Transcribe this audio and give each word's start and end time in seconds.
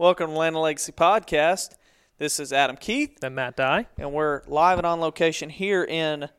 Welcome 0.00 0.30
to 0.30 0.38
Land 0.38 0.56
and 0.56 0.62
Legacy 0.62 0.92
Podcast. 0.92 1.74
This 2.16 2.40
is 2.40 2.54
Adam 2.54 2.78
Keith, 2.78 3.22
and 3.22 3.34
Matt 3.34 3.54
Dye. 3.54 3.86
and 3.98 4.14
we're 4.14 4.40
live 4.46 4.78
and 4.78 4.86
on 4.86 4.98
location 4.98 5.50
here 5.50 5.84
in 5.84 6.30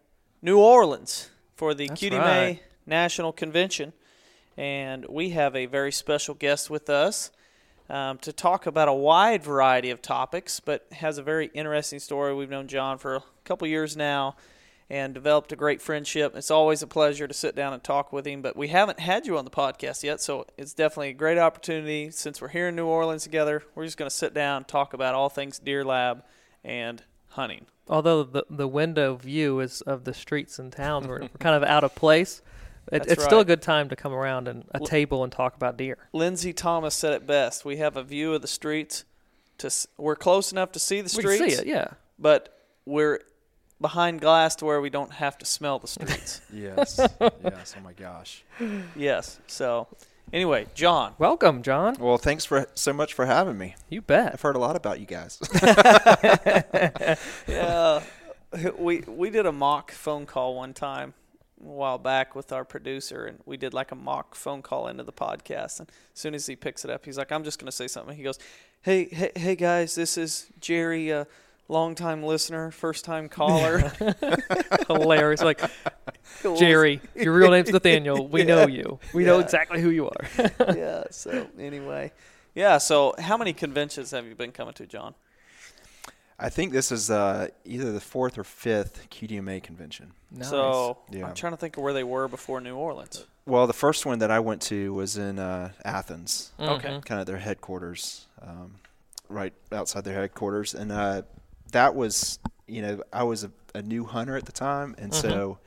New 0.41 0.57
Orleans 0.57 1.29
for 1.53 1.75
the 1.75 1.87
That's 1.87 1.99
Cutie 1.99 2.17
right. 2.17 2.25
May 2.25 2.61
National 2.87 3.31
Convention. 3.31 3.93
And 4.57 5.05
we 5.07 5.29
have 5.29 5.55
a 5.55 5.67
very 5.67 5.91
special 5.91 6.33
guest 6.33 6.71
with 6.71 6.89
us 6.89 7.29
um, 7.87 8.17
to 8.23 8.33
talk 8.33 8.65
about 8.65 8.87
a 8.87 8.93
wide 8.93 9.43
variety 9.43 9.91
of 9.91 10.01
topics, 10.01 10.59
but 10.59 10.87
has 10.93 11.19
a 11.19 11.23
very 11.23 11.51
interesting 11.53 11.99
story. 11.99 12.33
We've 12.33 12.49
known 12.49 12.67
John 12.67 12.97
for 12.97 13.17
a 13.17 13.23
couple 13.45 13.67
years 13.67 13.95
now 13.95 14.37
and 14.91 15.13
developed 15.13 15.53
a 15.53 15.55
great 15.55 15.81
friendship. 15.81 16.35
It's 16.35 16.51
always 16.51 16.83
a 16.83 16.87
pleasure 16.87 17.25
to 17.25 17.33
sit 17.33 17.55
down 17.55 17.71
and 17.71 17.81
talk 17.81 18.11
with 18.11 18.27
him, 18.27 18.41
but 18.41 18.57
we 18.57 18.67
haven't 18.67 18.99
had 18.99 19.25
you 19.25 19.37
on 19.37 19.45
the 19.45 19.51
podcast 19.51 20.03
yet, 20.03 20.19
so 20.19 20.45
it's 20.57 20.73
definitely 20.73 21.11
a 21.11 21.13
great 21.13 21.37
opportunity. 21.37 22.11
Since 22.11 22.41
we're 22.41 22.49
here 22.49 22.67
in 22.67 22.75
New 22.75 22.87
Orleans 22.87 23.23
together, 23.23 23.63
we're 23.73 23.85
just 23.85 23.95
going 23.95 24.09
to 24.09 24.15
sit 24.15 24.33
down 24.33 24.57
and 24.57 24.67
talk 24.67 24.93
about 24.93 25.15
all 25.15 25.29
things 25.29 25.59
Deer 25.59 25.85
Lab 25.85 26.25
and 26.61 27.03
hunting. 27.29 27.67
Although 27.87 28.23
the 28.23 28.43
the 28.49 28.67
window 28.67 29.15
view 29.15 29.61
is 29.61 29.79
of 29.79 30.03
the 30.03 30.13
streets 30.13 30.59
and 30.59 30.73
towns, 30.73 31.07
we're, 31.07 31.21
we're 31.21 31.29
kind 31.39 31.55
of 31.55 31.63
out 31.63 31.85
of 31.85 31.95
place. 31.95 32.41
It, 32.91 33.05
it's 33.07 33.23
still 33.23 33.39
a 33.39 33.45
good 33.45 33.61
time 33.61 33.87
to 33.89 33.95
come 33.95 34.11
around 34.11 34.49
and 34.49 34.65
a 34.73 34.79
table 34.81 35.23
and 35.23 35.31
talk 35.31 35.55
about 35.55 35.77
deer. 35.77 35.97
Lindsay 36.11 36.51
Thomas 36.51 36.95
said 36.95 37.13
it 37.13 37.25
best. 37.25 37.63
We 37.63 37.77
have 37.77 37.95
a 37.95 38.03
view 38.03 38.33
of 38.33 38.41
the 38.41 38.47
streets. 38.47 39.05
To 39.59 39.71
we're 39.97 40.17
close 40.17 40.51
enough 40.51 40.73
to 40.73 40.79
see 40.79 40.97
the 40.97 41.13
We 41.15 41.21
streets, 41.21 41.41
can 41.41 41.49
see 41.49 41.55
it, 41.61 41.67
yeah. 41.67 41.87
but 42.19 42.57
we're 42.85 43.21
behind 43.81 44.21
glass 44.21 44.55
to 44.57 44.65
where 44.65 44.79
we 44.79 44.89
don't 44.89 45.13
have 45.13 45.37
to 45.39 45.45
smell 45.45 45.79
the 45.79 45.87
streets. 45.87 46.41
Yes. 46.53 46.99
yes. 47.43 47.75
Oh 47.77 47.81
my 47.83 47.93
gosh. 47.93 48.43
yes. 48.95 49.39
So, 49.47 49.87
anyway, 50.31 50.67
John. 50.75 51.13
Welcome, 51.17 51.63
John. 51.63 51.95
Well, 51.99 52.17
thanks 52.17 52.45
for 52.45 52.67
so 52.75 52.93
much 52.93 53.13
for 53.13 53.25
having 53.25 53.57
me. 53.57 53.75
You 53.89 54.01
bet. 54.01 54.33
I've 54.33 54.41
heard 54.41 54.55
a 54.55 54.59
lot 54.59 54.75
about 54.75 54.99
you 54.99 55.05
guys. 55.05 55.39
Yeah, 57.47 58.01
we 58.77 58.99
we 59.07 59.29
did 59.29 59.45
a 59.45 59.51
mock 59.51 59.91
phone 59.91 60.25
call 60.25 60.55
one 60.55 60.73
time 60.73 61.13
a 61.63 61.67
while 61.69 61.97
back 61.97 62.35
with 62.35 62.51
our 62.51 62.65
producer, 62.65 63.25
and 63.25 63.39
we 63.45 63.55
did 63.55 63.73
like 63.73 63.91
a 63.91 63.95
mock 63.95 64.35
phone 64.35 64.61
call 64.61 64.87
into 64.87 65.03
the 65.03 65.13
podcast. 65.13 65.79
And 65.79 65.89
as 65.89 66.19
soon 66.19 66.33
as 66.35 66.45
he 66.47 66.55
picks 66.55 66.83
it 66.83 66.91
up, 66.91 67.05
he's 67.05 67.17
like, 67.17 67.31
"I'm 67.31 67.43
just 67.45 67.59
gonna 67.59 67.71
say 67.71 67.87
something." 67.87 68.15
He 68.17 68.23
goes, 68.23 68.39
"Hey, 68.81 69.05
hey, 69.05 69.31
hey, 69.35 69.55
guys, 69.55 69.95
this 69.95 70.17
is 70.17 70.47
Jerry, 70.59 71.13
uh, 71.13 71.25
longtime 71.71 72.23
listener, 72.23 72.69
first 72.71 73.05
time 73.05 73.29
caller." 73.39 73.79
Hilarious. 74.87 75.41
Like, 75.41 75.61
Jerry, 76.57 77.01
your 77.15 77.33
real 77.33 77.51
name's 77.51 77.71
Nathaniel. 77.71 78.27
We 78.27 78.43
know 78.51 78.67
you. 78.67 78.99
We 79.13 79.23
know 79.23 79.39
exactly 79.39 79.81
who 79.81 79.89
you 79.89 80.09
are. 80.09 80.51
yeah. 80.75 81.03
So 81.11 81.47
anyway, 81.57 82.11
yeah. 82.55 82.77
So 82.77 83.15
how 83.19 83.37
many 83.37 83.53
conventions 83.53 84.11
have 84.11 84.25
you 84.25 84.35
been 84.35 84.51
coming 84.51 84.73
to, 84.75 84.85
John? 84.85 85.15
I 86.43 86.49
think 86.49 86.71
this 86.73 86.91
is 86.91 87.11
uh, 87.11 87.49
either 87.65 87.91
the 87.91 87.99
fourth 88.01 88.35
or 88.37 88.43
fifth 88.43 89.07
QDMA 89.11 89.61
convention. 89.61 90.11
So 90.41 90.97
Yeah. 91.11 91.27
I'm 91.27 91.35
trying 91.35 91.53
to 91.53 91.57
think 91.57 91.77
of 91.77 91.83
where 91.83 91.93
they 91.93 92.03
were 92.03 92.27
before 92.27 92.59
New 92.59 92.75
Orleans. 92.75 93.25
Well, 93.45 93.67
the 93.67 93.73
first 93.73 94.07
one 94.07 94.17
that 94.19 94.31
I 94.31 94.39
went 94.39 94.61
to 94.63 94.91
was 94.91 95.17
in 95.17 95.37
uh, 95.37 95.71
Athens, 95.85 96.51
Okay. 96.59 96.89
Mhm. 96.89 97.05
kind 97.05 97.21
of 97.21 97.27
their 97.27 97.37
headquarters, 97.37 98.25
um, 98.41 98.75
right 99.29 99.53
outside 99.71 100.03
their 100.03 100.15
headquarters, 100.15 100.73
and 100.73 100.91
uh, 100.91 101.21
that 101.71 101.95
was, 101.95 102.39
you 102.67 102.81
know, 102.81 103.03
I 103.11 103.23
was 103.23 103.43
a, 103.43 103.51
a 103.75 103.81
new 103.81 104.05
hunter 104.05 104.35
at 104.37 104.45
the 104.45 104.51
time, 104.51 104.95
and 104.97 105.13
so 105.13 105.57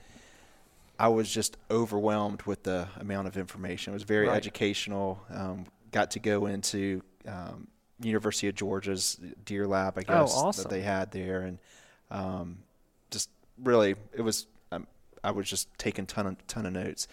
I 0.98 1.08
was 1.08 1.30
just 1.30 1.56
overwhelmed 1.70 2.42
with 2.42 2.62
the 2.62 2.88
amount 3.00 3.28
of 3.28 3.36
information. 3.36 3.92
It 3.92 3.94
was 3.94 4.02
very 4.04 4.28
Right. 4.28 4.36
educational. 4.36 5.20
Um, 5.30 5.66
got 5.90 6.10
to 6.12 6.18
go 6.20 6.46
into 6.46 7.02
um, 7.26 7.68
University 8.00 8.48
of 8.48 8.54
Georgia's 8.54 9.18
Deer 9.44 9.66
Lab, 9.66 9.96
I 9.98 10.02
Oh, 10.08 10.22
guess 10.24 10.34
awesome. 10.34 10.62
that 10.64 10.70
they 10.70 10.82
had 10.82 11.10
there, 11.10 11.40
and 11.40 11.58
um, 12.10 12.58
just 13.10 13.30
really, 13.62 13.94
it 14.12 14.22
was. 14.22 14.46
Um, 14.72 14.86
I 15.22 15.30
was 15.30 15.48
just 15.48 15.68
taking 15.78 16.06
ton 16.06 16.26
of 16.26 16.46
ton 16.46 16.66
of 16.66 16.72
notes. 16.72 17.08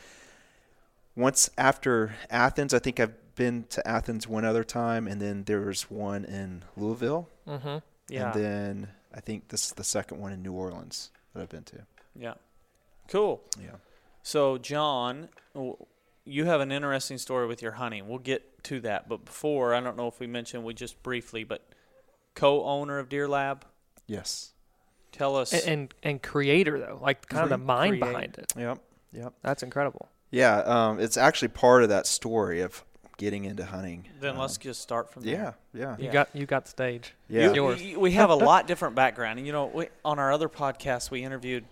Once 1.15 1.49
after 1.57 2.15
Athens, 2.29 2.73
I 2.73 2.79
think 2.79 2.99
I've 2.99 3.13
been 3.35 3.65
to 3.69 3.85
Athens 3.87 4.27
one 4.27 4.45
other 4.45 4.63
time, 4.63 5.07
and 5.07 5.21
then 5.21 5.43
there 5.43 5.61
was 5.61 5.83
one 5.89 6.25
in 6.25 6.63
Louisville, 6.77 7.29
Mm-hmm. 7.47 7.77
Yeah. 8.11 8.31
and 8.33 8.43
then 8.43 8.87
I 9.13 9.19
think 9.21 9.47
this 9.49 9.65
is 9.67 9.71
the 9.73 9.83
second 9.83 10.19
one 10.19 10.31
in 10.31 10.41
New 10.43 10.53
Orleans 10.53 11.11
that 11.33 11.41
I've 11.41 11.49
been 11.49 11.63
to. 11.63 11.85
Yeah. 12.15 12.33
Cool. 13.07 13.41
Yeah. 13.61 13.75
So, 14.23 14.57
John, 14.57 15.29
you 16.25 16.45
have 16.45 16.61
an 16.61 16.71
interesting 16.71 17.17
story 17.17 17.47
with 17.47 17.61
your 17.61 17.73
hunting. 17.73 18.07
We'll 18.07 18.19
get 18.19 18.63
to 18.65 18.79
that. 18.81 19.09
But 19.09 19.25
before, 19.25 19.73
I 19.73 19.79
don't 19.79 19.97
know 19.97 20.07
if 20.07 20.19
we 20.19 20.27
mentioned, 20.27 20.63
we 20.63 20.73
just 20.73 21.01
briefly, 21.03 21.43
but 21.43 21.65
co 22.35 22.63
owner 22.63 22.99
of 22.99 23.09
Deer 23.09 23.27
Lab, 23.27 23.65
Yes. 24.07 24.51
tell 25.11 25.35
us. 25.35 25.53
and, 25.53 25.63
and 25.67 25.93
and 26.03 26.21
creator 26.21 26.79
though, 26.79 26.99
like 27.01 27.27
kind 27.27 27.43
of 27.43 27.49
the 27.49 27.57
mind 27.57 27.99
create. 27.99 28.11
behind 28.13 28.37
it. 28.37 28.53
Yep. 28.57 28.79
Yep. 29.13 29.33
That's 29.41 29.63
incredible. 29.63 30.09
Yeah. 30.29 30.59
Um, 30.59 30.99
it's 30.99 31.17
actually 31.17 31.49
part 31.49 31.83
of 31.83 31.89
that 31.89 32.05
story 32.07 32.61
of 32.61 32.83
getting 33.21 33.45
into 33.45 33.63
hunting. 33.63 34.07
then 34.19 34.35
let's 34.35 34.55
Um, 34.57 34.61
just 34.63 34.81
start 34.81 35.11
from 35.11 35.21
there. 35.21 35.55
Yeah. 35.73 35.79
yeah. 35.79 35.95
You 35.99 36.05
Yeah. 36.05 36.11
got 36.11 36.35
you 36.35 36.45
got 36.47 36.65
the 36.65 36.71
stage. 36.71 37.13
Yeah. 37.29 37.45
It's 37.47 37.55
yours. 37.55 37.79
We 37.95 38.13
have 38.13 38.31
a 38.31 38.35
lot 38.35 38.65
different 38.65 38.95
background. 38.95 39.37
And, 39.37 39.45
you 39.45 39.53
know, 39.53 39.67
we, 39.67 39.89
on 40.03 40.17
our 40.17 40.31
other 40.31 40.49
podcast, 40.49 41.11
we 41.11 41.23
interviewed, 41.23 41.63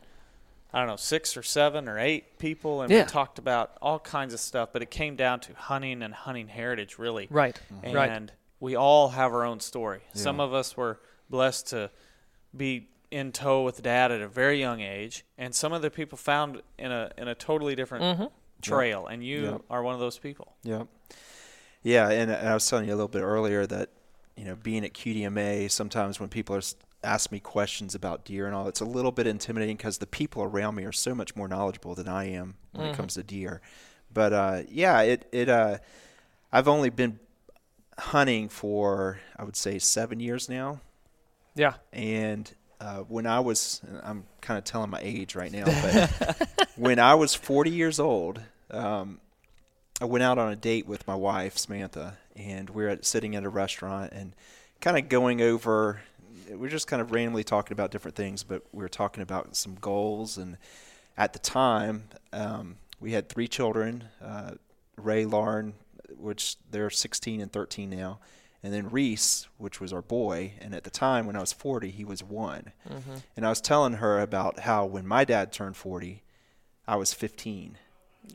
I 0.71 0.77
don't 0.77 0.87
know, 0.87 0.95
six 0.95 1.35
or 1.35 1.41
seven 1.41 1.89
or 1.89 1.97
eight 1.97 2.37
people, 2.37 2.83
and 2.83 2.91
Yeah. 2.91 2.99
we 3.03 3.09
talked 3.09 3.39
about 3.39 3.71
all 3.81 3.97
kinds 3.97 4.35
of 4.35 4.39
stuff. 4.39 4.69
But 4.71 4.83
it 4.83 4.91
came 4.91 5.15
down 5.15 5.39
to 5.41 5.53
hunting 5.55 6.03
and 6.03 6.13
hunting 6.13 6.49
heritage, 6.49 6.99
really. 6.99 7.27
Right. 7.31 7.59
and 7.81 7.95
Right. 7.95 8.31
we 8.59 8.75
all 8.75 9.09
have 9.09 9.33
our 9.33 9.43
own 9.43 9.59
story. 9.59 10.01
Yeah. 10.13 10.21
Some 10.21 10.39
of 10.39 10.53
us 10.53 10.77
were 10.77 10.99
blessed 11.31 11.65
to 11.69 11.89
be 12.55 12.89
in 13.09 13.31
tow 13.31 13.63
with 13.63 13.81
dad 13.81 14.11
at 14.11 14.21
a 14.21 14.27
very 14.27 14.59
young 14.59 14.81
age, 14.81 15.25
and 15.35 15.55
some 15.55 15.73
other 15.73 15.89
people 15.89 16.15
found 16.15 16.61
in 16.77 16.91
a 16.91 17.09
in 17.17 17.27
a 17.27 17.33
totally 17.33 17.73
different 17.75 18.03
Mm-hmm. 18.05 18.25
trail. 18.61 19.07
And 19.07 19.23
you 19.23 19.39
Yep. 19.45 19.61
are 19.71 19.81
one 19.81 19.95
of 19.95 19.99
those 19.99 20.19
people. 20.19 20.53
Yep. 20.63 20.85
Yeah, 21.83 22.09
and, 22.09 22.29
and 22.31 22.47
I 22.49 22.53
was 22.53 22.67
telling 22.67 22.85
you 22.87 22.91
a 22.93 22.95
little 22.97 23.07
bit 23.07 23.21
earlier 23.21 23.65
that 23.65 23.89
you 24.35 24.45
know 24.45 24.55
being 24.55 24.83
at 24.85 24.93
QDMA, 24.93 25.69
sometimes 25.71 26.19
when 26.19 26.29
people 26.29 26.55
are 26.55 26.61
ask 27.03 27.31
me 27.31 27.39
questions 27.39 27.95
about 27.95 28.25
deer 28.25 28.45
and 28.45 28.53
all, 28.53 28.67
it's 28.67 28.81
a 28.81 28.85
little 28.85 29.11
bit 29.11 29.25
intimidating 29.25 29.77
because 29.77 29.99
the 29.99 30.07
people 30.07 30.43
around 30.43 30.75
me 30.75 30.83
are 30.83 30.91
so 30.91 31.15
much 31.15 31.33
more 31.35 31.47
knowledgeable 31.47 31.95
than 31.95 32.07
I 32.09 32.25
am 32.31 32.55
when 32.73 32.85
Mm-hmm. 32.87 32.93
it 32.93 32.97
comes 32.97 33.13
to 33.15 33.23
deer. 33.23 33.61
But 34.13 34.33
uh, 34.33 34.61
yeah, 34.69 35.01
it 35.01 35.27
it 35.31 35.47
uh, 35.49 35.77
I've 36.51 36.67
only 36.67 36.89
been 36.89 37.19
hunting 37.97 38.49
for 38.49 39.19
I 39.37 39.43
would 39.43 39.55
say 39.55 39.79
seven 39.79 40.19
years 40.19 40.49
now, 40.49 40.79
Yeah. 41.55 41.73
and 41.93 42.51
uh, 42.81 42.99
when 43.09 43.25
I 43.27 43.41
was, 43.41 43.81
I'm 44.03 44.23
kind 44.39 44.57
of 44.57 44.63
telling 44.63 44.89
my 44.89 44.99
age 45.01 45.35
right 45.35 45.51
now, 45.51 45.65
but 45.65 46.69
when 46.77 46.97
I 46.97 47.15
was 47.15 47.35
40 47.35 47.69
years 47.71 47.99
old, 47.99 48.39
um, 48.71 49.19
I 50.01 50.05
went 50.05 50.23
out 50.23 50.37
on 50.37 50.51
a 50.51 50.55
date 50.55 50.87
with 50.87 51.05
my 51.07 51.15
wife 51.15 51.57
Samantha, 51.57 52.17
and 52.35 52.69
we 52.69 52.85
are 52.85 52.89
at, 52.89 53.05
sitting 53.05 53.35
at 53.35 53.43
a 53.43 53.49
restaurant 53.49 54.13
and 54.13 54.33
kind 54.79 54.97
of 54.97 55.09
going 55.09 55.41
over. 55.41 56.01
We 56.49 56.67
are 56.67 56.71
just 56.71 56.87
kind 56.87 57.01
of 57.01 57.11
randomly 57.11 57.43
talking 57.43 57.73
about 57.73 57.91
different 57.91 58.15
things, 58.15 58.43
but 58.43 58.63
we 58.71 58.81
were 58.81 58.89
talking 58.89 59.21
about 59.21 59.55
some 59.55 59.75
goals. 59.75 60.37
And 60.37 60.57
at 61.17 61.33
the 61.33 61.39
time, 61.39 62.05
um, 62.31 62.77
we 63.01 63.11
had 63.11 63.27
three 63.27 63.47
children: 63.47 64.05
uh, 64.23 64.51
Ray, 64.95 65.25
Lauren, 65.25 65.73
which 66.17 66.55
they're 66.71 66.89
16 66.89 67.41
and 67.41 67.51
13 67.51 67.89
now, 67.89 68.19
and 68.63 68.73
then 68.73 68.89
Reese, 68.89 69.49
which 69.57 69.81
was 69.81 69.91
our 69.91 70.01
boy. 70.01 70.53
And 70.61 70.73
at 70.73 70.85
the 70.85 70.89
time, 70.89 71.25
when 71.25 71.35
I 71.35 71.41
was 71.41 71.51
40, 71.51 71.89
he 71.89 72.05
was 72.05 72.23
one. 72.23 72.71
Mm-hmm. 72.89 73.15
And 73.35 73.45
I 73.45 73.49
was 73.49 73.59
telling 73.59 73.95
her 73.95 74.21
about 74.21 74.59
how 74.59 74.85
when 74.85 75.05
my 75.05 75.25
dad 75.25 75.51
turned 75.51 75.75
40, 75.75 76.23
I 76.87 76.95
was 76.95 77.13
15 77.13 77.77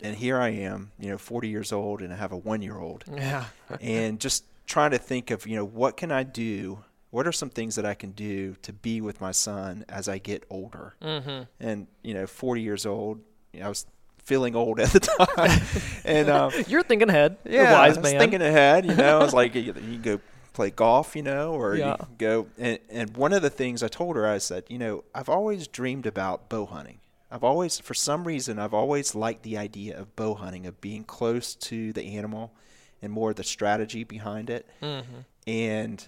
and 0.02 0.16
here 0.16 0.38
I 0.38 0.50
am, 0.50 0.90
you 0.98 1.10
know, 1.10 1.18
40 1.18 1.48
years 1.48 1.72
old, 1.72 2.02
and 2.02 2.12
I 2.12 2.16
have 2.16 2.32
a 2.32 2.36
one-year-old. 2.36 3.04
Yeah. 3.12 3.44
and 3.80 4.20
just 4.20 4.44
trying 4.66 4.92
to 4.92 4.98
think 4.98 5.30
of, 5.30 5.46
you 5.46 5.56
know, 5.56 5.64
what 5.64 5.96
can 5.96 6.10
I 6.10 6.22
do? 6.22 6.84
What 7.10 7.26
are 7.26 7.32
some 7.32 7.50
things 7.50 7.76
that 7.76 7.86
I 7.86 7.94
can 7.94 8.10
do 8.10 8.56
to 8.62 8.72
be 8.72 9.00
with 9.00 9.20
my 9.20 9.30
son 9.30 9.84
as 9.88 10.08
I 10.08 10.18
get 10.18 10.44
older? 10.50 10.94
Mm-hmm. 11.00 11.44
And 11.60 11.86
you 12.02 12.14
know, 12.14 12.26
40 12.26 12.60
years 12.60 12.86
old, 12.86 13.20
you 13.52 13.60
know, 13.60 13.66
I 13.66 13.68
was 13.68 13.86
feeling 14.24 14.56
old 14.56 14.80
at 14.80 14.90
the 14.90 15.00
time, 15.36 15.60
and 16.04 16.28
um, 16.28 16.52
you're 16.66 16.82
thinking 16.82 17.08
ahead. 17.08 17.36
Yeah, 17.44 17.72
wise 17.72 17.96
I 17.96 18.00
was 18.00 18.12
man. 18.12 18.20
thinking 18.20 18.42
ahead. 18.42 18.84
You 18.86 18.94
know, 18.94 19.20
I 19.20 19.22
was 19.22 19.32
like, 19.34 19.54
you, 19.54 19.74
you 19.80 19.98
go 19.98 20.20
play 20.54 20.70
golf, 20.70 21.14
you 21.14 21.22
know, 21.22 21.52
or 21.52 21.76
yeah. 21.76 21.96
you 22.00 22.06
go. 22.16 22.46
And, 22.58 22.78
and 22.88 23.16
one 23.16 23.32
of 23.32 23.42
the 23.42 23.50
things 23.50 23.82
I 23.82 23.88
told 23.88 24.16
her, 24.16 24.26
I 24.26 24.38
said, 24.38 24.64
you 24.68 24.78
know, 24.78 25.04
I've 25.14 25.28
always 25.28 25.68
dreamed 25.68 26.06
about 26.06 26.48
bow 26.48 26.64
hunting. 26.64 27.00
I've 27.34 27.42
always, 27.42 27.80
for 27.80 27.94
some 27.94 28.22
reason, 28.22 28.60
I've 28.60 28.74
always 28.74 29.16
liked 29.16 29.42
the 29.42 29.58
idea 29.58 29.98
of 29.98 30.14
bow 30.14 30.34
hunting, 30.34 30.66
of 30.66 30.80
being 30.80 31.02
close 31.02 31.56
to 31.56 31.92
the 31.92 32.16
animal 32.16 32.54
and 33.02 33.12
more 33.12 33.34
the 33.34 33.42
strategy 33.42 34.04
behind 34.04 34.50
it. 34.50 34.68
Mm-hmm. 34.80 35.22
And, 35.48 36.06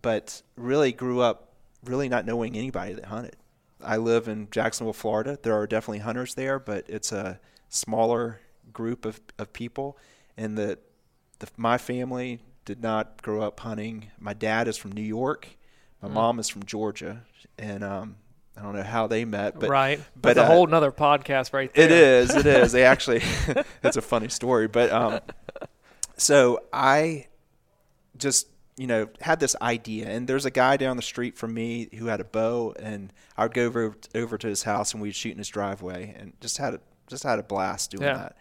but 0.00 0.42
really 0.56 0.92
grew 0.92 1.20
up 1.20 1.54
really 1.84 2.08
not 2.08 2.24
knowing 2.24 2.56
anybody 2.56 2.92
that 2.92 3.06
hunted. 3.06 3.34
I 3.82 3.96
live 3.96 4.28
in 4.28 4.46
Jacksonville, 4.52 4.92
Florida. 4.92 5.40
There 5.42 5.54
are 5.54 5.66
definitely 5.66 5.98
hunters 5.98 6.34
there, 6.34 6.60
but 6.60 6.84
it's 6.88 7.10
a 7.10 7.40
smaller 7.68 8.38
group 8.72 9.04
of, 9.04 9.20
of 9.40 9.52
people. 9.52 9.98
And 10.36 10.56
the, 10.56 10.78
the 11.40 11.48
my 11.56 11.78
family 11.78 12.38
did 12.64 12.80
not 12.80 13.22
grow 13.22 13.42
up 13.42 13.58
hunting. 13.58 14.12
My 14.20 14.34
dad 14.34 14.68
is 14.68 14.76
from 14.76 14.92
New 14.92 15.02
York. 15.02 15.48
My 16.00 16.08
mm. 16.08 16.12
mom 16.12 16.38
is 16.38 16.48
from 16.48 16.62
Georgia, 16.62 17.22
and 17.58 17.82
um, 17.82 18.16
I 18.56 18.62
don't 18.62 18.74
know 18.74 18.82
how 18.82 19.06
they 19.06 19.24
met, 19.24 19.58
but 19.58 19.70
right. 19.70 20.00
But 20.20 20.36
a 20.36 20.42
uh, 20.42 20.46
whole 20.46 20.66
nother 20.66 20.92
podcast, 20.92 21.52
right 21.52 21.72
there. 21.72 21.84
It 21.84 21.90
is. 21.90 22.34
It 22.34 22.46
is. 22.46 22.72
They 22.72 22.84
actually, 22.84 23.22
it's 23.82 23.96
a 23.96 24.02
funny 24.02 24.28
story, 24.28 24.68
but 24.68 24.92
um, 24.92 25.20
so 26.16 26.60
I 26.72 27.28
just 28.16 28.48
you 28.76 28.86
know 28.86 29.08
had 29.20 29.40
this 29.40 29.56
idea, 29.62 30.08
and 30.08 30.28
there's 30.28 30.44
a 30.44 30.50
guy 30.50 30.76
down 30.76 30.96
the 30.96 31.02
street 31.02 31.36
from 31.36 31.54
me 31.54 31.88
who 31.98 32.06
had 32.06 32.20
a 32.20 32.24
bow, 32.24 32.74
and 32.78 33.12
I 33.36 33.44
would 33.44 33.54
go 33.54 33.64
over 33.64 33.96
over 34.14 34.36
to 34.36 34.46
his 34.46 34.64
house, 34.64 34.92
and 34.92 35.02
we'd 35.02 35.14
shoot 35.14 35.32
in 35.32 35.38
his 35.38 35.48
driveway, 35.48 36.14
and 36.18 36.34
just 36.40 36.58
had 36.58 36.74
a 36.74 36.80
just 37.08 37.22
had 37.22 37.38
a 37.38 37.42
blast 37.42 37.90
doing 37.90 38.04
yeah. 38.04 38.14
that. 38.14 38.36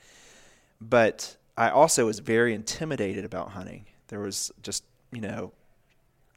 But 0.82 1.38
I 1.58 1.70
also 1.70 2.06
was 2.06 2.20
very 2.20 2.54
intimidated 2.54 3.24
about 3.24 3.52
hunting. 3.52 3.86
There 4.08 4.20
was 4.20 4.52
just 4.62 4.84
you 5.14 5.22
know, 5.22 5.54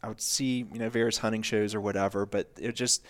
I 0.03 0.09
would 0.09 0.21
see 0.21 0.67
you 0.73 0.79
know 0.79 0.89
various 0.89 1.19
hunting 1.19 1.43
shows 1.43 1.75
or 1.75 1.81
whatever, 1.81 2.25
but 2.25 2.49
it 2.57 2.77
just 2.77 3.05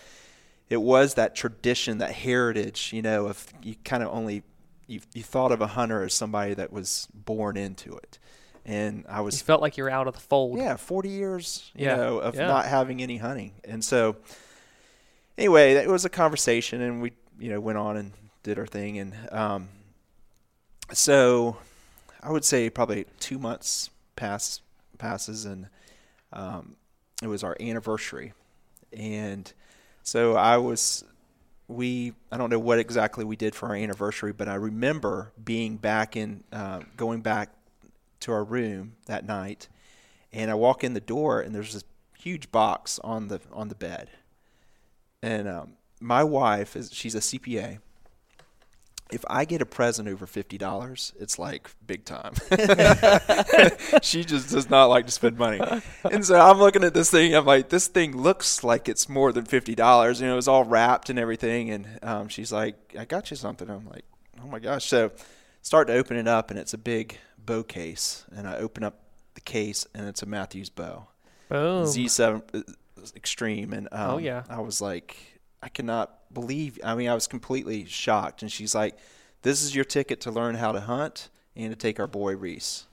it 0.74 0.82
was 0.82 1.14
that 1.14 1.36
tradition, 1.36 1.98
that 1.98 2.10
heritage, 2.10 2.92
you 2.92 3.00
know, 3.00 3.26
of 3.26 3.46
you 3.62 3.76
kind 3.84 4.02
of 4.02 4.08
only 4.12 4.42
you, 4.88 5.00
you 5.14 5.22
thought 5.22 5.52
of 5.52 5.60
a 5.60 5.68
hunter 5.68 6.02
as 6.02 6.12
somebody 6.12 6.52
that 6.54 6.72
was 6.72 7.06
born 7.14 7.56
into 7.56 7.96
it. 7.96 8.18
And 8.66 9.04
I 9.08 9.20
was 9.20 9.40
you 9.40 9.44
felt 9.44 9.62
like 9.62 9.76
you're 9.76 9.88
out 9.88 10.08
of 10.08 10.14
the 10.14 10.20
fold. 10.20 10.58
Yeah, 10.58 10.74
40 10.74 11.08
years, 11.08 11.70
you 11.76 11.86
yeah. 11.86 11.94
know, 11.94 12.18
of 12.18 12.34
yeah. 12.34 12.48
not 12.48 12.66
having 12.66 13.00
any 13.02 13.18
hunting. 13.18 13.52
And 13.62 13.84
so 13.84 14.16
anyway, 15.38 15.74
it 15.74 15.88
was 15.88 16.04
a 16.04 16.10
conversation 16.10 16.80
and 16.80 17.00
we, 17.00 17.12
you 17.38 17.50
know, 17.50 17.60
went 17.60 17.78
on 17.78 17.96
and 17.96 18.10
did 18.42 18.58
our 18.58 18.66
thing 18.66 18.98
and 18.98 19.14
um, 19.30 19.68
so 20.92 21.56
I 22.20 22.32
would 22.32 22.44
say 22.44 22.68
probably 22.68 23.06
2 23.20 23.38
months 23.38 23.90
pass 24.16 24.60
passes 24.98 25.44
and 25.44 25.68
um, 26.32 26.74
it 27.22 27.28
was 27.28 27.44
our 27.44 27.56
anniversary. 27.60 28.32
And 28.92 29.52
so 30.04 30.36
I 30.36 30.58
was, 30.58 31.02
we, 31.66 32.12
I 32.30 32.36
don't 32.36 32.50
know 32.50 32.58
what 32.58 32.78
exactly 32.78 33.24
we 33.24 33.36
did 33.36 33.54
for 33.54 33.70
our 33.70 33.74
anniversary, 33.74 34.32
but 34.32 34.48
I 34.48 34.54
remember 34.54 35.32
being 35.42 35.76
back 35.78 36.16
in, 36.16 36.44
uh, 36.52 36.80
going 36.96 37.22
back 37.22 37.48
to 38.20 38.32
our 38.32 38.44
room 38.44 38.96
that 39.06 39.26
night, 39.26 39.68
and 40.32 40.50
I 40.50 40.54
walk 40.54 40.84
in 40.84 40.92
the 40.92 41.00
door, 41.00 41.40
and 41.40 41.54
there's 41.54 41.72
this 41.72 41.84
huge 42.18 42.52
box 42.52 42.98
on 43.02 43.28
the 43.28 43.40
on 43.52 43.68
the 43.68 43.74
bed, 43.74 44.10
and 45.22 45.48
um, 45.48 45.72
my 46.00 46.22
wife 46.22 46.76
is 46.76 46.92
she's 46.92 47.14
a 47.14 47.20
CPA, 47.20 47.78
if 49.12 49.24
I 49.28 49.44
get 49.44 49.60
a 49.60 49.66
present 49.66 50.08
over 50.08 50.26
fifty 50.26 50.58
dollars, 50.58 51.12
it's 51.18 51.38
like 51.38 51.70
big 51.86 52.04
time. 52.04 52.34
she 54.02 54.24
just 54.24 54.50
does 54.50 54.70
not 54.70 54.86
like 54.86 55.06
to 55.06 55.12
spend 55.12 55.38
money, 55.38 55.60
and 56.10 56.24
so 56.24 56.38
I'm 56.40 56.58
looking 56.58 56.84
at 56.84 56.94
this 56.94 57.10
thing. 57.10 57.34
I'm 57.34 57.44
like, 57.44 57.68
this 57.68 57.86
thing 57.86 58.16
looks 58.16 58.64
like 58.64 58.88
it's 58.88 59.08
more 59.08 59.32
than 59.32 59.44
fifty 59.44 59.74
dollars. 59.74 60.20
You 60.20 60.26
know, 60.28 60.38
it's 60.38 60.48
all 60.48 60.64
wrapped 60.64 61.10
and 61.10 61.18
everything. 61.18 61.70
And 61.70 61.86
um, 62.02 62.28
she's 62.28 62.52
like, 62.52 62.94
I 62.98 63.04
got 63.04 63.30
you 63.30 63.36
something. 63.36 63.68
I'm 63.68 63.86
like, 63.88 64.04
oh 64.42 64.46
my 64.46 64.58
gosh. 64.58 64.86
So 64.86 65.12
start 65.60 65.88
to 65.88 65.94
open 65.94 66.16
it 66.16 66.26
up, 66.26 66.50
and 66.50 66.58
it's 66.58 66.74
a 66.74 66.78
big 66.78 67.18
bow 67.38 67.62
case. 67.62 68.24
And 68.34 68.48
I 68.48 68.56
open 68.56 68.84
up 68.84 69.00
the 69.34 69.42
case, 69.42 69.86
and 69.94 70.08
it's 70.08 70.22
a 70.22 70.26
Mathews 70.26 70.70
bow, 70.70 71.08
Boom. 71.50 71.84
Z7 71.84 72.42
uh, 72.54 72.62
Xtreme. 73.00 73.72
And 73.72 73.88
um, 73.92 74.10
oh 74.12 74.18
yeah, 74.18 74.44
I 74.48 74.60
was 74.60 74.80
like, 74.80 75.16
I 75.62 75.68
cannot 75.68 76.18
believe. 76.34 76.78
I 76.84 76.94
mean, 76.94 77.08
I 77.08 77.14
was 77.14 77.26
completely 77.26 77.84
shocked. 77.86 78.42
And 78.42 78.50
she's 78.52 78.74
like, 78.74 78.98
"This 79.42 79.62
is 79.62 79.74
your 79.74 79.84
ticket 79.84 80.20
to 80.22 80.30
learn 80.30 80.56
how 80.56 80.72
to 80.72 80.80
hunt 80.80 81.30
and 81.56 81.70
to 81.70 81.76
take 81.76 81.98
our 81.98 82.06
boy 82.06 82.36
Reese." 82.36 82.86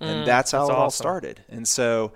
And 0.00 0.22
mm, 0.22 0.26
that's 0.26 0.52
how 0.52 0.60
that's 0.60 0.70
it 0.70 0.72
awesome. 0.72 0.82
all 0.82 0.90
started. 0.90 1.44
And 1.48 1.66
so 1.66 2.12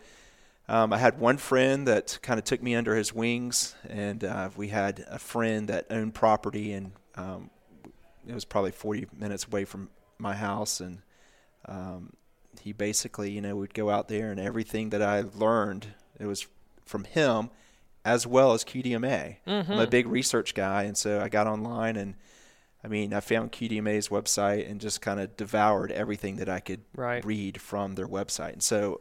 um, 0.68 0.92
I 0.92 0.98
had 0.98 1.18
one 1.18 1.36
friend 1.36 1.86
that 1.88 2.18
kind 2.22 2.38
of 2.38 2.44
took 2.44 2.62
me 2.62 2.74
under 2.74 2.94
his 2.94 3.12
wings, 3.12 3.74
and 3.88 4.22
uh, 4.24 4.50
we 4.56 4.68
had 4.68 5.04
a 5.08 5.18
friend 5.18 5.68
that 5.68 5.86
owned 5.90 6.14
property, 6.14 6.72
and 6.72 6.92
um, 7.16 7.50
it 8.26 8.32
was 8.32 8.44
probably 8.44 8.70
40 8.70 9.08
minutes 9.18 9.46
away 9.46 9.64
from 9.64 9.90
my 10.18 10.34
house, 10.34 10.80
and 10.80 11.02
um, 11.66 12.12
he 12.60 12.72
basically, 12.72 13.30
you 13.30 13.40
know, 13.40 13.56
would 13.56 13.74
go 13.74 13.90
out 13.90 14.08
there, 14.08 14.30
and 14.30 14.38
everything 14.38 14.90
that 14.90 15.02
I 15.02 15.24
learned, 15.34 15.88
it 16.20 16.26
was 16.26 16.46
from 16.86 17.04
him 17.04 17.50
as 18.04 18.26
well 18.26 18.52
as 18.52 18.64
QDMA. 18.64 19.36
Mm-hmm. 19.46 19.72
I'm 19.72 19.78
a 19.78 19.86
big 19.86 20.06
research 20.06 20.54
guy, 20.54 20.84
and 20.84 20.96
so 20.96 21.20
I 21.20 21.28
got 21.28 21.46
online 21.46 21.96
and 21.96 22.14
I 22.84 22.88
mean, 22.88 23.14
I 23.14 23.20
found 23.20 23.52
QDMA's 23.52 24.08
website 24.08 24.68
and 24.68 24.80
just 24.80 25.00
kind 25.00 25.20
of 25.20 25.36
devoured 25.36 25.92
everything 25.92 26.36
that 26.36 26.48
I 26.48 26.58
could 26.58 26.80
right. 26.96 27.24
read 27.24 27.60
from 27.60 27.94
their 27.94 28.08
website. 28.08 28.54
And 28.54 28.62
so, 28.62 29.00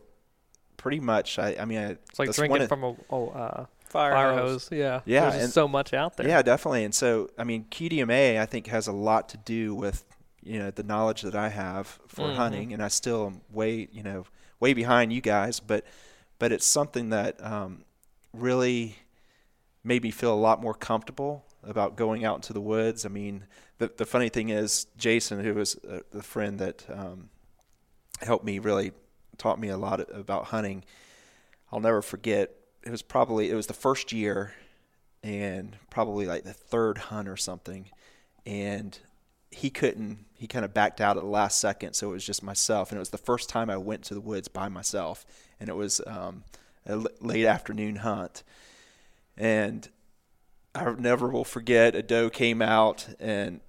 pretty 0.77 0.99
much, 0.99 1.39
I, 1.39 1.55
I 1.59 1.65
mean, 1.65 1.79
I, 1.79 1.89
it's 1.91 2.19
like 2.19 2.31
drinking 2.31 2.67
from 2.67 2.83
a 2.83 2.95
oh, 3.09 3.29
uh, 3.29 3.65
fire, 3.85 4.13
fire 4.13 4.33
hose. 4.33 4.69
hose. 4.69 4.69
Yeah, 4.71 5.01
yeah, 5.05 5.31
There's 5.31 5.45
and, 5.45 5.53
so 5.53 5.67
much 5.67 5.93
out 5.93 6.15
there. 6.15 6.27
Yeah, 6.27 6.43
definitely. 6.43 6.83
And 6.83 6.93
so, 6.93 7.31
I 7.39 7.43
mean, 7.43 7.65
QDMA, 7.71 8.39
I 8.39 8.45
think, 8.45 8.67
has 8.67 8.87
a 8.87 8.91
lot 8.91 9.29
to 9.29 9.37
do 9.37 9.73
with 9.73 10.05
you 10.43 10.59
know 10.59 10.71
the 10.71 10.83
knowledge 10.83 11.21
that 11.23 11.35
I 11.35 11.49
have 11.49 11.99
for 12.07 12.27
mm-hmm. 12.27 12.35
hunting, 12.35 12.73
and 12.73 12.83
I 12.83 12.87
still 12.87 13.27
am 13.27 13.41
way 13.51 13.87
you 13.91 14.03
know 14.03 14.25
way 14.59 14.73
behind 14.73 15.11
you 15.11 15.21
guys, 15.21 15.59
but 15.59 15.85
but 16.37 16.51
it's 16.51 16.65
something 16.65 17.09
that 17.09 17.43
um, 17.43 17.83
really 18.33 18.97
made 19.83 20.03
me 20.03 20.11
feel 20.11 20.33
a 20.33 20.35
lot 20.35 20.61
more 20.61 20.73
comfortable 20.73 21.45
about 21.63 21.95
going 21.95 22.25
out 22.25 22.35
into 22.35 22.53
the 22.53 22.61
woods. 22.61 23.05
I 23.05 23.09
mean, 23.09 23.45
the 23.77 23.91
the 23.95 24.05
funny 24.05 24.29
thing 24.29 24.49
is, 24.49 24.87
Jason, 24.97 25.43
who 25.43 25.53
was 25.53 25.75
uh, 25.87 25.99
the 26.11 26.23
friend 26.23 26.59
that 26.59 26.85
um, 26.89 27.29
helped 28.21 28.45
me, 28.45 28.59
really 28.59 28.91
taught 29.37 29.59
me 29.59 29.69
a 29.69 29.77
lot 29.77 29.99
about 30.13 30.45
hunting. 30.45 30.83
I'll 31.71 31.79
never 31.79 32.01
forget. 32.01 32.51
It 32.83 32.91
was 32.91 33.01
probably 33.01 33.49
it 33.49 33.55
was 33.55 33.67
the 33.67 33.73
first 33.73 34.11
year, 34.11 34.53
and 35.23 35.77
probably 35.89 36.25
like 36.25 36.43
the 36.43 36.53
third 36.53 36.97
hunt 36.97 37.27
or 37.27 37.37
something, 37.37 37.89
and 38.45 38.97
he 39.51 39.69
couldn't. 39.69 40.25
He 40.33 40.47
kind 40.47 40.65
of 40.65 40.73
backed 40.73 41.01
out 41.01 41.17
at 41.17 41.23
the 41.23 41.29
last 41.29 41.59
second, 41.59 41.93
so 41.93 42.09
it 42.09 42.13
was 42.13 42.25
just 42.25 42.41
myself, 42.41 42.89
and 42.89 42.97
it 42.97 42.99
was 42.99 43.09
the 43.09 43.17
first 43.17 43.49
time 43.49 43.69
I 43.69 43.77
went 43.77 44.03
to 44.05 44.13
the 44.13 44.21
woods 44.21 44.47
by 44.47 44.69
myself, 44.69 45.25
and 45.59 45.69
it 45.69 45.75
was 45.75 46.01
um, 46.07 46.43
a 46.85 47.03
late 47.19 47.45
afternoon 47.45 47.97
hunt 47.97 48.43
and 49.37 49.89
I 50.73 50.89
never 50.97 51.27
will 51.29 51.43
forget 51.43 51.95
a 51.95 52.01
doe 52.01 52.29
came 52.29 52.61
out 52.61 53.07
and 53.19 53.59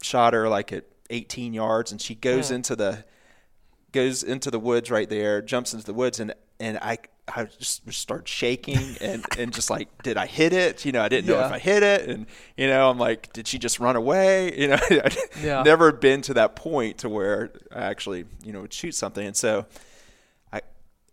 shot 0.00 0.32
her 0.32 0.48
like 0.48 0.72
at 0.72 0.84
18 1.10 1.52
yards, 1.54 1.90
and 1.92 2.00
she 2.00 2.14
goes 2.14 2.50
yeah. 2.50 2.56
into 2.56 2.76
the 2.76 3.04
goes 3.92 4.22
into 4.22 4.50
the 4.50 4.58
woods 4.58 4.90
right 4.90 5.08
there, 5.08 5.42
jumps 5.42 5.74
into 5.74 5.84
the 5.84 5.92
woods, 5.94 6.20
and 6.20 6.34
and 6.60 6.78
I 6.78 6.98
I 7.28 7.44
just 7.44 7.90
start 7.92 8.26
shaking 8.28 8.96
and, 9.00 9.24
and 9.38 9.52
just 9.52 9.70
like, 9.70 10.02
did 10.02 10.16
I 10.16 10.26
hit 10.26 10.52
it? 10.52 10.84
You 10.84 10.92
know, 10.92 11.02
I 11.02 11.08
didn't 11.08 11.26
know 11.26 11.38
Yeah. 11.38 11.46
if 11.46 11.52
I 11.52 11.58
hit 11.60 11.82
it. 11.84 12.08
And, 12.08 12.26
you 12.56 12.66
know, 12.66 12.90
I'm 12.90 12.98
like, 12.98 13.32
did 13.32 13.46
she 13.46 13.58
just 13.58 13.78
run 13.78 13.94
away? 13.94 14.52
You 14.58 14.68
know, 14.68 14.78
I'd 14.90 15.16
Yeah. 15.42 15.62
never 15.62 15.92
been 15.92 16.20
to 16.22 16.34
that 16.34 16.56
point 16.56 16.98
to 16.98 17.08
where 17.08 17.52
I 17.70 17.82
actually, 17.82 18.24
you 18.44 18.52
know, 18.52 18.62
would 18.62 18.72
shoot 18.72 18.96
something. 18.96 19.24
And 19.24 19.36
so 19.36 19.60
I, 19.60 19.64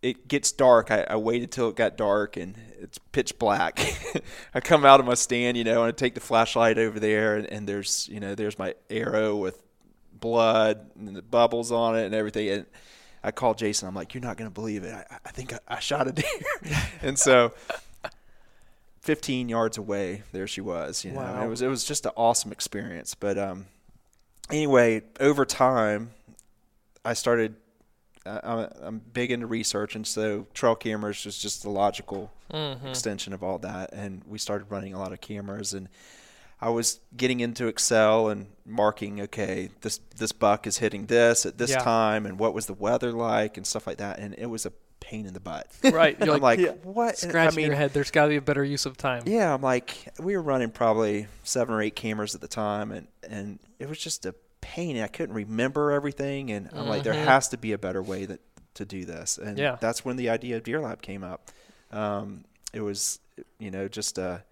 it 0.02 0.28
gets 0.28 0.52
dark. 0.52 0.92
I, 0.92 1.06
I 1.10 1.16
waited 1.18 1.52
till 1.52 1.70
it 1.70 1.76
got 1.76 1.98
dark 1.98 2.38
and 2.38 2.56
it's 2.80 2.98
pitch 2.98 3.38
black. 3.40 3.80
I 4.54 4.60
come 4.62 4.86
out 4.86 5.00
of 5.00 5.06
my 5.06 5.14
stand, 5.16 5.58
you 5.58 5.64
know, 5.64 5.84
and 5.84 5.90
I 5.90 5.92
take 5.92 6.14
the 6.16 6.22
flashlight 6.22 6.78
over 6.78 7.00
there 7.00 7.36
and, 7.36 7.46
and 7.48 7.68
there's, 7.68 8.08
you 8.10 8.20
know, 8.20 8.36
there's 8.36 8.58
my 8.58 8.76
arrow 8.90 9.36
with 9.36 9.62
blood 10.14 10.90
and 10.98 11.16
the 11.16 11.22
bubbles 11.22 11.72
on 11.72 11.98
it 11.98 12.06
and 12.06 12.16
everything. 12.16 12.50
And 12.50 12.66
I 13.24 13.32
call 13.32 13.54
Jason. 13.54 13.88
I'm 13.90 13.96
like, 13.96 14.14
you're 14.14 14.24
not 14.24 14.38
going 14.38 14.50
to 14.50 14.54
believe 14.54 14.84
it. 14.86 14.94
I, 14.94 15.18
I 15.26 15.30
think 15.32 15.54
I, 15.54 15.60
I 15.68 15.80
shot 15.80 16.08
a 16.08 16.14
deer. 16.14 16.26
and 17.02 17.20
so 17.20 17.52
15 19.02 19.50
yards 19.50 19.78
away, 19.78 20.24
there 20.32 20.48
she 20.48 20.62
was. 20.62 21.04
You 21.04 21.12
know, 21.12 21.20
Wow. 21.20 21.44
it 21.46 21.48
was 21.48 21.62
it 21.62 21.68
was 21.68 21.84
just 21.84 22.06
an 22.06 22.12
awesome 22.16 22.52
experience. 22.52 23.16
But 23.16 23.38
um, 23.38 23.66
anyway, 24.50 25.04
over 25.20 25.46
time, 25.46 26.12
I 27.04 27.14
started. 27.14 27.56
I'm, 28.44 28.70
I'm 28.82 29.02
big 29.14 29.32
into 29.32 29.48
research, 29.48 29.96
and 29.96 30.06
so 30.06 30.48
trail 30.54 30.76
cameras 30.76 31.26
was 31.26 31.38
just 31.38 31.64
the 31.64 31.70
logical 31.70 32.32
mm-hmm. 32.52 32.88
extension 32.88 33.34
of 33.34 33.44
all 33.44 33.58
that. 33.60 33.92
And 33.94 34.24
we 34.28 34.38
started 34.38 34.70
running 34.70 34.94
a 34.94 35.00
lot 35.00 35.14
of 35.14 35.22
cameras, 35.22 35.74
and 35.74 35.90
I 36.62 36.70
was 36.70 37.00
getting 37.16 37.40
into 37.40 37.68
Excel 37.68 38.30
and 38.30 38.48
marking. 38.66 39.22
Okay, 39.22 39.70
this 39.82 40.00
this 40.18 40.32
buck 40.32 40.68
is 40.68 40.78
hitting 40.78 41.06
this 41.06 41.46
at 41.46 41.58
this 41.58 41.72
Yeah. 41.72 41.80
time, 41.80 42.26
and 42.26 42.40
what 42.40 42.54
was 42.54 42.66
the 42.66 42.74
weather 42.74 43.12
like, 43.12 43.58
and 43.58 43.66
stuff 43.66 43.88
like 43.88 43.98
that. 43.98 44.20
And 44.20 44.36
it 44.38 44.48
was 44.48 44.66
a 44.66 44.74
pain 45.00 45.26
in 45.26 45.34
the 45.34 45.40
butt. 45.40 45.68
Right. 45.94 46.18
You're 46.20 46.36
I'm 46.36 46.42
like, 46.42 46.60
like, 46.60 46.84
what? 46.84 47.18
Scratching 47.18 47.54
I 47.54 47.56
mean, 47.56 47.68
your 47.68 47.76
head. 47.76 47.94
There's 47.94 48.12
got 48.12 48.24
to 48.24 48.30
be 48.30 48.36
a 48.36 48.42
better 48.42 48.64
use 48.64 48.86
of 48.86 48.98
time. 48.98 49.24
yeah, 49.26 49.54
I'm 49.54 49.62
like, 49.62 50.14
we 50.20 50.36
were 50.36 50.44
running 50.44 50.70
probably 50.70 51.28
seven 51.44 51.74
or 51.74 51.82
eight 51.82 51.96
cameras 51.96 52.36
at 52.36 52.42
the 52.42 52.48
time, 52.48 52.92
and 52.92 53.08
and 53.28 53.60
it 53.80 53.88
was 53.90 53.98
just 53.98 54.26
a 54.26 54.36
pain. 54.76 54.96
and 54.96 55.04
I 55.04 55.08
couldn't 55.08 55.36
remember 55.36 55.92
everything, 55.92 56.52
and 56.52 56.70
I'm 56.74 56.88
like, 56.88 57.04
there 57.04 57.14
has 57.14 57.50
to 57.50 57.58
be 57.58 57.72
a 57.74 57.78
better 57.78 58.02
way 58.04 58.26
that 58.26 58.40
to 58.76 58.86
do 58.86 59.04
this, 59.06 59.38
and 59.38 59.58
Yeah. 59.58 59.78
that's 59.82 60.06
when 60.06 60.16
the 60.16 60.30
idea 60.30 60.58
of 60.58 60.64
Deer 60.64 60.80
Lab 60.80 61.02
came 61.02 61.24
up. 61.24 61.50
Um, 61.92 62.46
it 62.74 62.82
was, 62.82 63.20
you 63.58 63.72
know, 63.72 63.88
just 63.88 64.18
a. 64.18 64.44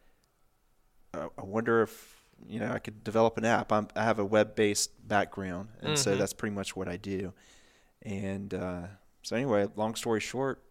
I 1.13 1.27
I 1.37 1.43
wonder 1.43 1.81
if 1.83 2.21
you 2.47 2.59
know 2.59 2.71
I 2.71 2.79
could 2.79 3.03
develop 3.03 3.37
an 3.37 3.45
app. 3.45 3.71
I'm, 3.71 3.87
I 3.95 4.03
have 4.03 4.19
a 4.19 4.25
web-based 4.25 5.07
background, 5.07 5.69
and 5.81 5.97
so 5.97 6.15
that's 6.15 6.33
pretty 6.33 6.55
much 6.55 6.75
what 6.75 6.87
I 6.87 6.97
do. 6.97 7.31
And 8.03 8.53
uh, 8.53 8.87
so 9.23 9.35
anyway, 9.35 9.67
long 9.75 9.95
story 9.95 10.19
short, 10.19 10.61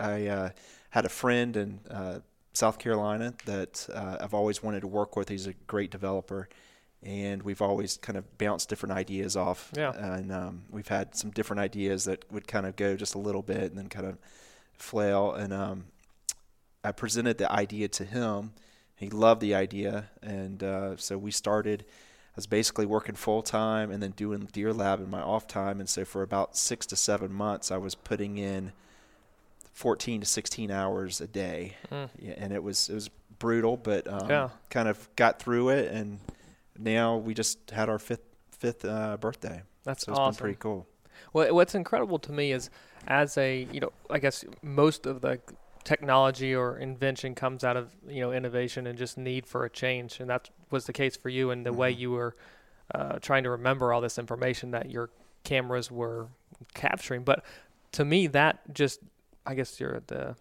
I 0.00 0.26
uh, 0.26 0.50
had 0.90 1.04
a 1.04 1.08
friend 1.08 1.56
in 1.56 1.80
uh, 1.90 2.18
South 2.52 2.78
Carolina 2.78 3.34
that 3.46 3.86
uh, 3.92 4.18
I've 4.20 4.34
always 4.34 4.62
wanted 4.62 4.80
to 4.80 4.86
work 4.88 5.16
with. 5.16 5.28
He's 5.28 5.46
a 5.46 5.54
great 5.66 5.90
developer, 5.90 6.48
and 7.04 7.42
we've 7.42 7.60
always 7.62 7.96
kind 7.98 8.16
of 8.16 8.38
bounced 8.38 8.68
different 8.68 8.94
ideas 8.94 9.36
off. 9.36 9.70
Yeah. 9.76 9.92
And 9.92 10.32
um, 10.32 10.62
we've 10.70 10.88
had 10.88 11.14
some 11.14 11.30
different 11.30 11.60
ideas 11.60 12.04
that 12.04 12.24
would 12.32 12.46
kind 12.48 12.66
of 12.66 12.76
go 12.76 12.96
just 12.96 13.14
a 13.14 13.18
little 13.18 13.42
bit 13.42 13.64
and 13.64 13.76
then 13.78 13.88
kind 13.88 14.06
of 14.06 14.18
flail. 14.72 15.32
And 15.32 15.52
um, 15.52 15.84
I 16.82 16.92
presented 16.92 17.38
the 17.38 17.50
idea 17.52 17.88
to 17.88 18.04
him. 18.04 18.52
He 18.96 19.10
loved 19.10 19.40
the 19.40 19.54
idea, 19.54 20.08
and 20.22 20.62
uh, 20.62 20.96
so 20.96 21.18
we 21.18 21.30
started. 21.30 21.84
I 21.88 22.36
was 22.36 22.46
basically 22.46 22.86
working 22.86 23.14
full 23.16 23.42
time 23.42 23.90
and 23.90 24.02
then 24.02 24.12
doing 24.12 24.48
Deer 24.52 24.72
Lab 24.72 25.00
in 25.00 25.10
my 25.10 25.20
off 25.20 25.46
time. 25.46 25.78
And 25.80 25.88
so 25.88 26.04
for 26.04 26.22
about 26.22 26.56
six 26.56 26.84
to 26.86 26.96
seven 26.96 27.32
months, 27.32 27.70
I 27.70 27.76
was 27.76 27.94
putting 27.94 28.38
in 28.38 28.72
14 29.72 30.20
to 30.20 30.26
16 30.26 30.70
hours 30.70 31.20
a 31.20 31.26
day, 31.26 31.74
yeah, 31.90 32.34
and 32.38 32.52
it 32.52 32.62
was 32.62 32.88
it 32.88 32.94
was 32.94 33.10
brutal, 33.38 33.76
but 33.76 34.06
um, 34.08 34.20
Mm. 34.20 34.28
Yeah. 34.30 34.48
kind 34.70 34.88
of 34.88 35.08
got 35.16 35.40
through 35.40 35.70
it. 35.70 35.90
And 35.92 36.20
now 36.78 37.16
we 37.16 37.34
just 37.34 37.70
had 37.70 37.88
our 37.88 37.98
fifth 37.98 38.24
fifth 38.50 38.84
uh, 38.84 39.16
birthday. 39.16 39.62
That's 39.84 40.04
so 40.04 40.12
it's 40.12 40.18
awesome. 40.18 40.32
been 40.32 40.40
pretty 40.40 40.58
cool. 40.60 40.86
Well, 41.32 41.54
what's 41.54 41.74
incredible 41.74 42.18
to 42.20 42.32
me 42.32 42.52
is, 42.52 42.70
as 43.06 43.36
a 43.38 43.68
you 43.72 43.80
know, 43.80 43.92
I 44.10 44.18
guess 44.18 44.44
most 44.62 45.06
of 45.06 45.20
the 45.20 45.40
technology 45.84 46.54
or 46.54 46.78
invention 46.78 47.34
comes 47.34 47.62
out 47.62 47.76
of 47.76 47.94
you 48.08 48.20
know 48.20 48.32
innovation 48.32 48.86
and 48.86 48.98
just 48.98 49.18
need 49.18 49.46
for 49.46 49.64
a 49.64 49.70
change, 49.70 50.20
and 50.20 50.30
that 50.30 50.50
was 50.70 50.86
the 50.86 50.92
case 50.92 51.16
for 51.16 51.28
you. 51.28 51.50
And 51.50 51.64
the 51.64 51.72
way 51.72 51.90
you 51.90 52.10
were 52.10 52.36
uh, 52.94 53.18
trying 53.20 53.44
to 53.44 53.50
remember 53.50 53.92
all 53.92 54.00
this 54.00 54.18
information 54.18 54.70
that 54.72 54.90
your 54.90 55.10
cameras 55.44 55.90
were 55.90 56.28
capturing, 56.72 57.22
but 57.22 57.44
to 57.92 58.04
me, 58.04 58.26
that 58.28 58.72
just 58.72 59.00
I 59.46 59.54
guess 59.54 59.78
you're 59.78 60.02
the 60.06 60.36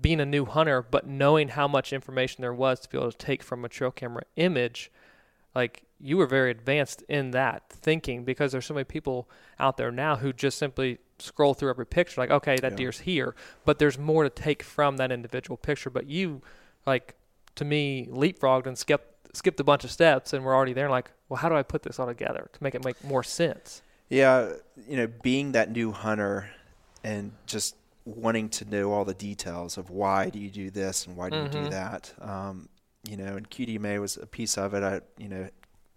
being 0.00 0.20
a 0.20 0.26
new 0.26 0.44
hunter, 0.44 0.82
but 0.82 1.06
knowing 1.06 1.48
how 1.48 1.66
much 1.66 1.92
information 1.92 2.42
there 2.42 2.54
was 2.54 2.80
to 2.80 2.88
be 2.88 2.98
able 2.98 3.10
to 3.10 3.18
take 3.18 3.42
from 3.42 3.64
a 3.64 3.68
trail 3.68 3.90
camera 3.90 4.22
image, 4.36 4.90
like 5.54 5.82
you 6.00 6.16
were 6.16 6.26
very 6.26 6.50
advanced 6.50 7.02
in 7.08 7.30
that 7.32 7.68
thinking 7.70 8.24
because 8.24 8.52
there's 8.52 8.66
so 8.66 8.74
many 8.74 8.84
people 8.84 9.28
out 9.58 9.76
there 9.76 9.90
now 9.90 10.16
who 10.16 10.32
just 10.32 10.58
simply 10.58 10.98
scroll 11.18 11.54
through 11.54 11.70
every 11.70 11.86
picture 11.86 12.20
like 12.20 12.30
okay 12.30 12.56
that 12.60 12.72
Yeah. 12.72 12.76
deer's 12.76 13.00
here 13.00 13.34
but 13.64 13.78
there's 13.80 13.98
more 13.98 14.22
to 14.22 14.30
take 14.30 14.62
from 14.62 14.96
that 14.98 15.10
individual 15.10 15.56
picture 15.56 15.90
but 15.90 16.06
you 16.06 16.42
like 16.86 17.14
to 17.56 17.64
me 17.64 18.06
leapfrogged 18.10 18.66
and 18.66 18.78
skipped 18.78 19.36
skipped 19.36 19.58
a 19.58 19.64
bunch 19.64 19.82
of 19.84 19.90
steps 19.90 20.32
and 20.32 20.44
we're 20.44 20.54
already 20.54 20.72
there 20.72 20.88
like 20.88 21.10
well 21.28 21.38
how 21.38 21.48
do 21.48 21.56
i 21.56 21.62
put 21.62 21.82
this 21.82 21.98
all 21.98 22.06
together 22.06 22.48
to 22.52 22.62
make 22.62 22.74
it 22.74 22.84
make 22.84 23.02
more 23.04 23.22
sense 23.24 23.82
Yeah, 24.10 24.52
you 24.88 24.96
know, 24.96 25.06
being 25.22 25.52
that 25.52 25.70
new 25.70 25.92
hunter 25.92 26.48
and 27.04 27.32
just 27.46 27.74
wanting 28.06 28.48
to 28.48 28.64
know 28.64 28.90
all 28.92 29.04
the 29.04 29.12
details 29.12 29.76
of 29.76 29.90
why 29.90 30.30
do 30.30 30.38
you 30.38 30.50
do 30.50 30.70
this 30.70 31.06
and 31.06 31.14
why 31.16 31.28
do 31.28 31.36
you 31.36 31.48
do 31.48 31.68
that. 31.68 32.14
Um, 32.20 32.68
you 33.08 33.16
know, 33.16 33.36
and 33.36 33.48
QDMA 33.50 34.00
was 34.00 34.16
a 34.16 34.26
piece 34.26 34.58
of 34.58 34.74
it. 34.74 34.82
I, 34.82 35.00
you 35.16 35.28
know, 35.28 35.48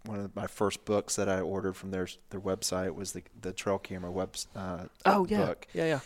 one 0.06 0.20
of 0.20 0.36
my 0.36 0.48
first 0.48 0.86
books 0.86 1.16
that 1.18 1.28
I 1.30 1.42
ordered 1.42 1.74
from 1.76 1.92
their 1.92 2.08
their 2.32 2.40
website 2.42 2.96
was 2.96 3.12
the 3.12 3.24
the 3.42 3.54
trail 3.54 3.78
camera 3.78 4.12
web 4.12 4.36
uh, 4.56 4.86
oh 5.06 5.26
yeah 5.30 5.46
book. 5.46 5.68
yeah 5.74 5.86
yeah 5.86 6.00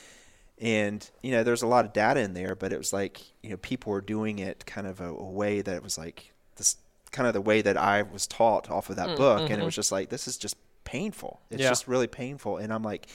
and 0.60 1.10
you 1.22 1.32
know 1.32 1.44
there's 1.44 1.62
a 1.62 1.68
lot 1.68 1.86
of 1.86 1.92
data 1.94 2.20
in 2.22 2.34
there 2.34 2.56
but 2.56 2.72
it 2.72 2.78
was 2.78 2.94
like 2.94 3.22
you 3.44 3.50
know 3.50 3.58
people 3.58 3.92
were 3.92 4.02
doing 4.02 4.40
it 4.40 4.66
kind 4.66 4.88
of 4.88 5.02
a, 5.02 5.10
a 5.10 5.30
way 5.30 5.62
that 5.62 5.84
was 5.84 5.98
like 5.98 6.32
this 6.56 6.78
kind 7.12 7.28
of 7.28 7.34
the 7.34 7.42
way 7.42 7.62
that 7.62 7.76
i 7.78 8.02
was 8.02 8.26
taught 8.26 8.70
off 8.70 8.90
of 8.90 8.96
that 8.96 9.18
book 9.18 9.50
and 9.50 9.62
it 9.62 9.66
was 9.66 9.76
just 9.76 9.92
like 9.92 10.08
this 10.10 10.28
is 10.30 10.38
just 10.38 10.56
painful 10.86 11.42
it's 11.50 11.62
Yeah. 11.62 11.70
just 11.70 11.88
really 11.90 12.08
painful 12.08 12.56
and 12.58 12.72
i'm 12.74 12.84
like 12.84 13.08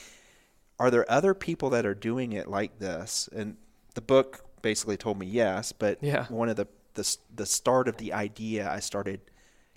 are 0.79 0.91
there 0.91 1.09
other 1.11 1.33
people 1.33 1.71
that 1.71 1.85
are 1.85 1.95
doing 1.95 2.33
it 2.33 2.47
like 2.47 2.77
this 2.79 3.27
and 3.35 3.57
the 3.95 4.01
book 4.01 4.45
basically 4.61 4.97
told 4.97 5.17
me 5.17 5.25
yes 5.25 5.71
but 5.71 5.97
Yeah. 6.01 6.25
one 6.27 6.47
of 6.49 6.55
the 6.57 6.67
the, 6.93 7.17
the 7.35 7.45
start 7.45 7.87
of 7.87 7.97
the 7.97 8.11
idea 8.13 8.69
i 8.69 8.79
started 8.79 9.19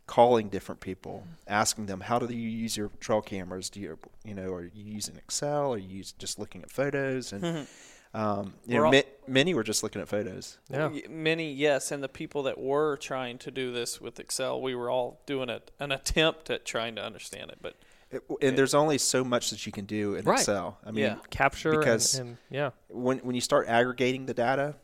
calling 0.07 0.49
different 0.49 0.81
people 0.81 1.27
asking 1.47 1.87
them 1.87 2.01
how 2.01 2.19
do 2.19 2.33
you 2.35 2.49
use 2.49 2.77
your 2.77 2.91
trail 3.01 3.23
cameras 3.23 3.71
do 3.71 3.81
you 3.81 3.99
you 4.25 4.35
know 4.35 4.53
are 4.53 4.65
you 4.75 4.85
using 4.85 5.17
excel 5.17 5.73
are 5.73 5.79
you 5.79 5.99
use, 5.99 6.13
just 6.13 6.39
looking 6.39 6.63
at 6.63 6.71
photos 6.71 7.33
and 7.33 7.67
um, 8.15 8.55
you 8.67 8.75
We're 8.77 8.81
know, 8.81 8.87
all- 8.87 8.93
ma- 8.93 9.01
many 9.27 9.55
were 9.55 9.63
just 9.65 9.83
looking 9.83 10.01
at 10.03 10.09
photos 10.09 10.59
yeah 10.71 10.91
Many, 11.09 11.53
yes, 11.53 11.91
and 11.91 12.03
the 12.03 12.09
people 12.09 12.43
that 12.45 12.59
were 12.59 12.97
trying 12.99 13.39
to 13.39 13.51
do 13.51 13.73
this 13.73 14.01
with 14.01 14.21
Excel, 14.21 14.61
we 14.63 14.75
were 14.77 14.89
all 14.91 15.21
doing 15.27 15.49
a, 15.51 15.63
an 15.81 15.91
attempt 15.91 16.49
at 16.51 16.65
trying 16.65 16.95
to 16.97 17.03
understand 17.05 17.51
it. 17.51 17.59
But 17.61 17.75
It- 18.13 18.23
and 18.43 18.57
there's 18.59 18.75
only 18.75 18.99
so 18.99 19.25
much 19.25 19.51
that 19.51 19.67
you 19.67 19.73
can 19.73 19.87
do 19.87 20.15
in 20.15 20.25
Right. 20.27 20.39
excel 20.39 20.79
i 20.85 20.91
mean 20.93 21.05
Yeah. 21.05 21.17
capture 21.31 21.71
and- 21.73 21.81
because 21.81 22.15
and, 22.17 22.37
yeah 22.51 22.71
when 22.89 23.19
when 23.21 23.35
you 23.35 23.41
start 23.41 23.67
aggregating 23.69 24.27
the 24.27 24.35
data, 24.35 24.77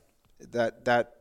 that 0.50 0.84
that 0.86 1.16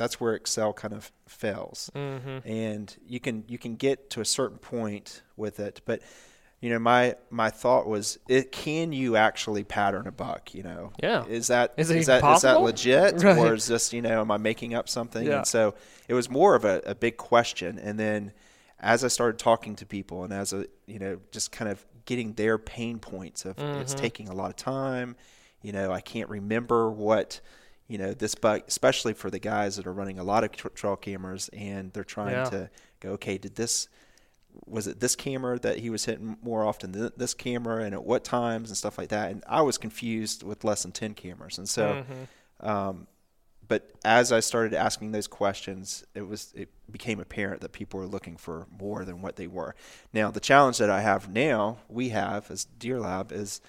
that's 0.00 0.18
where 0.18 0.34
Excel 0.34 0.72
kind 0.72 0.94
of 0.94 1.12
fails. 1.28 1.90
Mm-hmm. 1.94 2.48
And 2.48 2.96
you 3.06 3.20
can 3.20 3.44
you 3.48 3.58
can 3.58 3.76
get 3.76 4.08
to 4.10 4.22
a 4.22 4.24
certain 4.24 4.56
point 4.56 5.22
with 5.36 5.60
it, 5.60 5.82
but 5.84 6.00
you 6.62 6.70
know 6.70 6.78
my 6.78 7.16
my 7.28 7.50
thought 7.50 7.86
was 7.86 8.18
it 8.28 8.50
can 8.50 8.92
you 8.92 9.16
actually 9.16 9.62
pattern 9.64 10.06
a 10.06 10.12
buck 10.12 10.54
you 10.54 10.62
know 10.62 10.92
Yeah. 11.02 11.24
is 11.26 11.46
that 11.48 11.72
Is 11.78 11.90
is 11.90 12.06
that 12.06 12.22
is 12.36 12.42
that 12.42 12.60
legit 12.60 13.22
Right. 13.22 13.38
or 13.38 13.54
is 13.54 13.66
this 13.66 13.94
you 13.94 14.02
know 14.02 14.20
am 14.20 14.30
i 14.30 14.36
making 14.36 14.74
up 14.74 14.86
something 14.86 15.26
Yeah. 15.26 15.38
and 15.38 15.46
so 15.46 15.74
it 16.06 16.12
was 16.12 16.28
more 16.28 16.54
of 16.54 16.66
a, 16.66 16.82
a 16.84 16.94
big 16.94 17.16
question 17.16 17.78
and 17.78 17.98
then 17.98 18.32
as 18.78 19.04
i 19.04 19.08
started 19.08 19.38
talking 19.38 19.74
to 19.76 19.86
people 19.86 20.22
and 20.22 20.34
as 20.34 20.52
a 20.52 20.66
you 20.86 20.98
know 20.98 21.18
just 21.32 21.50
kind 21.50 21.70
of 21.70 21.82
getting 22.04 22.34
their 22.34 22.58
pain 22.58 22.98
points 22.98 23.46
of 23.46 23.58
it's 23.58 23.94
Mm-hmm. 23.94 23.98
taking 24.02 24.28
a 24.28 24.34
lot 24.34 24.50
of 24.50 24.56
time 24.56 25.16
you 25.62 25.72
know 25.72 25.90
i 25.90 26.02
can't 26.02 26.28
remember 26.28 26.90
what 26.90 27.40
you 27.90 27.98
know 27.98 28.14
this 28.14 28.34
buck 28.34 28.62
especially 28.68 29.12
for 29.12 29.30
the 29.30 29.38
guys 29.40 29.76
that 29.76 29.86
are 29.86 29.92
running 29.92 30.18
a 30.18 30.24
lot 30.24 30.44
of 30.44 30.52
tra- 30.52 30.70
trail 30.70 30.96
cameras 30.96 31.50
and 31.52 31.92
they're 31.92 32.04
trying 32.04 32.30
Yeah. 32.32 32.44
to 32.44 32.70
go 33.00 33.10
okay 33.10 33.36
did 33.36 33.56
this 33.56 33.88
was 34.66 34.86
it 34.86 35.00
this 35.00 35.14
camera 35.16 35.58
that 35.58 35.78
he 35.78 35.90
was 35.90 36.04
hitting 36.06 36.36
more 36.42 36.64
often 36.64 36.92
than 36.92 37.10
this 37.16 37.34
camera 37.34 37.84
and 37.84 37.94
at 37.94 38.04
what 38.04 38.24
times 38.24 38.68
and 38.70 38.76
stuff 38.76 38.98
like 38.98 39.08
that? 39.10 39.30
And 39.30 39.44
i 39.48 39.60
was 39.62 39.76
confused 39.78 40.42
with 40.42 40.64
less 40.64 40.82
than 40.82 40.92
10 40.92 41.14
cameras. 41.14 41.58
And 41.58 41.68
so 41.68 42.04
um, 42.60 43.06
but 43.66 43.90
as 44.04 44.32
i 44.32 44.40
started 44.40 44.74
asking 44.74 45.12
those 45.12 45.28
questions 45.28 46.04
it 46.14 46.22
was 46.26 46.52
it 46.56 46.68
became 46.90 47.20
apparent 47.20 47.60
that 47.60 47.72
people 47.72 48.00
were 48.00 48.06
looking 48.06 48.36
for 48.36 48.66
more 48.70 49.04
than 49.04 49.22
what 49.22 49.36
they 49.36 49.46
were. 49.46 49.74
Now 50.12 50.30
the 50.30 50.40
challenge 50.40 50.78
that 50.78 50.90
i 50.90 51.00
have 51.00 51.28
now 51.32 51.78
we 51.88 52.08
have 52.10 52.50
as 52.50 52.64
deer 52.64 53.00
lab 53.00 53.30
is 53.32 53.60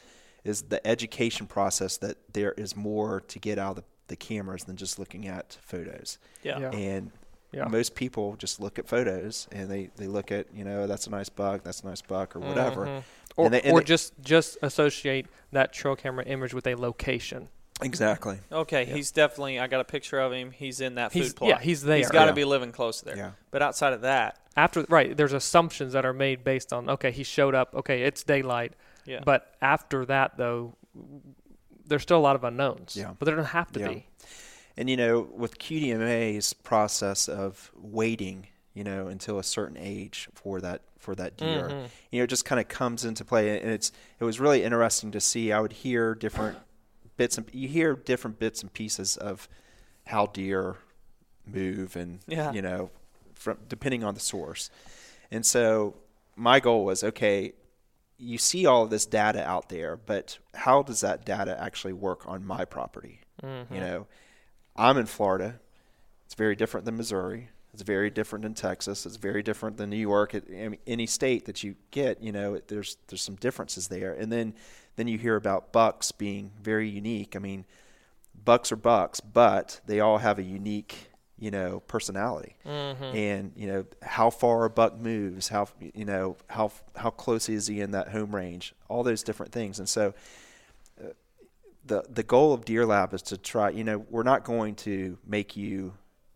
is 0.44 0.64
the 0.64 0.86
education 0.88 1.46
process 1.46 1.98
that 1.98 2.18
there 2.34 2.54
is 2.54 2.76
more 2.76 3.22
to 3.22 3.38
get 3.38 3.60
out 3.60 3.72
of 3.72 3.76
the 3.76 3.84
the 4.08 4.16
cameras 4.16 4.64
than 4.66 4.76
just 4.76 5.00
looking 5.00 5.28
at 5.28 5.58
photos. 5.62 6.18
Yeah. 6.44 6.60
Yeah. 6.60 6.72
And 6.72 7.12
Yeah. 7.52 7.66
most 7.66 7.96
people 7.96 8.36
just 8.38 8.60
look 8.60 8.80
at 8.80 8.88
photos 8.88 9.48
and 9.52 9.70
they, 9.70 9.90
they 9.98 10.08
look 10.08 10.32
at 10.32 10.48
you 10.54 10.64
know 10.64 10.88
that's 10.88 11.08
a 11.08 11.10
nice 11.10 11.30
buck, 11.30 11.64
that's 11.64 11.82
a 11.82 11.86
nice 11.88 12.02
buck, 12.02 12.36
or 12.36 12.40
whatever. 12.40 12.86
Mhm. 12.86 13.04
Or, 13.38 13.46
And 13.46 13.54
they- 13.54 13.62
and 13.62 13.74
or 13.74 13.80
they- 13.80 13.86
just 13.86 14.14
just 14.22 14.58
associate 14.62 15.28
that 15.52 15.72
trail 15.74 15.96
camera 15.96 16.26
image 16.26 16.54
with 16.54 16.68
a 16.68 16.76
location. 16.76 17.50
Exactly. 17.82 18.38
Okay, 18.52 18.86
he's 18.86 19.10
definitely. 19.12 19.60
I 19.60 19.66
got 19.68 19.80
a 19.82 19.84
picture 19.86 20.20
of 20.20 20.32
him. 20.32 20.52
He's 20.52 20.82
in 20.82 20.96
that 20.96 21.12
He's 21.14 21.30
food 21.30 21.36
plot. 21.38 21.50
yeah, 21.50 21.60
he's 21.60 21.82
there. 21.82 21.98
He's 21.98 22.12
got 22.12 22.26
to 22.26 22.32
Yeah. 22.32 22.36
be 22.36 22.46
living 22.46 22.72
close 22.72 23.02
there. 23.02 23.18
Yeah. 23.18 23.32
But 23.50 23.64
outside 23.64 23.94
of 23.94 24.02
that, 24.02 24.38
after 24.56 24.86
right 24.90 25.16
there's 25.18 25.34
assumptions 25.34 25.94
that 25.94 26.06
are 26.06 26.14
made 26.14 26.44
based 26.44 26.74
on 26.74 26.90
okay 26.90 27.10
he 27.12 27.24
showed 27.24 27.56
up 27.56 27.74
okay 27.74 28.02
it's 28.04 28.22
daylight 28.22 28.74
yeah. 29.06 29.22
but 29.26 29.56
after 29.62 30.06
that 30.06 30.36
though 30.36 30.76
there's 31.92 32.02
still 32.02 32.18
a 32.18 32.26
lot 32.30 32.36
of 32.36 32.44
unknowns 32.44 32.96
Yeah. 32.96 33.14
but 33.20 33.26
there 33.26 33.36
don't 33.36 33.46
have 33.46 33.72
to 33.74 33.80
Yeah. 33.80 33.88
be 33.90 34.06
And 34.78 34.90
you 34.90 34.96
know, 34.98 35.20
with 35.20 35.60
QDMA's 35.60 36.54
process 36.54 37.28
of 37.28 37.72
waiting, 37.76 38.48
you 38.74 38.84
know, 38.86 39.08
until 39.08 39.38
a 39.38 39.44
certain 39.44 39.78
age 39.78 40.30
for 40.34 40.62
that 40.62 40.82
for 40.98 41.14
that 41.16 41.36
deer, 41.36 41.68
Mhm. 41.70 41.90
you 42.12 42.20
know, 42.20 42.24
it 42.24 42.28
just 42.28 42.46
kind 42.46 42.60
of 42.62 42.68
comes 42.70 43.04
into 43.04 43.26
play. 43.26 43.60
And 43.60 43.70
it's 43.70 43.92
it 44.20 44.24
was 44.24 44.40
really 44.40 44.64
interesting 44.64 45.12
to 45.12 45.20
see. 45.20 45.52
I 45.52 45.60
would 45.60 45.74
hear 45.74 46.16
different 46.16 46.58
bits 47.18 47.38
and 47.38 47.50
you 47.54 47.68
hear 47.68 47.96
different 47.96 48.40
bits 48.40 48.62
and 48.62 48.72
pieces 48.72 49.18
of 49.18 49.50
how 50.08 50.28
deer 50.28 50.78
move, 51.46 51.96
and 51.98 52.20
Yeah. 52.28 52.52
you 52.54 52.62
know, 52.62 52.92
from 53.36 53.58
depending 53.68 54.04
on 54.04 54.14
the 54.14 54.20
source. 54.22 54.70
And 55.32 55.46
so 55.46 55.96
my 56.36 56.60
goal 56.62 56.86
was 56.86 57.04
okay. 57.04 57.54
You 58.24 58.38
see 58.38 58.66
all 58.68 58.84
of 58.84 58.92
this 58.92 59.06
data 59.06 59.44
out 59.44 59.70
there, 59.70 59.98
but 59.98 60.38
how 60.54 60.84
does 60.84 61.02
that 61.02 61.26
data 61.26 61.58
actually 61.60 61.94
work 61.94 62.28
on 62.28 62.46
my 62.46 62.66
property? 62.66 63.22
Mm-hmm. 63.44 63.74
You 63.74 63.82
know, 63.82 64.08
I'm 64.76 64.98
in 64.98 65.08
Florida. 65.08 65.60
It's 66.26 66.36
very 66.36 66.56
different 66.56 66.86
than 66.86 66.98
Missouri. 66.98 67.50
It's 67.74 67.82
very 67.82 68.10
different 68.10 68.44
than 68.44 68.54
Texas. 68.54 69.06
It's 69.06 69.16
very 69.16 69.42
different 69.42 69.78
than 69.78 69.90
New 69.90 69.98
York. 69.98 70.36
It, 70.36 70.46
I 70.50 70.70
mean, 70.70 70.80
any 70.86 71.08
state 71.08 71.46
that 71.46 71.64
you 71.64 71.76
get, 71.90 72.22
you 72.22 72.32
know, 72.32 72.54
it, 72.56 72.68
there's 72.68 72.98
there's 73.08 73.22
some 73.22 73.36
differences 73.36 73.88
there. 73.88 74.14
And 74.14 74.32
then 74.32 74.54
then 74.98 75.08
you 75.08 75.18
hear 75.18 75.36
about 75.36 75.72
bucks 75.72 76.12
being 76.12 76.52
very 76.62 76.90
unique. 76.90 77.36
I 77.36 77.40
mean, 77.40 77.66
bucks 78.46 78.72
are 78.72 78.78
bucks, 78.78 79.20
but 79.20 79.80
they 79.86 80.00
all 80.00 80.18
have 80.18 80.38
a 80.38 80.44
unique, 80.44 81.11
you 81.42 81.50
know, 81.50 81.82
personality. 81.88 82.56
Mm-hmm. 82.66 83.04
And 83.04 83.52
you 83.56 83.68
know 83.68 83.86
how 84.04 84.30
far 84.30 84.64
a 84.64 84.70
buck 84.70 84.98
moves, 84.98 85.50
how 85.50 85.68
you 85.82 86.06
know 86.06 86.38
how 86.48 86.72
how 86.96 87.10
close 87.10 87.50
is 87.50 87.68
he 87.68 87.82
in 87.82 87.92
that 87.92 88.10
home 88.10 88.34
range, 88.34 88.74
all 88.88 89.04
those 89.04 89.24
different 89.24 89.52
things. 89.52 89.80
And 89.80 89.90
so 89.90 90.14
uh, 91.04 91.08
the 91.84 92.06
the 92.08 92.24
goal 92.24 92.54
of 92.54 92.64
Deer 92.64 92.86
Lab 92.86 93.14
is 93.14 93.24
to 93.24 93.38
try. 93.38 93.72
You 93.72 93.84
know, 93.84 94.06
we're 94.10 94.24
not 94.24 94.46
going 94.46 94.76
to 94.76 95.18
make 95.26 95.58
you 95.58 95.94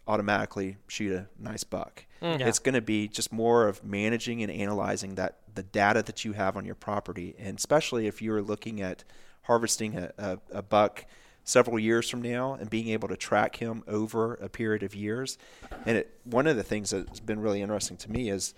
automatically 0.07 0.77
shoot 0.87 1.13
a 1.13 1.27
nice 1.39 1.63
buck. 1.63 2.05
Yeah. 2.21 2.37
It's 2.47 2.59
going 2.59 2.73
to 2.73 2.81
be 2.81 3.07
just 3.07 3.31
more 3.31 3.67
of 3.67 3.83
managing 3.83 4.41
and 4.41 4.51
analyzing 4.51 5.15
that 5.15 5.37
the 5.53 5.63
data 5.63 6.01
that 6.03 6.25
you 6.25 6.33
have 6.33 6.57
on 6.57 6.65
your 6.65 6.75
property, 6.75 7.35
and 7.37 7.59
especially 7.59 8.07
if 8.07 8.23
you're 8.23 8.41
looking 8.41 8.81
at 8.81 9.03
harvesting 9.43 9.97
a, 9.97 10.11
a, 10.17 10.39
a 10.51 10.61
buck 10.63 11.05
several 11.45 11.79
years 11.79 12.09
from 12.09 12.21
now 12.21 12.53
and 12.55 12.69
being 12.69 12.89
able 12.89 13.07
to 13.07 13.15
track 13.15 13.55
him 13.57 13.83
over 13.87 14.33
a 14.35 14.49
period 14.49 14.83
of 14.83 14.93
years. 14.95 15.37
And 15.85 15.95
it, 15.97 16.19
one 16.25 16.47
of 16.47 16.55
the 16.57 16.63
things 16.63 16.89
that's 16.89 17.19
been 17.21 17.39
really 17.39 17.61
interesting 17.61 17.95
to 17.97 18.11
me 18.11 18.29
is, 18.29 18.53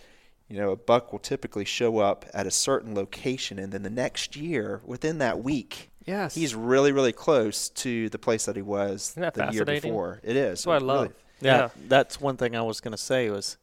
you 0.47 0.57
know, 0.57 0.71
a 0.71 0.75
buck 0.77 1.11
will 1.11 1.19
typically 1.19 1.65
show 1.65 1.99
up 1.99 2.25
at 2.33 2.47
a 2.47 2.51
certain 2.51 2.95
location, 2.95 3.59
and 3.59 3.71
then 3.73 3.83
the 3.83 3.89
next 3.89 4.35
year, 4.37 4.81
within 4.85 5.17
that 5.19 5.43
week, 5.43 5.91
Yes. 6.05 6.33
he's 6.35 6.55
really, 6.55 6.93
really 6.93 7.11
close 7.11 7.67
to 7.69 8.07
the 8.09 8.17
place 8.17 8.45
that 8.45 8.55
he 8.55 8.61
was 8.61 9.09
Isn't 9.11 9.21
that 9.21 9.33
the 9.33 9.51
year 9.51 9.65
before. 9.65 10.21
It 10.23 10.37
is. 10.37 10.59
that's 10.63 10.65
what 10.65 10.81
i 10.81 10.85
love 10.85 11.01
really- 11.01 11.13
Yeah, 11.41 11.57
Yeah. 11.57 11.69
that's 11.89 12.21
one 12.21 12.37
thing 12.37 12.55
I 12.55 12.61
was 12.61 12.79
going 12.79 12.93
to 12.93 12.97
say 12.97 13.29
was 13.29 13.57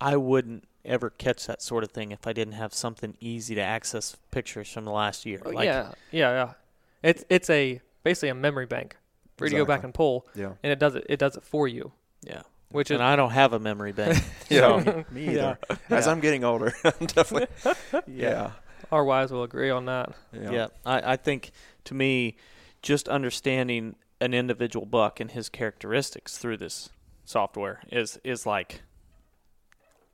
I 0.00 0.16
wouldn't 0.16 0.64
ever 0.84 1.10
catch 1.10 1.46
that 1.46 1.62
sort 1.62 1.84
of 1.84 1.92
thing 1.92 2.10
if 2.10 2.26
I 2.26 2.32
didn't 2.32 2.54
have 2.54 2.74
something 2.74 3.16
easy 3.20 3.54
to 3.54 3.60
access 3.60 4.16
pictures 4.32 4.68
from 4.72 4.84
the 4.84 4.90
last 4.90 5.24
year. 5.26 5.40
Oh, 5.44 5.50
Like, 5.50 5.66
yeah 5.66 5.92
yeah 6.10 6.30
yeah 6.32 6.52
it's 7.02 7.24
it's 7.28 7.48
a 7.50 7.80
basically 8.02 8.28
a 8.28 8.34
memory 8.34 8.66
bank 8.66 8.96
for 9.36 9.46
you 9.46 9.50
to 9.50 9.56
go 9.56 9.64
back 9.64 9.84
and 9.84 9.94
pull 9.94 10.26
Yeah. 10.34 10.52
and 10.62 10.72
it 10.72 10.78
does 10.78 10.94
it 10.94 11.06
it 11.08 11.18
does 11.18 11.36
it 11.36 11.42
for 11.44 11.66
you 11.68 11.92
yeah. 12.22 12.42
which 12.70 12.90
is 12.90 12.96
And 12.96 13.02
I 13.02 13.16
don't 13.16 13.30
have 13.30 13.52
a 13.52 13.58
memory 13.58 13.92
bank. 13.92 14.22
Yeah, 14.50 15.04
me 15.10 15.28
either. 15.30 15.58
As 15.88 16.06
I'm 16.08 16.20
getting 16.20 16.44
older, 16.44 16.72
I'm 16.84 17.06
definitely. 17.06 17.48
Yeah. 18.06 18.52
our 18.92 19.04
wives 19.04 19.32
will 19.32 19.42
agree 19.44 19.70
on 19.70 19.86
that 19.86 20.12
Yeah. 20.32 20.50
Yeah, 20.50 20.66
I, 20.84 21.12
I 21.12 21.16
think 21.16 21.50
to 21.84 21.94
me, 21.94 22.36
just 22.82 23.08
understanding 23.08 23.96
an 24.20 24.34
individual 24.34 24.84
buck 24.86 25.20
and 25.20 25.30
his 25.30 25.48
characteristics 25.48 26.36
through 26.36 26.58
this 26.58 26.90
software 27.24 27.80
is 27.90 28.18
is 28.24 28.44
like 28.44 28.82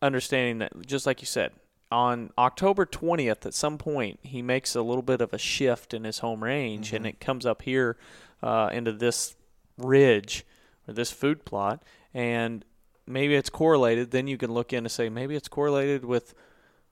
understanding 0.03 0.59
that, 0.59 0.87
just 0.87 1.07
like 1.07 1.21
you 1.21 1.27
said, 1.27 1.53
on 1.91 2.31
October 2.37 2.85
twentieth, 2.85 3.47
at 3.47 3.55
some 3.55 3.79
point, 3.79 4.19
he 4.23 4.43
makes 4.43 4.75
a 4.75 4.83
little 4.83 5.03
bit 5.03 5.21
of 5.21 5.33
a 5.33 5.39
shift 5.39 5.95
in 5.95 6.05
his 6.05 6.19
home 6.19 6.43
range, 6.43 6.93
and 6.93 7.07
it 7.07 7.21
comes 7.21 7.47
up 7.47 7.63
here 7.63 7.97
uh, 8.43 8.71
into 8.73 8.93
this 8.93 9.37
ridge 9.79 10.45
or 10.89 10.95
this 10.95 11.13
food 11.13 11.45
plot, 11.45 11.83
and 12.13 12.65
maybe 13.07 13.35
it's 13.37 13.51
correlated. 13.51 14.11
Then 14.11 14.27
you 14.27 14.37
can 14.37 14.53
look 14.53 14.73
in 14.73 14.85
and 14.85 14.91
say 14.91 15.09
maybe 15.09 15.37
it's 15.37 15.49
correlated 15.49 16.05
with 16.05 16.35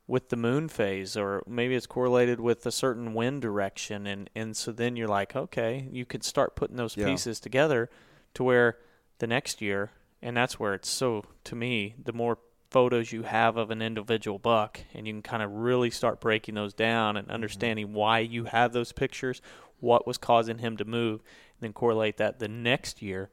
with 0.07 0.28
the 0.28 0.37
moon 0.37 0.68
phase 0.68 1.16
or 1.16 1.42
maybe 1.46 1.74
it's 1.74 1.87
correlated 1.87 2.38
with 2.38 2.66
a 2.66 2.70
certain 2.70 3.14
wind 3.14 3.40
direction 3.40 4.07
and 4.07 4.28
and 4.35 4.54
so 4.54 4.70
then 4.70 4.96
you're 4.96 5.09
like 5.09 5.35
okay 5.35 5.88
you 5.90 6.04
could 6.04 6.22
start 6.22 6.54
putting 6.54 6.76
those 6.76 6.94
Yeah. 6.94 7.07
pieces 7.07 7.40
together 7.40 7.88
to 8.35 8.44
where 8.44 8.76
the 9.18 9.26
next 9.26 9.62
year 9.62 9.92
and 10.20 10.37
that's 10.37 10.61
where 10.61 10.74
it's 10.74 10.90
so 10.90 11.24
to 11.44 11.54
me 11.57 11.94
the 12.04 12.12
more 12.12 12.37
photos 12.74 13.12
you 13.12 13.22
have 13.22 13.56
of 13.56 13.70
an 13.70 13.80
individual 13.80 14.38
buck 14.38 14.80
and 14.94 15.06
you 15.06 15.12
can 15.12 15.22
kind 15.22 15.42
of 15.44 15.50
really 15.52 15.90
start 15.90 16.20
breaking 16.20 16.56
those 16.56 16.74
down 16.74 17.16
and 17.16 17.30
understanding 17.30 17.92
why 17.92 18.18
you 18.18 18.44
have 18.46 18.72
those 18.72 18.90
pictures 18.92 19.40
what 19.78 20.06
was 20.08 20.18
causing 20.18 20.58
him 20.58 20.76
to 20.76 20.84
move 20.84 21.20
and 21.20 21.60
then 21.60 21.72
correlate 21.72 22.16
that 22.16 22.40
the 22.40 22.48
next 22.48 23.00
year 23.00 23.30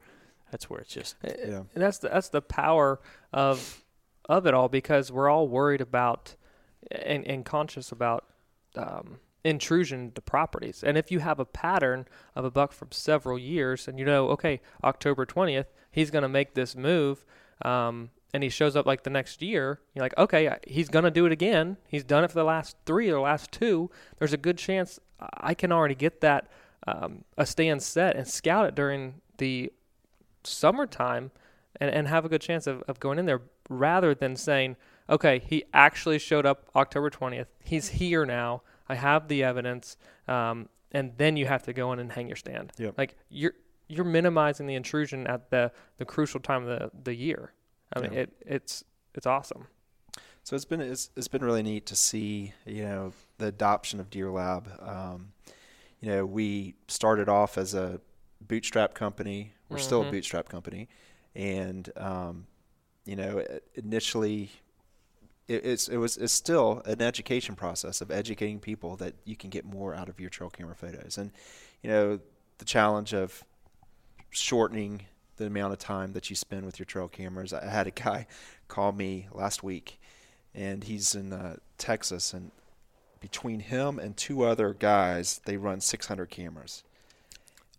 that's 0.52 0.70
where 0.70 0.78
it's 0.80 0.94
just 0.94 1.16
Yeah. 1.24 1.62
and 1.74 1.82
that's 1.82 1.98
the, 1.98 2.08
that's 2.08 2.28
the 2.28 2.40
power 2.42 3.00
of 3.32 3.82
of 4.28 4.46
it 4.46 4.54
all 4.54 4.68
because 4.68 5.10
we're 5.10 5.28
all 5.28 5.48
worried 5.48 5.80
about 5.80 6.36
and, 6.90 7.26
and 7.26 7.44
conscious 7.44 7.90
about 7.90 8.24
um, 8.76 9.18
intrusion 9.44 10.12
to 10.12 10.20
properties. 10.20 10.84
And 10.84 10.96
if 10.96 11.10
you 11.10 11.18
have 11.18 11.40
a 11.40 11.44
pattern 11.44 12.06
of 12.36 12.44
a 12.44 12.50
buck 12.50 12.72
from 12.72 12.92
several 12.92 13.38
years, 13.38 13.88
and 13.88 13.98
you 13.98 14.04
know, 14.04 14.28
okay, 14.28 14.60
October 14.84 15.26
twentieth, 15.26 15.66
he's 15.90 16.10
going 16.12 16.22
to 16.22 16.28
make 16.28 16.54
this 16.54 16.76
move, 16.76 17.24
um, 17.62 18.10
and 18.32 18.42
he 18.42 18.48
shows 18.48 18.76
up 18.76 18.86
like 18.86 19.02
the 19.02 19.10
next 19.10 19.42
year, 19.42 19.80
you're 19.94 20.04
like, 20.04 20.16
okay, 20.16 20.56
he's 20.66 20.88
going 20.88 21.04
to 21.04 21.10
do 21.10 21.26
it 21.26 21.32
again. 21.32 21.76
He's 21.88 22.04
done 22.04 22.24
it 22.24 22.28
for 22.28 22.38
the 22.38 22.44
last 22.44 22.76
three 22.86 23.08
or 23.08 23.14
the 23.14 23.20
last 23.20 23.52
two. 23.52 23.90
There's 24.18 24.32
a 24.32 24.38
good 24.38 24.58
chance 24.58 24.98
I 25.34 25.54
can 25.54 25.70
already 25.70 25.94
get 25.94 26.20
that 26.22 26.50
um, 26.86 27.24
a 27.36 27.46
stand 27.46 27.82
set 27.82 28.16
and 28.16 28.26
scout 28.26 28.66
it 28.66 28.74
during 28.74 29.20
the 29.38 29.72
summertime 30.44 31.30
and, 31.80 31.90
and 31.90 32.08
have 32.08 32.24
a 32.24 32.28
good 32.28 32.40
chance 32.40 32.66
of, 32.66 32.82
of 32.88 32.98
going 33.00 33.18
in 33.18 33.26
there 33.26 33.42
rather 33.68 34.14
than 34.14 34.36
saying, 34.36 34.76
okay, 35.08 35.38
he 35.38 35.64
actually 35.72 36.18
showed 36.18 36.46
up 36.46 36.66
October 36.74 37.10
20th. 37.10 37.46
He's 37.62 37.88
here 37.88 38.24
now. 38.24 38.62
I 38.88 38.94
have 38.94 39.28
the 39.28 39.44
evidence. 39.44 39.96
Um, 40.26 40.68
and 40.90 41.12
then 41.16 41.36
you 41.36 41.46
have 41.46 41.62
to 41.64 41.72
go 41.72 41.92
in 41.92 41.98
and 41.98 42.12
hang 42.12 42.28
your 42.28 42.36
stand. 42.36 42.72
Yep. 42.78 42.94
Like 42.98 43.16
you're, 43.28 43.54
you're 43.88 44.04
minimizing 44.04 44.66
the 44.66 44.74
intrusion 44.74 45.26
at 45.26 45.50
the, 45.50 45.72
the 45.98 46.04
crucial 46.04 46.40
time 46.40 46.66
of 46.66 46.68
the, 46.68 46.90
the 47.04 47.14
year. 47.14 47.52
I 47.94 48.00
mean, 48.00 48.12
Yeah. 48.12 48.20
it, 48.20 48.32
it's, 48.40 48.84
it's 49.14 49.26
awesome. 49.26 49.66
So 50.44 50.56
it's 50.56 50.64
been 50.64 50.80
it's, 50.80 51.10
it's 51.16 51.28
been 51.28 51.44
really 51.44 51.62
neat 51.62 51.86
to 51.86 51.96
see 51.96 52.52
you 52.66 52.82
know 52.82 53.12
the 53.38 53.46
adoption 53.46 54.00
of 54.00 54.10
Deer 54.10 54.30
Lab. 54.30 54.68
Um, 54.80 55.32
you 56.00 56.08
know, 56.10 56.26
we 56.26 56.74
started 56.88 57.28
off 57.28 57.56
as 57.56 57.74
a 57.74 58.00
bootstrap 58.40 58.92
company. 58.94 59.52
We're 59.68 59.78
still 59.78 60.02
a 60.02 60.04
Mhm. 60.04 60.10
bootstrap 60.10 60.48
company, 60.48 60.88
and 61.36 61.88
um, 61.96 62.46
you 63.04 63.16
know, 63.16 63.44
initially. 63.74 64.50
It, 65.48 65.64
it's 65.64 65.88
it 65.88 65.96
was 65.96 66.16
it's 66.16 66.32
still 66.32 66.82
an 66.86 67.02
education 67.02 67.54
process 67.56 68.00
of 68.00 68.10
educating 68.10 68.60
people 68.60 68.96
that 68.96 69.14
you 69.24 69.36
can 69.36 69.50
get 69.50 69.64
more 69.64 69.94
out 69.94 70.08
of 70.08 70.20
your 70.20 70.30
trail 70.30 70.50
camera 70.50 70.74
photos, 70.74 71.18
and 71.18 71.30
you 71.82 71.90
know 71.90 72.20
the 72.58 72.64
challenge 72.64 73.12
of 73.14 73.44
shortening 74.30 75.02
the 75.36 75.46
amount 75.46 75.72
of 75.72 75.78
time 75.78 76.12
that 76.12 76.30
you 76.30 76.36
spend 76.36 76.64
with 76.64 76.78
your 76.78 76.86
trail 76.86 77.08
cameras. 77.08 77.52
I 77.52 77.66
had 77.66 77.86
a 77.86 77.90
guy 77.90 78.26
call 78.68 78.92
me 78.92 79.28
last 79.32 79.62
week, 79.62 80.00
and 80.54 80.84
he's 80.84 81.14
in 81.14 81.32
uh, 81.32 81.56
Texas, 81.78 82.32
and 82.32 82.50
between 83.20 83.60
him 83.60 83.98
and 83.98 84.16
two 84.16 84.42
other 84.42 84.74
guys, 84.74 85.40
they 85.44 85.56
run 85.56 85.80
600 85.80 86.26
cameras. 86.26 86.82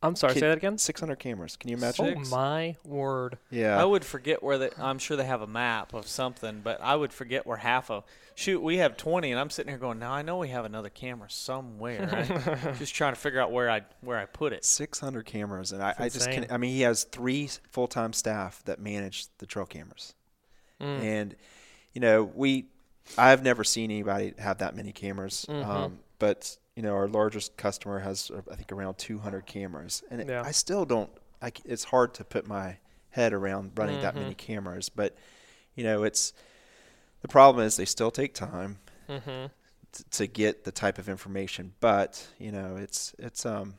I'm 0.04 0.16
sorry, 0.16 0.34
Can- 0.34 0.42
say 0.42 0.48
that 0.50 0.58
again. 0.58 0.78
600 0.78 1.18
cameras. 1.18 1.56
Can 1.56 1.70
you 1.70 1.78
imagine? 1.78 2.16
Oh 2.18 2.30
my 2.30 2.76
word! 2.84 3.38
Yeah. 3.50 3.82
I 3.82 3.86
would 3.86 4.04
forget 4.06 4.44
where 4.44 4.58
they. 4.58 4.70
I'm 4.78 5.00
sure 5.00 5.16
they 5.18 5.26
have 5.26 5.42
a 5.42 5.48
map 5.48 5.94
of 5.94 6.08
something, 6.08 6.62
but 6.64 6.80
I 6.82 6.96
would 6.96 7.14
forget 7.14 7.48
where 7.48 7.58
half 7.58 7.90
of. 7.90 8.04
Shoot, 8.36 8.62
we 8.64 8.78
have 8.78 8.98
20, 8.98 9.32
and 9.32 9.40
I'm 9.40 9.50
sitting 9.50 9.70
here 9.72 9.78
going, 9.80 10.00
"Now 10.00 10.12
I 10.12 10.22
know 10.24 10.38
we 10.40 10.50
have 10.50 10.66
another 10.66 10.90
camera 10.90 11.30
somewhere." 11.30 12.08
right?" 12.12 12.76
Just 12.80 12.94
trying 12.96 13.14
to 13.14 13.20
figure 13.20 13.40
out 13.40 13.52
where 13.52 13.70
I 13.70 13.82
where 14.02 14.18
I 14.18 14.26
put 14.26 14.54
it. 14.54 14.66
600 14.66 15.26
cameras, 15.26 15.72
and 15.72 15.82
I, 15.82 15.94
I 15.98 16.04
just 16.10 16.28
insane. 16.28 16.44
can. 16.44 16.52
I 16.52 16.58
mean, 16.58 16.72
he 16.72 16.82
has 16.82 17.04
three 17.06 17.50
full 17.72 17.88
time 17.88 18.12
staff 18.14 18.62
that 18.66 18.80
manage 18.80 19.28
the 19.38 19.46
trail 19.46 19.66
cameras, 19.66 20.14
Mm. 20.82 21.00
and 21.02 21.36
you 21.94 22.02
know, 22.02 22.24
we. 22.24 22.66
I've 23.18 23.44
never 23.44 23.64
seen 23.64 23.92
anybody 23.92 24.34
have 24.40 24.60
that 24.60 24.76
many 24.76 24.92
cameras, 24.94 25.46
Mm-hmm. 25.50 25.70
um, 25.70 26.00
but 26.20 26.58
you 26.76 26.82
know, 26.84 26.94
our 26.94 27.08
largest 27.08 27.56
customer 27.58 28.00
has, 28.00 28.32
uh, 28.32 28.42
I 28.52 28.56
think, 28.56 28.72
around 28.72 28.98
200 28.98 29.46
cameras, 29.46 30.04
and 30.10 30.22
it- 30.22 30.28
Yeah. 30.28 30.42
I 30.44 30.52
still 30.52 30.86
don't. 30.86 31.10
I 31.42 31.52
it's 31.66 31.84
hard 31.86 32.14
to 32.16 32.24
put 32.24 32.48
my 32.48 32.78
head 33.10 33.34
around 33.34 33.74
running 33.76 34.02
that 34.02 34.14
Mm-hmm. 34.16 34.24
many 34.24 34.36
cameras, 34.36 34.90
but 34.90 35.16
you 35.76 35.84
know, 35.84 36.04
it's 36.04 36.34
the 37.22 37.28
problem 37.28 37.66
is 37.66 37.76
they 37.76 37.86
still 37.86 38.12
take 38.12 38.34
time 38.34 38.80
Mm-hmm. 39.10 39.48
t- 39.92 40.04
to 40.12 40.28
get 40.28 40.64
the 40.64 40.72
type 40.72 40.98
of 40.98 41.10
information. 41.10 41.74
But 41.80 42.28
you 42.40 42.52
know, 42.52 42.78
it's 42.78 43.14
it's 43.20 43.46
um, 43.46 43.76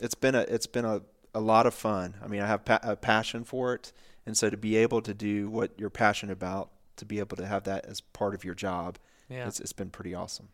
it's 0.00 0.14
been 0.14 0.34
a 0.34 0.40
it's 0.40 0.66
been 0.66 0.84
a, 0.86 1.02
a 1.34 1.40
lot 1.40 1.66
of 1.66 1.74
fun. 1.74 2.14
I 2.24 2.26
mean, 2.28 2.40
I 2.40 2.46
have 2.46 2.64
pa- 2.64 2.80
a 2.82 2.96
passion 2.96 3.44
for 3.44 3.74
it, 3.74 3.92
and 4.26 4.36
so 4.36 4.48
to 4.50 4.56
be 4.56 4.76
able 4.76 5.02
to 5.02 5.12
do 5.14 5.48
what 5.50 5.72
you're 5.78 5.90
passionate 5.90 6.32
about, 6.32 6.70
to 6.96 7.04
be 7.04 7.18
able 7.18 7.36
to 7.36 7.46
have 7.46 7.64
that 7.64 7.84
as 7.86 8.00
part 8.00 8.34
of 8.34 8.42
your 8.44 8.54
job, 8.54 8.98
Yeah, 9.28 9.46
it's 9.46 9.60
it's 9.60 9.72
been 9.74 9.90
pretty 9.90 10.14
awesome. 10.14 10.48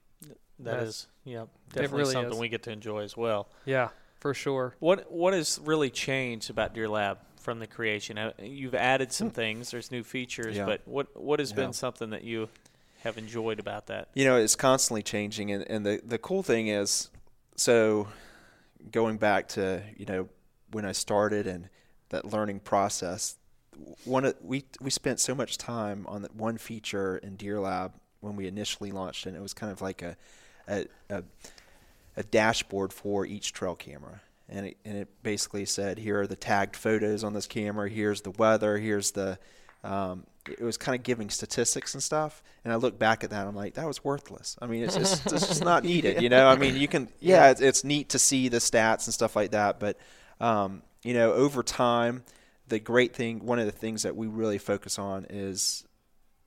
That 0.61 0.65
That's- 0.73 0.89
is. 0.89 1.07
Yeah, 1.25 1.45
definitely 1.73 1.99
really 1.99 2.13
something 2.15 2.33
is. 2.33 2.39
we 2.39 2.49
get 2.49 2.63
to 2.65 2.71
enjoy 2.71 3.01
as 3.03 3.17
well. 3.17 3.49
Yeah, 3.67 3.89
for 4.21 4.33
sure. 4.35 4.75
What 4.79 5.11
what 5.13 5.35
has 5.35 5.61
really 5.63 5.91
changed 5.91 6.49
about 6.51 6.75
Deer 6.75 6.89
Lab 6.89 7.19
from 7.39 7.59
the 7.59 7.67
creation? 7.67 8.17
Uh, 8.19 8.33
You've 8.41 8.75
added 8.75 9.13
some 9.13 9.31
things. 9.31 9.71
There's 9.71 9.91
new 9.91 10.03
features, 10.03 10.57
Yeah. 10.57 10.65
but 10.67 10.81
what 10.87 11.15
what 11.21 11.39
has 11.41 11.51
Yeah. 11.51 11.57
been 11.57 11.73
something 11.75 12.11
that 12.11 12.25
you 12.25 12.49
have 13.03 13.19
enjoyed 13.19 13.61
about 13.61 13.87
that? 13.89 14.09
You 14.15 14.25
know, 14.25 14.37
it's 14.39 14.57
constantly 14.57 15.03
changing, 15.03 15.51
and, 15.53 15.63
and 15.71 15.85
the 15.85 16.01
the 16.05 16.19
cool 16.19 16.43
thing 16.43 16.69
is, 16.69 17.11
so 17.57 18.09
going 18.91 19.19
back 19.19 19.49
to 19.49 19.83
you 19.97 20.07
know 20.07 20.29
when 20.73 20.85
I 20.85 20.93
started 20.93 21.47
and 21.47 21.69
that 22.11 22.25
learning 22.25 22.61
process, 22.61 23.37
one 24.05 24.25
of, 24.25 24.35
we 24.43 24.65
we 24.81 24.89
spent 24.91 25.21
so 25.21 25.35
much 25.35 25.59
time 25.59 26.07
on 26.09 26.23
that 26.23 26.35
one 26.35 26.57
feature 26.59 27.19
in 27.19 27.37
Deer 27.37 27.61
Lab 27.61 27.93
when 28.21 28.35
we 28.35 28.47
initially 28.47 28.91
launched, 28.93 29.27
it, 29.27 29.31
and 29.31 29.37
it 29.37 29.43
was 29.43 29.53
kind 29.53 29.71
of 29.71 29.83
like 29.83 30.01
a 30.03 30.17
a, 30.69 30.87
a, 31.11 31.23
a 32.17 32.23
dashboard 32.23 32.93
for 32.93 33.27
each 33.27 33.53
trail 33.53 33.75
camera. 33.75 34.21
And 34.49 34.67
it, 34.67 34.77
and 34.85 34.97
it 34.97 35.09
basically 35.23 35.67
said, 35.67 35.99
here 35.99 36.21
are 36.21 36.27
the 36.27 36.37
tagged 36.37 36.77
photos 36.77 37.23
on 37.23 37.35
this 37.35 37.47
camera. 37.47 37.89
Here's 37.89 38.23
the 38.23 38.31
weather. 38.31 38.79
Here's 38.79 39.11
the. 39.13 39.39
Um, 39.85 40.25
it 40.49 40.63
was 40.63 40.77
kind 40.77 40.97
of 40.97 41.03
giving 41.03 41.29
statistics 41.29 41.95
and 41.95 42.03
stuff. 42.03 42.43
And 42.65 42.73
I 42.73 42.77
look 42.77 42.99
back 42.99 43.23
at 43.23 43.31
that, 43.31 43.47
I'm 43.47 43.55
like, 43.55 43.75
that 43.75 43.87
was 43.87 44.03
worthless. 44.03 44.57
I 44.61 44.67
mean, 44.67 44.83
it's 44.83 44.97
just, 44.97 45.27
it's 45.27 45.47
just 45.47 45.65
not 45.65 45.85
needed, 45.85 46.23
you 46.23 46.31
know. 46.31 46.49
I 46.49 46.57
mean, 46.57 46.77
you 46.77 46.89
can, 46.89 47.09
yeah, 47.21 47.51
it's, 47.51 47.61
it's 47.61 47.85
neat 47.85 48.11
to 48.11 48.19
see 48.19 48.49
the 48.49 48.57
stats 48.57 49.07
and 49.07 49.15
stuff 49.15 49.37
like 49.37 49.51
that, 49.51 49.79
but 49.79 49.99
um, 50.41 50.83
you 51.03 51.15
know, 51.15 51.33
over 51.33 51.63
time, 51.63 52.25
the 52.69 52.79
great 52.79 53.15
thing, 53.15 53.45
one 53.45 53.59
of 53.59 53.67
the 53.67 53.73
things 53.73 54.03
that 54.03 54.17
we 54.17 54.27
really 54.27 54.59
focus 54.59 54.99
on 54.99 55.27
is 55.31 55.85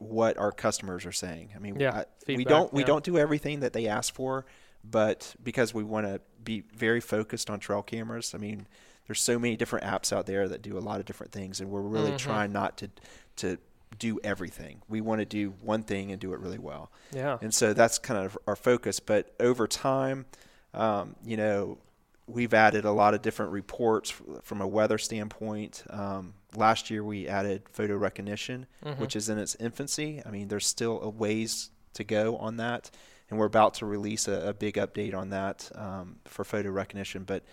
what 0.01 0.37
our 0.37 0.51
customers 0.51 1.05
are 1.05 1.11
saying. 1.11 1.49
I 1.55 1.59
mean, 1.59 1.79
Yeah, 1.79 2.03
I- 2.27 2.33
we 2.35 2.43
don't 2.43 2.73
we 2.73 2.81
yeah. 2.81 2.87
don't 2.87 3.03
do 3.03 3.17
everything 3.17 3.59
that 3.59 3.71
they 3.73 3.87
ask 3.87 4.13
for, 4.13 4.45
but 4.83 5.35
because 5.43 5.73
we 5.73 5.83
want 5.83 6.07
to 6.07 6.19
be 6.43 6.63
very 6.75 6.99
focused 6.99 7.49
on 7.49 7.59
trail 7.59 7.83
cameras. 7.83 8.33
I 8.33 8.39
mean, 8.39 8.67
there's 9.07 9.21
so 9.21 9.37
many 9.37 9.55
different 9.55 9.85
apps 9.85 10.11
out 10.11 10.25
there 10.25 10.47
that 10.47 10.61
do 10.61 10.77
a 10.77 10.79
lot 10.79 10.99
of 10.99 11.05
different 11.05 11.31
things, 11.31 11.61
and 11.61 11.69
we're 11.69 11.81
really 11.81 12.09
Mm-hmm. 12.09 12.17
trying 12.17 12.51
not 12.51 12.77
to 12.77 12.89
to 13.37 13.57
do 13.99 14.19
everything. 14.23 14.81
We 14.89 15.01
want 15.01 15.19
to 15.19 15.25
do 15.25 15.53
one 15.61 15.83
thing 15.83 16.11
and 16.11 16.19
do 16.19 16.33
it 16.33 16.39
really 16.39 16.57
well. 16.57 16.89
Yeah. 17.11 17.37
And 17.41 17.53
so 17.53 17.73
that's 17.73 17.99
kind 17.99 18.25
of 18.25 18.37
our 18.47 18.55
focus. 18.55 18.99
But 18.99 19.33
over 19.39 19.67
time, 19.67 20.25
um, 20.73 21.15
you 21.25 21.35
know, 21.37 21.77
we've 22.25 22.53
added 22.53 22.85
a 22.85 22.91
lot 22.91 23.13
of 23.13 23.21
different 23.21 23.51
reports 23.51 24.09
from 24.43 24.61
a 24.61 24.67
weather 24.67 24.97
standpoint. 24.97 25.83
Um, 25.89 26.33
last 26.55 26.89
year 26.89 27.03
we 27.03 27.27
added 27.27 27.63
photo 27.71 27.95
recognition, 27.95 28.65
which 28.97 29.15
is 29.15 29.29
in 29.29 29.37
its 29.37 29.55
infancy. 29.55 30.21
I 30.25 30.31
mean, 30.31 30.47
there's 30.47 30.67
still 30.67 31.01
a 31.01 31.09
ways 31.09 31.71
to 31.93 32.03
go 32.03 32.37
on 32.37 32.57
that, 32.57 32.91
and 33.29 33.39
we're 33.39 33.45
about 33.45 33.73
to 33.75 33.85
release 33.85 34.27
a, 34.27 34.49
a 34.49 34.53
big 34.53 34.75
update 34.75 35.15
on 35.15 35.29
that 35.29 35.71
um, 35.75 36.17
for 36.25 36.43
photo 36.43 36.69
recognition. 36.69 37.23
But 37.23 37.43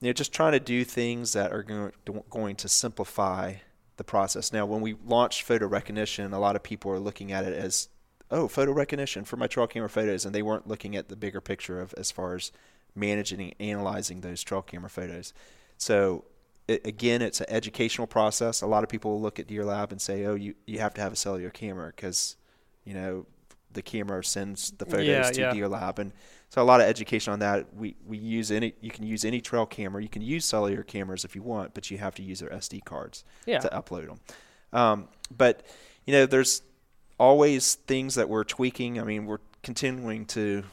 you 0.00 0.08
know, 0.08 0.12
just 0.12 0.32
trying 0.32 0.52
to 0.52 0.60
do 0.60 0.84
things 0.84 1.32
that 1.32 1.52
are 1.52 1.62
going 1.62 1.92
going 2.30 2.56
to 2.56 2.68
simplify 2.68 3.54
the 3.96 4.04
process. 4.04 4.52
Now, 4.52 4.64
when 4.64 4.80
we 4.80 4.94
launched 5.04 5.42
photo 5.42 5.66
recognition, 5.66 6.32
a 6.32 6.38
lot 6.38 6.56
of 6.56 6.62
people 6.62 6.90
are 6.92 7.00
looking 7.00 7.32
at 7.32 7.44
it 7.44 7.52
as, 7.52 7.88
oh, 8.30 8.48
photo 8.48 8.72
recognition 8.72 9.24
for 9.24 9.36
my 9.36 9.48
trail 9.48 9.66
camera 9.66 9.88
photos, 9.88 10.24
and 10.24 10.34
they 10.34 10.42
weren't 10.42 10.68
looking 10.68 10.96
at 10.96 11.08
the 11.08 11.16
bigger 11.16 11.40
picture 11.40 11.80
of 11.80 11.92
as 11.98 12.10
far 12.10 12.34
as 12.36 12.52
managing 12.94 13.40
and 13.40 13.54
analyzing 13.58 14.20
those 14.20 14.42
trail 14.42 14.62
camera 14.62 14.88
photos. 14.88 15.34
So 15.76 16.24
it, 16.68 16.86
again, 16.86 17.22
it's 17.22 17.40
an 17.40 17.46
educational 17.48 18.06
process. 18.06 18.60
A 18.62 18.66
lot 18.66 18.84
of 18.84 18.88
people 18.90 19.12
will 19.12 19.20
look 19.20 19.38
at 19.40 19.46
Deer 19.48 19.64
Lab 19.64 19.90
and 19.90 20.00
say, 20.00 20.24
oh, 20.26 20.34
you, 20.34 20.54
you 20.66 20.78
have 20.78 20.94
to 20.94 21.00
have 21.00 21.12
a 21.12 21.16
cellular 21.16 21.50
camera 21.50 21.86
because, 21.94 22.36
you 22.84 22.94
know, 22.94 23.26
the 23.72 23.82
camera 23.82 24.22
sends 24.24 24.70
the 24.72 24.84
photos 24.86 25.06
Yeah, 25.06 25.22
to 25.30 25.40
yeah. 25.40 25.52
Deer 25.52 25.68
Lab, 25.68 25.98
and 25.98 26.12
so 26.50 26.62
a 26.62 26.64
lot 26.64 26.80
of 26.80 26.86
education 26.86 27.32
on 27.34 27.40
that. 27.40 27.74
We 27.74 27.96
we 28.06 28.16
use 28.16 28.50
any 28.50 28.72
you 28.80 28.90
can 28.90 29.04
use 29.06 29.24
any 29.26 29.40
trail 29.42 29.66
camera. 29.66 30.02
You 30.02 30.08
can 30.08 30.22
use 30.22 30.44
cellular 30.46 30.82
cameras 30.82 31.24
if 31.24 31.34
you 31.36 31.42
want, 31.42 31.74
but 31.74 31.90
you 31.90 31.98
have 31.98 32.14
to 32.14 32.22
use 32.22 32.40
their 32.40 32.48
SD 32.50 32.84
cards 32.84 33.24
Yeah. 33.44 33.58
to 33.58 33.68
upload 33.68 34.06
them. 34.06 34.20
Um, 34.72 35.08
but 35.36 35.66
you 36.06 36.12
know, 36.14 36.24
there's 36.24 36.62
always 37.18 37.74
things 37.74 38.14
that 38.14 38.28
we're 38.30 38.44
tweaking. 38.44 38.98
I 38.98 39.04
mean, 39.04 39.26
we're 39.26 39.40
continuing 39.62 40.24
to 40.26 40.64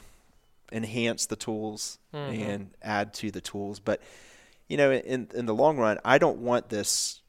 enhance 0.72 1.26
the 1.26 1.36
tools 1.36 1.98
Mm-hmm. 2.14 2.42
and 2.50 2.70
add 2.82 3.12
to 3.14 3.30
the 3.30 3.42
tools. 3.42 3.78
But 3.78 4.00
you 4.68 4.76
know, 4.76 4.92
in 4.92 5.28
in 5.34 5.46
the 5.46 5.54
long 5.54 5.78
run, 5.78 5.98
I 6.04 6.18
don't 6.18 6.38
want 6.38 6.68
this 6.68 7.20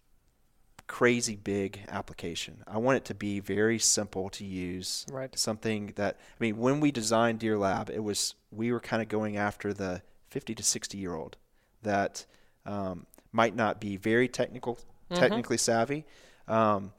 crazy 0.87 1.35
big 1.35 1.81
application. 1.89 2.63
I 2.65 2.77
want 2.77 2.97
it 2.97 3.05
to 3.05 3.13
be 3.13 3.39
very 3.39 3.77
simple 3.77 4.29
to 4.31 4.45
use. 4.45 5.05
Right. 5.11 5.37
Something 5.37 5.93
that 5.95 6.17
I 6.19 6.37
mean, 6.39 6.57
when 6.57 6.79
we 6.79 6.91
designed 6.91 7.39
Deer 7.39 7.57
Lab, 7.57 7.89
it 7.89 8.03
was 8.03 8.35
we 8.51 8.71
were 8.71 8.79
kind 8.79 9.01
of 9.01 9.09
going 9.09 9.37
after 9.37 9.73
the 9.73 10.01
50 10.29 10.55
to 10.55 10.63
60 10.63 10.97
year 10.97 11.13
old 11.13 11.37
that 11.83 12.25
um, 12.65 13.05
might 13.31 13.55
not 13.55 13.79
be 13.79 13.97
very 13.97 14.27
technical, 14.27 14.79
technically 15.13 15.57
savvy. 15.57 16.05
Um, 16.47 16.93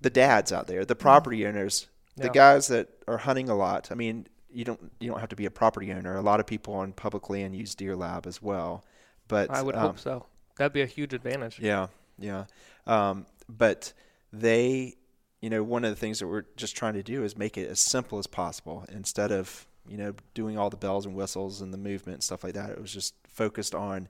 the 0.00 0.10
dads 0.10 0.52
out 0.52 0.66
there, 0.66 0.84
the 0.84 0.96
property 0.96 1.46
owners, 1.46 1.88
the 2.16 2.28
guys 2.28 2.68
that 2.68 2.88
are 3.08 3.18
hunting 3.18 3.48
a 3.48 3.54
lot. 3.54 3.90
I 3.90 3.94
mean, 3.94 4.26
you 4.50 4.64
don't 4.64 4.92
you 5.00 5.10
don't 5.10 5.20
have 5.20 5.30
to 5.30 5.36
be 5.36 5.46
a 5.46 5.50
property 5.50 5.92
owner. 5.92 6.16
A 6.16 6.22
lot 6.22 6.40
of 6.40 6.46
people 6.46 6.74
on 6.74 6.92
public 6.92 7.28
land 7.28 7.56
use 7.56 7.74
Deer 7.74 7.96
Lab 7.96 8.26
as 8.26 8.40
well. 8.40 8.84
But 9.28 9.50
I 9.50 9.62
would 9.62 9.74
um, 9.74 9.82
hope 9.82 9.98
so. 9.98 10.26
That'd 10.56 10.72
be 10.72 10.82
a 10.82 10.86
huge 10.86 11.14
advantage. 11.14 11.58
yeah, 11.58 11.88
yeah. 12.18 12.44
Um, 12.86 13.26
but 13.48 13.92
they, 14.32 14.94
you 15.40 15.50
know, 15.50 15.62
one 15.62 15.84
of 15.84 15.90
the 15.90 15.96
things 15.96 16.18
that 16.20 16.28
we're 16.28 16.44
just 16.56 16.76
trying 16.76 16.94
to 16.94 17.02
do 17.02 17.24
is 17.24 17.36
make 17.36 17.56
it 17.56 17.68
as 17.68 17.80
simple 17.80 18.18
as 18.18 18.26
possible 18.26 18.84
instead 18.90 19.32
of, 19.32 19.66
you 19.88 19.96
know, 19.96 20.14
doing 20.34 20.58
all 20.58 20.70
the 20.70 20.76
bells 20.76 21.06
and 21.06 21.14
whistles 21.14 21.60
and 21.60 21.72
the 21.72 21.78
movement 21.78 22.16
and 22.16 22.22
stuff 22.22 22.44
like 22.44 22.54
that. 22.54 22.70
It 22.70 22.80
was 22.80 22.92
just 22.92 23.14
focused 23.28 23.74
on 23.74 24.08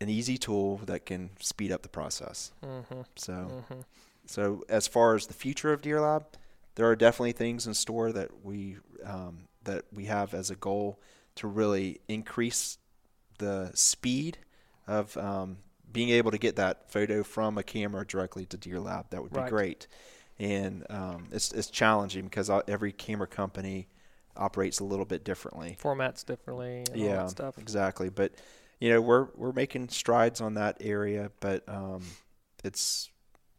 an 0.00 0.08
easy 0.08 0.38
tool 0.38 0.78
that 0.86 1.04
can 1.04 1.30
speed 1.40 1.72
up 1.72 1.82
the 1.82 1.88
process. 1.88 2.52
Mm-hmm. 2.64 3.02
So, 3.16 3.64
so 4.26 4.64
as 4.68 4.88
far 4.88 5.14
as 5.14 5.26
the 5.26 5.34
future 5.34 5.72
of 5.72 5.82
Deer 5.82 6.00
Lab, 6.00 6.24
there 6.76 6.86
are 6.86 6.96
definitely 6.96 7.32
things 7.32 7.66
in 7.66 7.74
store 7.74 8.12
that 8.12 8.44
we 8.44 8.76
um, 9.04 9.48
that 9.64 9.84
we 9.92 10.06
have 10.06 10.32
as 10.34 10.50
a 10.50 10.56
goal 10.56 10.98
to 11.36 11.46
really 11.46 12.00
increase 12.08 12.78
the 13.40 13.72
speed 13.74 14.38
of 14.86 15.16
um, 15.18 15.58
being 15.92 16.10
able 16.10 16.30
to 16.30 16.38
get 16.38 16.56
that 16.56 16.90
photo 16.92 17.24
from 17.24 17.58
a 17.58 17.64
camera 17.64 18.06
directly 18.06 18.46
to 18.46 18.56
Deer 18.56 18.80
Lab. 18.80 19.10
That 19.10 19.22
would 19.22 19.32
be 19.32 19.40
Right. 19.40 19.50
great, 19.50 19.88
and 20.38 20.86
um, 20.90 21.28
it's 21.32 21.52
it's 21.52 21.70
challenging 21.70 22.24
because 22.24 22.50
every 22.68 22.92
camera 22.92 23.26
company 23.26 23.88
operates 24.36 24.80
a 24.80 24.84
little 24.84 25.04
bit 25.04 25.24
differently. 25.24 25.76
Formats 25.82 26.24
differently 26.24 26.88
and 26.92 27.02
all 27.02 27.08
Yeah, 27.08 27.16
that 27.16 27.30
stuff. 27.30 27.58
exactly. 27.58 28.08
But 28.10 28.32
you 28.80 28.88
know, 28.90 29.00
we're 29.00 29.28
we're 29.36 29.52
making 29.52 29.88
strides 29.90 30.40
on 30.40 30.54
that 30.54 30.78
area, 30.80 31.32
but 31.40 31.68
um, 31.68 32.02
it's 32.64 33.10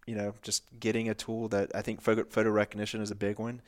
you 0.07 0.15
know 0.15 0.33
just 0.41 0.63
getting 0.79 1.09
a 1.09 1.13
tool 1.13 1.47
that 1.49 1.71
I 1.75 1.81
think 1.81 2.01
photo, 2.01 2.23
photo 2.29 2.49
recognition 2.49 3.01
is 3.01 3.11
a 3.11 3.15
big 3.15 3.39
one. 3.39 3.61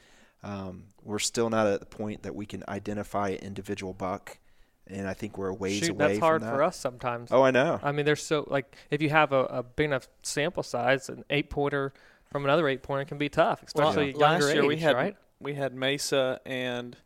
Um, 0.44 0.86
we're 1.04 1.20
still 1.20 1.50
not 1.50 1.68
at 1.68 1.80
the 1.80 1.86
point 1.86 2.24
that 2.24 2.36
we 2.36 2.46
can 2.46 2.64
identify 2.68 3.30
an 3.30 3.38
individual 3.40 3.94
buck, 3.94 4.40
and 4.88 5.08
I 5.08 5.14
think 5.14 5.38
we're 5.38 5.50
a 5.50 5.54
ways 5.54 5.80
Shoot, 5.80 5.92
away 5.92 6.08
that's 6.08 6.20
hard 6.20 6.42
from 6.42 6.50
that. 6.50 6.56
for 6.56 6.64
us 6.64 6.78
sometimes. 6.78 7.32
Oh, 7.32 7.42
I 7.44 7.52
know. 7.52 7.80
I 7.82 7.92
mean, 7.92 8.06
there's 8.06 8.22
so 8.24 8.46
like 8.48 8.76
if 8.92 9.02
you 9.02 9.10
have 9.10 9.32
a, 9.32 9.44
a 9.46 9.64
big 9.64 9.86
enough 9.86 10.08
sample 10.24 10.64
size, 10.64 11.10
an 11.10 11.24
eight 11.30 11.50
pointer 11.50 11.94
from 12.32 12.44
another 12.44 12.68
eight 12.68 12.84
pointer 12.84 13.06
can 13.06 13.18
be 13.18 13.30
tough, 13.30 13.64
especially 13.64 14.10
at 14.10 14.18
younger 14.20 14.46
last 14.46 14.54
year 14.54 14.64
age, 14.64 14.68
we 14.68 14.78
had 14.78 14.96
right? 14.96 15.16
we 15.40 15.54
had 15.54 15.74
Mesa 15.74 16.40
and 16.46 16.98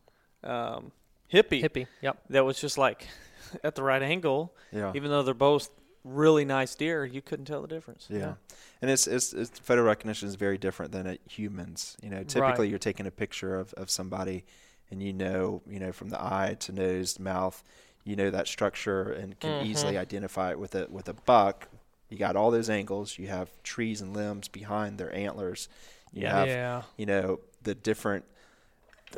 um, 0.43 0.91
Hippie, 1.31 1.61
Hippie, 1.61 1.87
yep. 2.01 2.17
that 2.29 2.45
was 2.45 2.59
just 2.59 2.77
like 2.77 3.07
at 3.63 3.75
the 3.75 3.83
right 3.83 4.01
angle, 4.01 4.55
Yeah. 4.71 4.91
even 4.95 5.09
though 5.11 5.23
they're 5.23 5.33
both 5.33 5.69
really 6.03 6.45
nice 6.45 6.73
deer, 6.75 7.03
you 7.03 7.21
couldn't 7.21 7.45
tell 7.45 7.61
the 7.61 7.67
difference. 7.67 8.07
Yeah. 8.09 8.35
And 8.81 8.89
it's, 8.89 9.07
it's, 9.07 9.33
it's 9.33 9.59
photo 9.59 9.81
recognition 9.83 10.27
is 10.29 10.35
very 10.35 10.57
different 10.57 10.93
than 10.93 11.05
at 11.07 11.19
humans. 11.27 11.97
You 12.01 12.09
know, 12.11 12.23
typically 12.23 12.65
Right. 12.65 12.69
you're 12.69 12.79
taking 12.79 13.05
a 13.07 13.11
picture 13.11 13.59
of, 13.59 13.73
of 13.73 13.89
somebody 13.89 14.45
and 14.91 15.01
you 15.03 15.13
know, 15.13 15.61
you 15.67 15.79
know, 15.79 15.91
from 15.91 16.09
the 16.09 16.21
eye 16.21 16.55
to 16.61 16.71
nose, 16.71 17.13
to 17.13 17.21
mouth, 17.21 17.63
you 18.03 18.15
know 18.15 18.29
that 18.29 18.47
structure 18.47 19.11
and 19.11 19.37
can 19.39 19.65
easily 19.65 19.97
identify 19.97 20.51
it 20.51 20.59
with 20.59 20.75
a 20.75 20.87
with 20.89 21.09
a 21.09 21.13
buck. 21.13 21.67
You 22.09 22.17
got 22.17 22.35
all 22.37 22.51
those 22.51 22.69
angles. 22.69 23.17
You 23.19 23.27
have 23.27 23.51
trees 23.63 23.99
and 24.01 24.13
limbs 24.13 24.47
behind 24.47 24.97
their 24.97 25.13
antlers. 25.13 25.67
You 26.13 26.21
Yeah. 26.23 26.35
have 26.35 26.47
Yeah. 26.47 26.81
you 26.95 27.05
know 27.05 27.39
the 27.63 27.75
different 27.75 28.23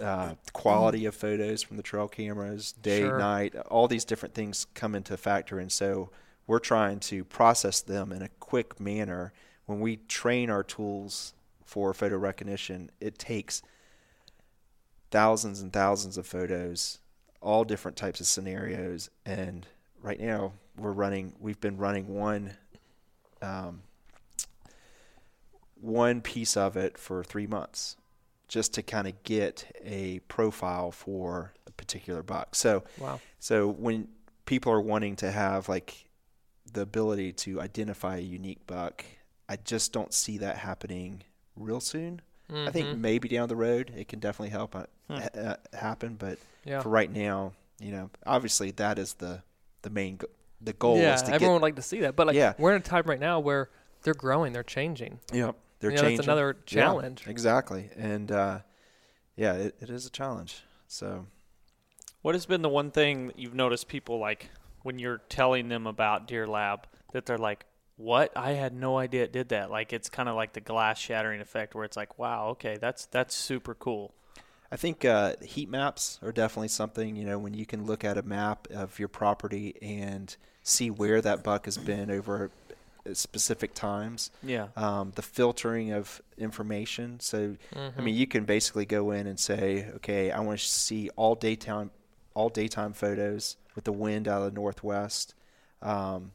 uh, 0.02 0.36
quality 0.54 1.06
of 1.06 1.16
photos 1.16 1.64
from 1.64 1.78
the 1.78 1.84
trail 1.84 2.08
cameras, 2.08 2.74
day, 2.74 3.02
Sure. 3.02 3.18
night, 3.18 3.56
all 3.56 3.88
these 3.88 4.06
different 4.06 4.36
things 4.36 4.66
come 4.76 4.94
into 4.96 5.18
factor, 5.18 5.60
and 5.60 5.72
so 5.72 6.10
we're 6.48 6.60
trying 6.60 7.00
to 7.00 7.24
process 7.24 7.82
them 7.82 8.12
in 8.12 8.22
a 8.22 8.30
quick 8.40 8.80
manner. 8.80 9.34
When 9.66 9.80
we 9.80 9.98
train 9.98 10.50
our 10.50 10.64
tools 10.64 11.34
for 11.66 11.94
photo 11.94 12.18
recognition, 12.18 12.90
it 13.00 13.18
takes 13.20 13.62
thousands 15.12 15.62
and 15.62 15.72
thousands 15.74 16.18
of 16.18 16.26
photos, 16.28 17.00
all 17.42 17.64
different 17.64 17.98
types 17.98 18.20
of 18.20 18.28
scenarios, 18.28 19.10
and 19.26 19.66
right 20.02 20.20
now 20.20 20.54
we're 20.78 20.92
running. 20.92 21.34
We've 21.40 21.60
been 21.60 21.78
running 21.78 22.08
one. 22.08 22.56
Um, 23.42 23.82
one 25.82 26.22
piece 26.22 26.58
of 26.58 26.76
it 26.76 26.98
for 26.98 27.24
three 27.24 27.48
months 27.48 27.96
just 28.48 28.74
to 28.74 28.82
kind 28.84 29.08
of 29.08 29.24
get 29.24 29.66
a 29.84 30.20
profile 30.28 30.92
for 30.92 31.54
a 31.68 31.72
particular 31.72 32.24
buck. 32.24 32.56
So, 32.56 32.84
Wow. 32.98 33.22
so 33.40 33.68
when 33.70 34.08
people 34.46 34.72
are 34.74 34.82
wanting 34.82 35.16
to 35.18 35.32
have 35.32 35.70
like 35.70 36.10
the 36.74 36.82
ability 36.82 37.32
to 37.34 37.62
identify 37.62 38.18
a 38.18 38.22
unique 38.22 38.66
buck, 38.68 39.06
I 39.48 39.56
just 39.56 39.94
don't 39.94 40.14
see 40.14 40.38
that 40.40 40.58
happening 40.58 41.24
real 41.56 41.80
soon. 41.80 42.22
I 42.52 42.72
think 42.72 42.88
Mhm. 42.90 43.00
maybe 43.00 43.28
down 43.30 43.48
the 43.48 43.56
road 43.56 43.94
it 43.96 44.08
can 44.08 44.20
definitely 44.20 44.50
help 44.50 44.76
uh, 44.76 44.86
ha- 45.10 45.28
uh, 45.38 45.56
happen, 45.78 46.16
but 46.16 46.40
Yeah. 46.66 46.82
for 46.82 46.90
right 46.90 47.12
now, 47.12 47.54
you 47.80 47.92
know, 47.92 48.10
obviously 48.26 48.72
that 48.72 48.98
is 49.00 49.14
the 49.16 49.44
the 49.84 49.90
main 49.90 50.18
go- 50.18 50.28
the 50.62 50.74
goal 50.74 50.98
yeah, 50.98 51.14
is 51.16 51.22
to 51.24 51.34
everyone 51.34 51.54
would 51.54 51.62
like 51.62 51.76
to 51.78 51.82
see 51.82 52.02
that, 52.02 52.16
but 52.16 52.28
like 52.28 52.36
Yeah. 52.36 52.54
we're 52.58 52.72
in 52.76 52.82
a 52.82 52.84
time 52.84 53.04
right 53.06 53.20
now 53.20 53.40
where 53.40 53.70
they're 54.02 54.14
growing, 54.14 54.52
they're 54.54 54.64
changing. 54.64 55.20
get 55.28 55.38
yep 55.38 55.56
they're 55.80 55.92
You 55.92 55.96
know, 55.98 56.02
changing. 56.02 56.18
that's 56.18 56.28
another 56.28 56.58
Yeah, 56.68 56.82
challenge. 56.84 57.26
exactly, 57.28 57.90
and 57.96 58.32
uh, 58.32 58.60
yeah, 59.38 59.54
it, 59.54 59.76
it 59.80 59.90
is 59.90 60.06
a 60.06 60.10
challenge. 60.10 60.64
So 60.88 61.28
What 62.22 62.36
has 62.36 62.46
been 62.46 62.62
the 62.62 62.68
one 62.70 62.92
thing 62.92 63.28
that 63.28 63.40
you've 63.40 63.54
noticed 63.56 63.88
people 63.88 64.20
like 64.20 64.50
when 64.84 65.00
you're 65.00 65.20
telling 65.30 65.70
them 65.70 65.88
about 65.88 66.28
Deer 66.28 66.46
Lab 66.48 66.86
that 67.14 67.26
they're 67.26 67.38
like, 67.38 67.66
"What? 68.00 68.36
I 68.36 68.52
had 68.52 68.74
no 68.74 68.98
idea 68.98 69.24
it 69.24 69.32
did 69.32 69.50
that." 69.50 69.70
Like 69.70 69.94
it's 69.94 70.10
kind 70.10 70.28
of 70.30 70.36
like 70.36 70.54
the 70.54 70.62
glass 70.62 70.98
shattering 70.98 71.42
effect 71.42 71.76
where 71.76 71.84
it's 71.84 71.98
like, 71.98 72.18
"Wow, 72.18 72.50
okay, 72.50 72.78
that's 72.80 73.06
that's 73.06 73.36
super 73.36 73.76
cool." 73.76 74.14
I 74.72 74.76
think 74.76 75.04
uh, 75.04 75.34
heat 75.42 75.70
maps 75.70 76.20
are 76.24 76.32
definitely 76.32 76.68
something. 76.70 77.16
You 77.16 77.26
know, 77.26 77.38
when 77.40 77.54
you 77.54 77.66
can 77.66 77.86
look 77.86 78.04
at 78.04 78.18
a 78.18 78.24
map 78.24 78.68
of 78.72 78.98
your 79.00 79.08
property 79.08 79.76
and 79.82 80.36
see 80.64 80.90
where 80.90 81.22
that 81.22 81.44
buck 81.44 81.66
has 81.66 81.78
been 81.78 82.12
over 82.12 82.52
uh, 83.10 83.14
specific 83.14 83.74
times. 83.74 84.30
Yeah. 84.44 84.68
Um, 84.76 85.12
the 85.16 85.22
filtering 85.22 85.92
of 85.92 86.22
information. 86.38 87.20
So, 87.20 87.56
Mm-hmm. 87.74 88.00
I 88.00 88.04
mean, 88.04 88.16
you 88.16 88.28
can 88.28 88.46
basically 88.46 88.86
go 88.86 89.12
in 89.12 89.26
and 89.28 89.40
say, 89.40 89.88
okay, 89.96 90.32
I 90.32 90.40
want 90.42 90.60
to 90.60 90.66
see 90.66 91.10
all 91.16 91.36
daytime, 91.36 91.92
all 92.34 92.50
daytime 92.50 92.94
photos 92.94 93.58
with 93.76 93.86
the 93.86 93.92
wind 93.92 94.28
out 94.28 94.42
of 94.44 94.54
the 94.54 94.60
northwest 94.60 95.34
um, 95.82 96.32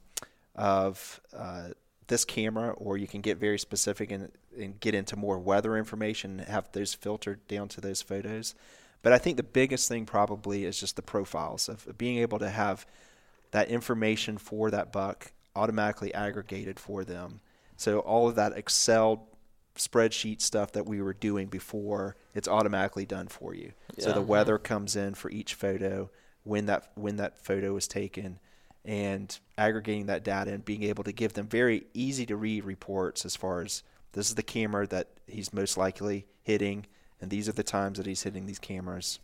of 0.54 1.20
uh, 1.36 1.68
this 2.06 2.24
camera, 2.24 2.70
or 2.70 2.96
you 2.96 3.06
can 3.06 3.20
get 3.20 3.38
very 3.38 3.58
specific 3.58 4.10
and, 4.10 4.30
and 4.58 4.78
get 4.80 4.94
into 4.94 5.16
more 5.16 5.38
weather 5.38 5.76
information 5.76 6.40
and 6.40 6.48
have 6.48 6.70
those 6.72 6.94
filtered 6.94 7.46
down 7.48 7.68
to 7.68 7.80
those 7.80 8.02
photos. 8.02 8.54
But 9.02 9.12
I 9.12 9.18
think 9.18 9.36
the 9.36 9.42
biggest 9.42 9.88
thing 9.88 10.06
probably 10.06 10.64
is 10.64 10.80
just 10.80 10.96
the 10.96 11.02
profiles 11.02 11.68
of 11.68 11.98
being 11.98 12.18
able 12.18 12.38
to 12.38 12.48
have 12.50 12.86
that 13.50 13.68
information 13.68 14.38
for 14.38 14.70
that 14.70 14.92
buck 14.92 15.32
automatically 15.54 16.12
aggregated 16.14 16.80
for 16.80 17.04
them. 17.04 17.40
So 17.76 18.00
all 18.00 18.28
of 18.28 18.34
that 18.36 18.56
Excel 18.56 19.28
spreadsheet 19.76 20.40
stuff 20.40 20.72
that 20.72 20.86
we 20.86 21.02
were 21.02 21.12
doing 21.14 21.48
before, 21.48 22.16
it's 22.34 22.48
automatically 22.48 23.04
done 23.04 23.28
for 23.28 23.54
you. 23.54 23.72
So 23.98 24.12
the 24.12 24.22
weather 24.22 24.58
comes 24.58 24.96
in 24.96 25.14
for 25.14 25.30
each 25.30 25.54
photo, 25.54 26.10
when 26.44 26.66
that 26.66 26.90
when 26.94 27.16
that 27.16 27.44
photo 27.44 27.72
was 27.74 27.88
taken, 27.88 28.38
and 28.84 29.38
aggregating 29.56 30.06
that 30.06 30.24
data 30.24 30.52
and 30.52 30.64
being 30.64 30.82
able 30.82 31.04
to 31.04 31.12
give 31.12 31.32
them 31.32 31.46
very 31.46 31.84
easy 31.94 32.26
to 32.26 32.36
read 32.36 32.64
reports 32.64 33.24
as 33.24 33.34
far 33.36 33.62
as 33.62 33.82
this 34.12 34.28
is 34.28 34.34
the 34.34 34.42
camera 34.42 34.86
that 34.86 35.08
he's 35.26 35.52
most 35.52 35.76
likely 35.76 36.26
hitting, 36.42 36.86
and 37.20 37.30
these 37.30 37.48
are 37.48 37.52
the 37.52 37.62
times 37.62 37.98
that 37.98 38.06
he's 38.06 38.22
hitting 38.22 38.46
these 38.46 38.58
cameras. 38.58 39.20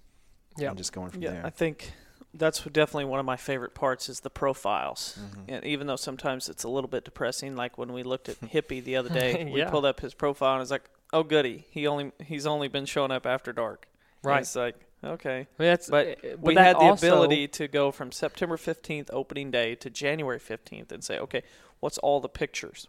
Yeah. 0.59 0.69
and 0.71 0.79
just 0.79 0.93
going 0.93 1.11
from 1.11 1.23
Yeah, 1.23 1.31
there. 1.31 1.47
I 1.47 1.51
think 1.51 1.93
that's 2.35 2.61
definitely 2.65 3.05
one 3.07 3.21
of 3.21 3.27
my 3.27 3.37
favorite 3.37 3.75
parts 3.75 4.09
is 4.09 4.21
the 4.21 4.31
profiles. 4.31 5.19
Mm-hmm. 5.21 5.41
And 5.49 5.65
even 5.65 5.87
though 5.87 5.97
sometimes 5.97 6.49
it's 6.49 6.65
a 6.65 6.69
little 6.69 6.89
bit 6.89 7.05
depressing, 7.05 7.57
like 7.57 7.79
when 7.79 7.93
we 7.93 8.03
looked 8.03 8.29
at 8.29 8.41
Hippie 8.41 8.83
the 8.83 8.97
other 8.97 9.11
day, 9.11 9.45
we 9.53 9.65
pulled 9.65 9.85
up 9.85 10.01
his 10.01 10.15
profile 10.15 10.55
and 10.55 10.63
it's 10.63 10.71
like, 10.71 10.89
"Oh 11.13 11.23
goody, 11.23 11.67
he 11.71 11.87
only 11.87 12.13
he's 12.21 12.47
only 12.47 12.69
been 12.69 12.87
showing 12.87 13.11
up 13.11 13.27
after 13.27 13.53
dark." 13.53 13.89
And 14.23 14.31
Right. 14.31 14.41
It's 14.43 14.57
like, 14.57 14.77
okay. 15.05 15.47
I 15.59 15.63
mean, 15.63 15.69
that's, 15.71 15.89
But 15.91 16.09
uh, 16.09 16.15
but 16.23 16.41
we 16.41 16.55
that 16.55 16.65
had 16.67 16.77
the 16.77 16.81
also- 16.81 17.07
ability 17.07 17.49
to 17.49 17.69
go 17.69 17.91
from 17.91 18.13
September 18.13 18.57
15th 18.57 19.09
opening 19.13 19.51
day 19.51 19.75
to 19.77 19.91
January 19.91 20.39
15th 20.41 20.93
and 20.93 21.03
say, 21.05 21.19
okay, 21.19 21.43
what's 21.81 21.99
all 21.99 22.21
the 22.21 22.29
pictures? 22.29 22.89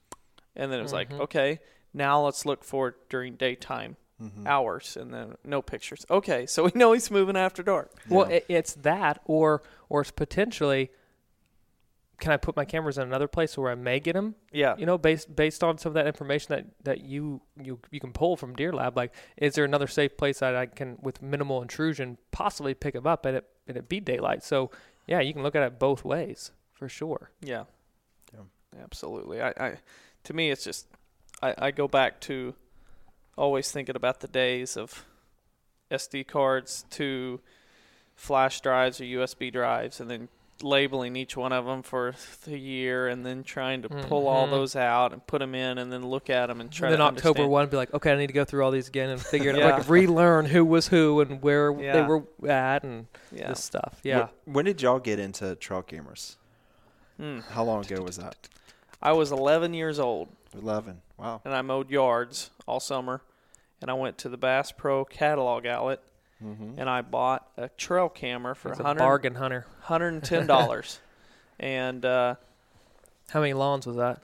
And 0.55 0.71
then 0.71 0.79
it 0.79 0.83
was 0.83 0.91
Mm-hmm. 0.93 1.13
like, 1.13 1.21
okay, 1.21 1.59
now 1.93 2.21
let's 2.25 2.45
look 2.45 2.63
for 2.63 2.95
during 3.09 3.35
daytime 3.35 3.97
Mm-hmm. 4.21 4.45
hours 4.45 4.95
and 4.97 5.11
then 5.11 5.33
no 5.43 5.63
pictures. 5.63 6.05
Okay, 6.07 6.45
so 6.45 6.65
we 6.65 6.71
know 6.75 6.91
he's 6.93 7.09
moving 7.09 7.35
after 7.35 7.63
dark. 7.63 7.91
Well, 8.07 8.27
it, 8.29 8.45
it's 8.47 8.73
that, 8.75 9.19
or 9.25 9.63
or 9.89 10.01
it's 10.01 10.11
potentially. 10.11 10.91
Can 12.21 12.31
I 12.31 12.37
put 12.37 12.55
my 12.55 12.65
cameras 12.65 12.99
in 12.99 13.03
another 13.03 13.27
place 13.27 13.57
where 13.57 13.71
I 13.71 13.75
may 13.75 13.99
get 13.99 14.13
them? 14.13 14.35
Yeah. 14.51 14.75
You 14.77 14.85
know, 14.85 14.97
based 14.97 15.35
based 15.35 15.63
on 15.63 15.79
some 15.79 15.89
of 15.89 15.93
that 15.95 16.05
information 16.05 16.47
that, 16.49 16.65
that 16.83 17.01
you, 17.01 17.41
you 17.61 17.79
you 17.89 17.99
can 17.99 18.13
pull 18.13 18.37
from 18.37 18.55
Deer 18.55 18.71
Lab. 18.71 18.95
Like, 18.95 19.13
is 19.37 19.55
there 19.55 19.65
another 19.65 19.87
safe 19.87 20.15
place 20.17 20.39
that 20.39 20.55
I 20.55 20.67
can, 20.67 20.99
with 21.01 21.21
minimal 21.21 21.63
intrusion, 21.63 22.19
possibly 22.31 22.75
pick 22.75 22.93
them 22.93 23.07
up 23.07 23.25
and 23.25 23.37
it 23.37 23.45
and 23.67 23.75
it 23.75 23.89
be 23.89 23.99
daylight? 23.99 24.43
So, 24.43 24.69
yeah, 25.07 25.19
you 25.19 25.33
can 25.33 25.41
look 25.41 25.55
at 25.55 25.63
it 25.63 25.79
both 25.79 26.05
ways 26.05 26.51
for 26.71 26.87
sure. 26.87 27.31
Yeah. 27.41 27.63
Yeah. 28.33 28.41
Absolutely. 28.83 29.41
I, 29.41 29.49
I 29.49 29.73
to 30.23 30.33
me 30.33 30.51
it's 30.51 30.63
just 30.63 30.87
I, 31.41 31.55
I 31.57 31.71
go 31.71 31.87
back 31.87 32.21
to 32.21 32.53
always 33.35 33.71
thinking 33.71 33.95
about 33.95 34.19
the 34.19 34.27
days 34.27 34.77
of 34.77 35.05
SD 35.91 36.27
cards 36.27 36.85
to 36.91 37.41
flash 38.15 38.61
drives 38.61 39.01
or 39.01 39.05
USB 39.05 39.51
drives 39.51 39.99
and 39.99 40.09
then 40.09 40.29
labeling 40.63 41.15
each 41.15 41.35
one 41.37 41.51
of 41.51 41.65
them 41.65 41.81
for 41.83 42.13
the 42.45 42.57
year 42.57 43.07
and 43.07 43.25
then 43.25 43.43
trying 43.43 43.81
to 43.83 43.89
pull 43.89 44.27
all 44.27 44.47
Mhm. 44.47 44.51
at 44.51 44.75
out 44.75 45.13
and 45.13 45.25
put 45.27 45.39
them 45.39 45.53
in 45.55 45.77
and 45.77 45.91
then 45.91 46.05
look 46.05 46.29
at 46.29 46.47
them 46.47 46.61
and 46.61 46.71
try 46.71 46.87
And 46.89 46.93
then 46.93 46.99
to 46.99 47.05
October 47.05 47.29
understand. 47.29 47.51
one, 47.51 47.67
be 47.69 47.77
like, 47.77 47.93
okay, 47.93 48.11
I 48.11 48.15
need 48.15 48.27
to 48.27 48.33
go 48.33 48.45
through 48.45 48.63
all 48.63 48.71
these 48.71 48.87
again 48.87 49.09
and 49.09 49.21
figure 49.21 49.51
it 49.51 49.59
out, 49.61 49.79
like 49.79 49.89
relearn 49.89 50.45
who 50.45 50.63
was 50.65 50.87
who 50.89 51.21
and 51.21 51.41
where 51.41 51.73
they 51.73 52.01
were 52.01 52.23
at 52.49 52.83
and 52.83 53.07
Yeah. 53.31 53.49
this 53.49 53.63
stuff. 53.63 53.99
Yeah. 54.03 54.27
Wh- 54.45 54.47
When 54.55 54.65
did 54.65 54.81
y'all 54.81 54.99
get 54.99 55.19
into 55.19 55.55
trail 55.55 55.81
cameras? 55.81 56.37
Hmm. 57.17 57.39
How 57.51 57.63
long 57.63 57.85
ago 57.85 58.01
was 58.01 58.17
that? 58.17 58.49
I 59.01 59.11
was 59.13 59.31
11 59.31 59.73
years 59.73 59.99
old 59.99 60.29
Eleven. 60.53 61.01
Wow. 61.17 61.41
and 61.45 61.53
I 61.53 61.61
mowed 61.61 61.89
yards 61.89 62.51
all 62.67 62.79
summer. 62.79 63.21
And 63.81 63.89
I 63.89 63.95
went 63.95 64.19
to 64.19 64.29
the 64.29 64.37
Bass 64.37 64.71
Pro 64.71 65.03
catalog 65.05 65.65
outlet 65.65 66.01
Mm-hmm. 66.43 66.79
and 66.79 66.89
I 66.89 67.01
bought 67.01 67.47
a 67.57 67.69
trail 67.69 68.09
camera 68.09 68.55
for 68.55 68.71
a 68.71 68.95
bargain 68.95 69.35
hunter. 69.35 69.65
$110. 69.85 70.99
and 71.59 72.05
uh, 72.05 72.35
How 73.29 73.41
many 73.41 73.53
lawns 73.53 73.85
was 73.85 73.97
that? 73.97 74.21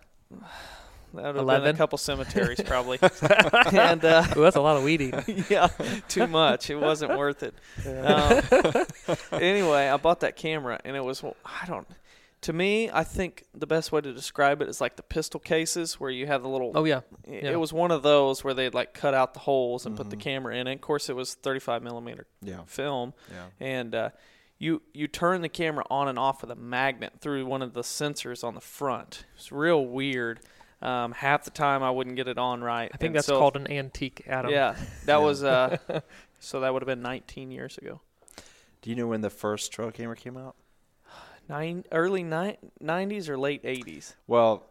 that 1.13 1.36
would 1.36 1.49
have 1.49 1.63
been 1.63 1.75
a 1.75 1.77
couple 1.77 1.97
cemeteries 1.97 2.62
probably. 2.62 2.99
and 3.71 4.03
uh, 4.03 4.25
Ooh, 4.36 4.41
that's 4.41 4.56
a 4.56 4.62
lot 4.62 4.77
of 4.77 4.84
weed 4.84 5.01
eating. 5.01 5.45
yeah, 5.49 5.67
too 6.08 6.27
much. 6.27 6.69
It 6.69 6.75
wasn't 6.75 7.17
worth 7.17 7.43
it. 7.43 7.53
Um, 7.86 8.86
anyway, 9.32 9.88
I 9.88 9.97
bought 9.97 10.21
that 10.21 10.36
camera, 10.36 10.80
and 10.84 10.95
it 10.95 11.03
was 11.03 11.23
I 11.23 11.65
don't. 11.65 11.88
To 12.47 12.53
me, 12.53 12.89
I 12.89 13.03
think 13.03 13.43
the 13.53 13.67
best 13.67 13.91
way 13.91 13.99
to 13.99 14.13
describe 14.13 14.62
it 14.62 14.69
is 14.69 14.79
like 14.79 14.95
the 14.95 15.03
pistol 15.03 15.38
cases 15.38 15.99
where 15.99 16.10
you 16.10 16.27
have 16.27 16.43
the 16.43 16.47
little. 16.47 16.71
Oh 16.75 16.86
yeah, 16.86 17.01
It 17.25 17.43
yeah. 17.43 17.51
it 17.51 17.60
was 17.60 17.73
one 17.73 17.91
of 17.91 18.03
those 18.03 18.41
where 18.41 18.53
they'd 18.53 18.73
like 18.73 18.93
cut 18.93 19.13
out 19.13 19.33
the 19.33 19.41
holes 19.41 19.86
and 19.86 19.97
put 19.97 20.10
the 20.10 20.15
camera 20.15 20.55
in 20.55 20.65
it. 20.67 20.75
Of 20.75 20.79
course, 20.79 21.10
it 21.10 21.15
was 21.17 21.33
35 21.33 21.83
millimeter 21.83 22.25
Yeah. 22.41 22.62
film, 22.65 23.13
Yeah. 23.29 23.47
and 23.60 23.93
uh, 23.93 24.10
you 24.60 24.81
you 24.93 25.10
turn 25.10 25.41
the 25.41 25.49
camera 25.49 25.83
on 25.89 26.07
and 26.07 26.17
off 26.17 26.39
with 26.41 26.49
a 26.49 26.55
magnet 26.55 27.15
through 27.19 27.45
one 27.45 27.62
of 27.62 27.73
the 27.73 27.81
sensors 27.81 28.45
on 28.45 28.55
the 28.55 28.62
front. 28.62 29.25
It's 29.36 29.51
real 29.51 29.86
weird. 29.86 30.39
Um, 30.81 31.12
half 31.12 31.43
the 31.43 31.51
time 31.51 31.83
I 31.83 31.91
wouldn't 31.91 32.15
get 32.15 32.29
it 32.29 32.38
on 32.38 32.63
right. 32.63 32.89
I 32.93 32.97
think 32.97 33.07
and 33.10 33.15
that's 33.17 33.27
so- 33.27 33.39
called 33.39 33.57
an 33.57 33.69
antique, 33.69 34.23
Adam. 34.25 34.51
Yeah, 34.51 34.77
that 35.03 35.21
was 35.21 35.43
uh, 35.43 35.75
so 36.39 36.62
that 36.62 36.71
would 36.71 36.81
have 36.81 36.88
been 36.88 37.01
19 37.01 37.51
years 37.51 37.77
ago. 37.77 37.99
Do 38.81 38.89
you 38.89 38.95
know 38.95 39.07
when 39.07 39.19
the 39.19 39.29
first 39.29 39.73
trail 39.73 39.91
camera 39.91 40.15
came 40.15 40.38
out? 40.38 40.55
Nine, 41.49 41.86
early 41.91 42.23
ni- 42.23 42.57
90s 42.83 43.29
or 43.29 43.38
late 43.38 43.63
80s? 43.63 44.15
Well, 44.27 44.63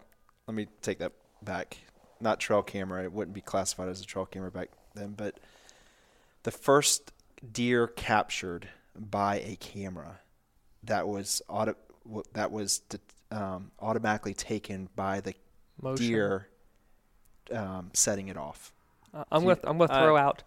let 0.46 0.54
me 0.54 0.66
take 0.82 0.98
that 0.98 1.12
back. 1.42 1.78
Not 2.20 2.38
trail 2.40 2.62
camera. 2.62 3.02
It 3.04 3.12
wouldn't 3.12 3.34
be 3.34 3.40
classified 3.40 3.88
as 3.88 4.00
a 4.00 4.04
trail 4.04 4.26
camera 4.26 4.50
back 4.50 4.68
then, 4.94 5.14
but 5.16 5.38
the 6.42 6.50
first 6.50 7.12
deer 7.52 7.86
captured 7.86 8.68
by 8.98 9.36
a 9.40 9.56
camera 9.56 10.20
that 10.84 11.06
was 11.08 11.40
auto 11.48 11.74
that 12.34 12.52
was 12.52 12.82
um, 13.30 13.70
automatically 13.80 14.34
taken 14.34 14.88
by 14.96 15.20
the 15.20 15.34
Motion. 15.82 16.06
deer 16.06 16.48
um, 17.52 17.90
setting 17.94 18.28
it 18.28 18.36
off. 18.36 18.72
Uh, 19.12 19.24
I'm 19.32 19.42
Do 19.42 19.48
you- 19.48 19.54
gonna 19.56 19.68
I'm 19.70 19.78
gonna 19.78 19.92
uh, 19.92 20.02
throw 20.04 20.16
out 20.16 20.42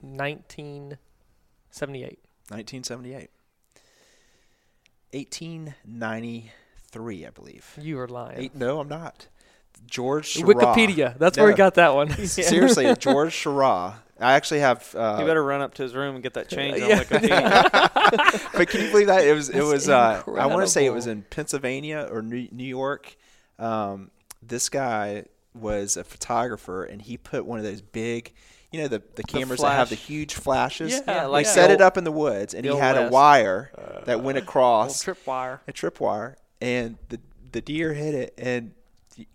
1978. 0.00 2.18
1978. 2.48 3.30
1893, 5.12 7.26
I 7.26 7.30
believe. 7.30 7.78
You 7.80 7.98
are 8.00 8.08
lying. 8.08 8.38
Eight, 8.38 8.54
no, 8.54 8.80
I'm 8.80 8.88
not. 8.88 9.28
George 9.86 10.34
Shiras. 10.34 10.54
Wikipedia. 10.54 11.18
That's 11.18 11.36
where 11.38 11.46
No. 11.48 11.52
he 11.52 11.56
got 11.56 11.74
that 11.74 11.94
one. 11.94 12.10
Seriously, 12.26 12.94
George 12.96 13.34
Shiras. 13.34 13.94
I 14.18 14.32
actually 14.32 14.60
have. 14.60 14.94
Uh, 14.94 15.18
you 15.20 15.26
better 15.26 15.44
run 15.44 15.60
up 15.60 15.74
to 15.74 15.82
his 15.82 15.94
room 15.94 16.14
and 16.14 16.22
get 16.22 16.32
that 16.34 16.48
change 16.48 16.80
on 16.80 16.88
yeah. 16.88 17.04
Wikipedia. 17.04 18.50
but 18.54 18.68
can 18.68 18.80
you 18.80 18.90
believe 18.90 19.08
that 19.08 19.22
it 19.24 19.34
was? 19.34 19.50
It 19.50 19.54
That's 19.54 19.66
was. 19.66 19.88
Uh, 19.90 20.22
I 20.38 20.46
want 20.46 20.62
to 20.62 20.68
say 20.68 20.86
it 20.86 20.92
was 20.92 21.06
in 21.06 21.22
Pennsylvania 21.22 22.08
or 22.10 22.22
New, 22.22 22.48
New 22.50 22.64
York. 22.64 23.14
Um, 23.58 24.10
this 24.42 24.70
guy 24.70 25.26
was 25.54 25.98
a 25.98 26.04
photographer, 26.04 26.84
and 26.84 27.02
he 27.02 27.18
put 27.18 27.44
one 27.44 27.58
of 27.58 27.64
those 27.64 27.82
big, 27.82 28.32
you 28.76 28.82
know, 28.82 28.88
the 28.88 29.02
the 29.14 29.22
cameras 29.22 29.60
that 29.60 29.72
have 29.72 29.88
the 29.88 29.94
huge 29.94 30.34
flashes. 30.34 30.92
Yeah, 30.92 31.00
Yeah, 31.06 31.22
He 31.22 31.28
like 31.28 31.46
set 31.46 31.68
the 31.68 31.74
it 31.74 31.80
up 31.80 31.96
in 31.96 32.04
the 32.04 32.12
woods, 32.12 32.52
and 32.52 32.62
the 32.62 32.68
he 32.68 32.72
old 32.72 32.82
had 32.82 32.96
a 32.98 33.02
West. 33.02 33.12
wire 33.12 34.02
that 34.04 34.22
went 34.22 34.36
uh, 34.36 34.42
across. 34.42 35.00
A 35.00 35.04
trip 35.04 35.26
wire. 35.26 35.62
a 35.66 35.72
trip 35.72 35.98
wire, 35.98 36.36
and 36.60 36.98
the 37.08 37.18
the 37.52 37.62
deer 37.62 37.94
hit 37.94 38.14
it. 38.14 38.34
And 38.36 38.72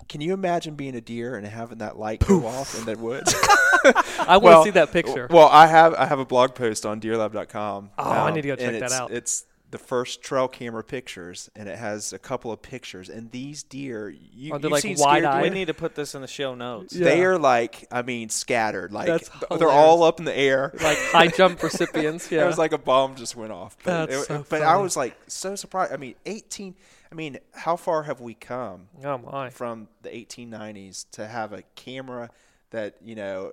can 0.08 0.22
you 0.22 0.34
imagine 0.34 0.76
being 0.76 0.96
a 0.96 1.02
deer 1.02 1.36
and 1.36 1.48
having 1.48 1.80
that 1.80 1.98
light 1.98 2.20
go 2.20 2.46
off 2.46 2.78
in 2.78 2.86
the 2.86 2.96
woods? 2.96 3.34
I 4.20 4.38
want 4.38 4.58
to 4.58 4.64
see 4.64 4.70
that 4.72 4.92
picture. 4.92 5.28
Well, 5.30 5.48
I 5.48 5.66
have 5.66 5.96
I 5.96 6.06
have 6.06 6.20
a 6.20 6.26
blog 6.26 6.54
post 6.54 6.86
on 6.86 7.02
deerlab.com. 7.02 7.90
Oh, 7.98 8.04
I 8.04 8.32
need 8.32 8.42
to 8.44 8.48
go 8.50 8.54
um, 8.54 8.60
check 8.60 8.80
that 8.80 8.92
out. 8.92 9.12
It's 9.12 9.46
the 9.72 9.78
first 9.78 10.22
trail 10.22 10.48
camera 10.48 10.84
pictures, 10.84 11.50
and 11.56 11.68
it 11.68 11.78
has 11.78 12.12
a 12.14 12.20
couple 12.20 12.52
of 12.52 12.62
pictures. 12.62 13.10
And 13.10 13.32
these 13.32 13.64
deer, 13.64 14.10
you, 14.10 14.54
Are 14.54 14.60
they 14.60 14.66
you've 14.68 14.72
like 14.74 14.82
seen 14.82 14.98
scared 14.98 15.24
wide-eyed? 15.24 15.42
we 15.44 15.50
need 15.50 15.68
to 15.68 15.74
put 15.74 15.96
this 15.96 16.14
in 16.14 16.22
the 16.22 16.28
show 16.28 16.56
notes. 16.56 16.94
Yeah. 16.94 17.06
They 17.06 17.24
are 17.24 17.38
like, 17.40 17.88
I 17.92 18.02
mean, 18.02 18.30
scattered. 18.30 18.92
Like 18.92 19.24
they're 19.50 19.70
all 19.70 20.04
up 20.04 20.20
in 20.20 20.26
the 20.26 20.38
air. 20.38 20.72
like 20.84 20.98
high 20.98 21.28
jump 21.28 21.64
recipients. 21.64 22.30
Yeah. 22.32 22.44
It 22.44 22.48
was 22.48 22.58
like 22.58 22.72
a 22.74 22.78
bomb 22.78 23.16
just 23.16 23.36
went 23.36 23.52
off. 23.52 23.78
But, 23.84 24.08
That's 24.08 24.24
it- 24.24 24.28
so 24.28 24.46
but 24.50 24.62
I 24.62 24.78
was 24.78 24.96
like 24.96 25.16
so 25.28 25.56
surprised. 25.56 25.92
I 25.94 25.98
mean, 25.98 26.16
18. 26.26 26.76
I 27.12 27.16
mean, 27.16 27.40
how 27.54 27.76
far 27.76 28.04
have 28.04 28.22
we 28.22 28.34
come? 28.34 28.88
oh 29.04 29.18
my. 29.18 29.50
from 29.50 29.88
the 30.02 30.10
1890s 30.10 31.06
to 31.12 31.28
have 31.28 31.52
a 31.54 31.64
camera 31.76 32.30
that 32.70 32.96
you 33.04 33.16
know 33.16 33.52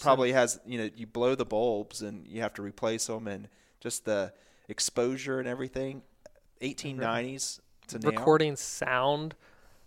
probably 0.00 0.32
has 0.32 0.60
you 0.64 0.78
know 0.78 0.90
you 0.96 1.06
blow 1.06 1.34
the 1.34 1.44
bulbs 1.44 2.02
and 2.02 2.26
you 2.26 2.40
have 2.40 2.54
to 2.54 2.62
replace 2.62 3.06
them 3.06 3.26
and 3.26 3.48
just 3.80 4.04
the 4.04 4.32
exposure 4.70 5.38
and 5.38 5.48
everything 5.48 6.02
1890s 6.62 6.98
mm-hmm. 6.98 7.98
to 7.98 7.98
now 7.98 8.08
Recording 8.08 8.56
sound 8.56 9.34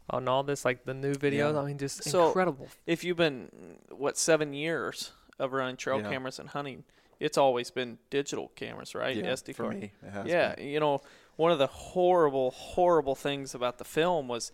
on 0.09 0.27
all 0.27 0.43
this, 0.43 0.65
like 0.65 0.85
the 0.85 0.93
new 0.93 1.13
videos. 1.13 1.53
Yeah. 1.53 1.59
I 1.59 1.65
mean, 1.65 1.77
just 1.77 2.03
So- 2.03 2.27
incredible. 2.27 2.67
If 2.85 3.03
you've 3.03 3.17
been, 3.17 3.79
what, 3.89 4.17
seven 4.17 4.53
years 4.53 5.11
of 5.39 5.53
running 5.53 5.77
trail 5.77 6.01
Yeah. 6.01 6.09
cameras 6.09 6.39
and 6.39 6.49
hunting, 6.49 6.83
it's 7.19 7.37
always 7.37 7.71
been 7.71 7.99
digital 8.09 8.49
cameras, 8.55 8.93
right? 8.95 9.15
yeah, 9.15 9.31
SD 9.31 9.53
for 9.53 9.63
card. 9.63 9.79
me 9.79 9.91
Yeah, 10.25 10.55
been. 10.55 10.67
you 10.67 10.79
know, 10.79 11.01
one 11.35 11.51
of 11.51 11.57
the 11.57 11.67
horrible, 11.67 12.51
horrible 12.51 13.15
things 13.15 13.55
about 13.55 13.77
the 13.77 13.85
film 13.85 14.27
was, 14.27 14.51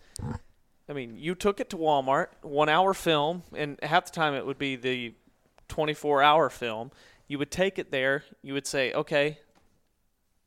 I 0.87 0.93
mean, 0.93 1.17
you 1.17 1.35
took 1.35 1.59
it 1.59 1.69
to 1.71 1.77
Walmart, 1.77 2.27
one 2.41 2.69
hour 2.69 2.93
film, 2.93 3.43
and 3.55 3.79
half 3.81 4.05
the 4.05 4.11
time 4.11 4.33
it 4.35 4.45
would 4.45 4.59
be 4.59 4.75
the 4.75 5.15
24 5.67 6.21
hour 6.21 6.49
film. 6.49 6.91
You 7.27 7.37
would 7.39 7.51
take 7.51 7.79
it 7.79 7.91
there, 7.91 8.23
you 8.41 8.53
would 8.53 8.67
say, 8.67 8.93
okay, 8.93 9.39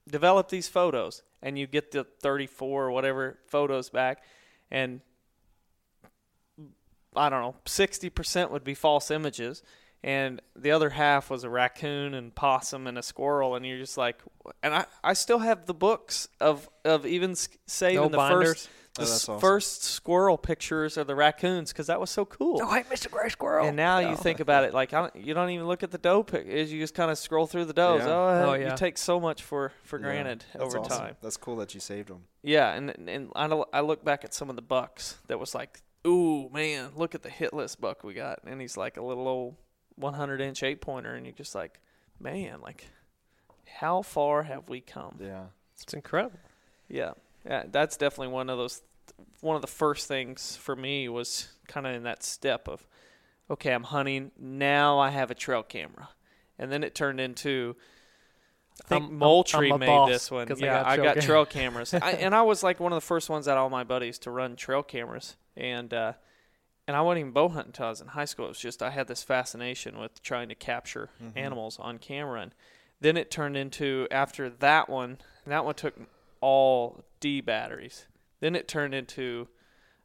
develop 0.08 0.48
these 0.48 0.68
photos, 0.68 1.22
and 1.42 1.58
you 1.58 1.66
get 1.66 1.90
the 1.92 2.04
34 2.04 2.84
or 2.86 2.90
whatever 2.90 3.38
photos 3.46 3.90
back, 3.90 4.22
and 4.70 5.00
I 7.14 7.28
don't 7.28 7.42
know, 7.42 7.56
60% 7.66 8.50
would 8.50 8.64
be 8.64 8.74
false 8.74 9.10
images. 9.10 9.62
And 10.04 10.42
the 10.56 10.72
other 10.72 10.90
half 10.90 11.30
was 11.30 11.44
a 11.44 11.50
raccoon 11.50 12.14
and 12.14 12.34
possum 12.34 12.88
and 12.88 12.98
a 12.98 13.02
squirrel, 13.02 13.54
and 13.54 13.64
you're 13.64 13.78
just 13.78 13.96
like, 13.96 14.16
and 14.60 14.74
I, 14.74 14.86
I 15.04 15.12
still 15.12 15.38
have 15.38 15.66
the 15.66 15.74
books 15.74 16.26
of 16.40 16.68
of 16.84 17.06
even 17.06 17.36
saving 17.66 18.00
No 18.00 18.08
the 18.08 18.16
binders. 18.16 18.48
first 18.48 18.68
Oh, 18.98 19.04
the 19.04 19.10
Oh, 19.10 19.14
awesome. 19.14 19.40
first 19.40 19.84
squirrel 19.84 20.36
pictures 20.36 20.96
of 20.98 21.06
the 21.06 21.14
raccoons 21.14 21.72
because 21.72 21.86
that 21.86 21.98
was 21.98 22.10
so 22.10 22.24
cool. 22.26 22.60
Oh, 22.62 22.70
hey, 22.74 22.82
Mr. 22.82 23.10
Gray 23.10 23.30
Squirrel. 23.30 23.66
And 23.66 23.76
now 23.76 23.98
you 24.00 24.08
oh. 24.08 24.16
think 24.16 24.40
about 24.40 24.64
it, 24.64 24.74
like 24.74 24.92
I 24.92 25.00
don't, 25.00 25.16
you 25.24 25.32
don't 25.32 25.48
even 25.50 25.66
look 25.66 25.82
at 25.82 25.90
the 25.90 25.98
doe 25.98 26.22
pic. 26.22 26.46
Is 26.46 26.70
you 26.72 26.78
just 26.78 26.94
kind 26.94 27.10
of 27.10 27.16
scroll 27.16 27.46
through 27.46 27.64
the 27.64 27.72
does. 27.72 28.02
Yeah. 28.02 28.12
Oh, 28.12 28.50
Oh, 28.50 28.54
you 28.54 28.70
take 28.76 28.98
so 28.98 29.18
much 29.18 29.42
for 29.42 29.72
for 29.84 29.98
Yeah, 29.98 30.02
granted 30.04 30.44
that's 30.52 30.64
over 30.64 30.78
awesome. 30.80 30.98
time. 30.98 31.16
that's 31.22 31.36
cool 31.38 31.56
that 31.56 31.72
you 31.74 31.80
saved 31.80 32.08
them 32.08 32.24
Yeah, 32.42 32.72
and 32.74 32.90
and 33.08 33.30
I 33.34 33.46
I 33.72 33.80
look 33.80 34.04
back 34.04 34.24
at 34.24 34.34
some 34.34 34.50
of 34.50 34.56
the 34.56 34.62
bucks 34.62 35.16
that 35.26 35.40
was 35.40 35.54
like, 35.54 35.80
ooh 36.06 36.50
man, 36.50 36.90
look 36.94 37.14
at 37.14 37.22
the 37.22 37.30
hitless 37.30 37.78
buck 37.80 38.04
we 38.04 38.12
got, 38.12 38.40
and 38.46 38.60
he's 38.60 38.76
like 38.76 38.98
a 38.98 39.02
little 39.02 39.26
old 39.26 39.56
100 39.96 40.40
inch 40.42 40.62
eight 40.62 40.80
pointer, 40.82 41.14
and 41.14 41.24
you're 41.24 41.34
just 41.34 41.54
like, 41.54 41.80
man, 42.20 42.60
like 42.60 42.88
how 43.78 44.02
far 44.02 44.42
have 44.42 44.68
we 44.68 44.80
come? 44.82 45.16
yeah 45.18 45.44
it's 45.80 45.94
incredible. 45.94 46.38
Yeah, 46.88 47.12
yeah, 47.44 47.64
that's 47.70 47.96
definitely 47.96 48.32
one 48.32 48.48
of 48.50 48.58
those. 48.58 48.82
One 49.40 49.56
of 49.56 49.62
the 49.62 49.68
first 49.68 50.06
things 50.08 50.56
for 50.56 50.76
me 50.76 51.08
was 51.08 51.48
kind 51.66 51.86
of 51.86 51.94
in 51.94 52.04
that 52.04 52.22
step 52.22 52.68
of, 52.68 52.86
okay, 53.50 53.72
I'm 53.72 53.82
hunting 53.84 54.30
now. 54.38 54.98
I 54.98 55.10
have 55.10 55.30
a 55.30 55.34
trail 55.34 55.62
camera, 55.62 56.10
and 56.58 56.70
then 56.70 56.84
it 56.84 56.94
turned 56.94 57.20
into. 57.20 57.76
I 58.84 58.88
think 58.88 59.02
I'm- 59.04 59.18
Moultrie 59.18 59.70
I'm 59.72 59.80
made 59.80 60.08
this 60.08 60.30
one. 60.30 60.46
'cause 60.48 60.62
I 60.62 60.66
Yeah, 60.66 60.72
got 60.82 60.86
I 60.86 60.94
trail 60.96 61.04
got 61.04 61.14
cam- 61.16 61.22
trail 61.24 61.46
cameras, 61.46 61.94
I, 62.02 62.12
and 62.12 62.34
I 62.34 62.42
was 62.42 62.62
like 62.62 62.80
one 62.80 62.92
of 62.92 62.96
the 62.96 63.06
first 63.06 63.28
ones 63.28 63.46
out 63.46 63.56
of 63.58 63.62
all 63.64 63.70
my 63.70 63.84
buddies 63.84 64.18
to 64.20 64.30
run 64.30 64.56
trail 64.56 64.82
cameras, 64.82 65.36
and 65.56 65.92
uh, 65.92 66.14
and 66.88 66.96
I 66.96 67.00
wasn't 67.02 67.20
even 67.20 67.32
bow 67.32 67.48
hunting 67.48 67.68
until 67.70 67.86
I 67.86 67.90
was 67.90 68.00
in 68.00 68.08
high 68.08 68.24
school. 68.24 68.46
It 68.46 68.48
was 68.48 68.58
just 68.58 68.82
I 68.82 68.90
had 68.90 69.08
this 69.08 69.22
fascination 69.22 69.98
with 69.98 70.22
trying 70.22 70.48
to 70.48 70.54
capture 70.54 71.10
animals 71.36 71.78
on 71.78 71.98
camera, 71.98 72.40
and 72.42 72.54
then 73.00 73.16
it 73.16 73.30
turned 73.30 73.56
into 73.56 74.08
after 74.10 74.48
that 74.48 74.88
one. 74.88 75.18
That 75.46 75.64
one 75.64 75.74
took 75.74 75.94
all 76.40 77.04
D 77.22 77.40
batteries. 77.40 78.06
Then 78.40 78.54
it 78.54 78.68
turned 78.68 78.94
into 78.94 79.48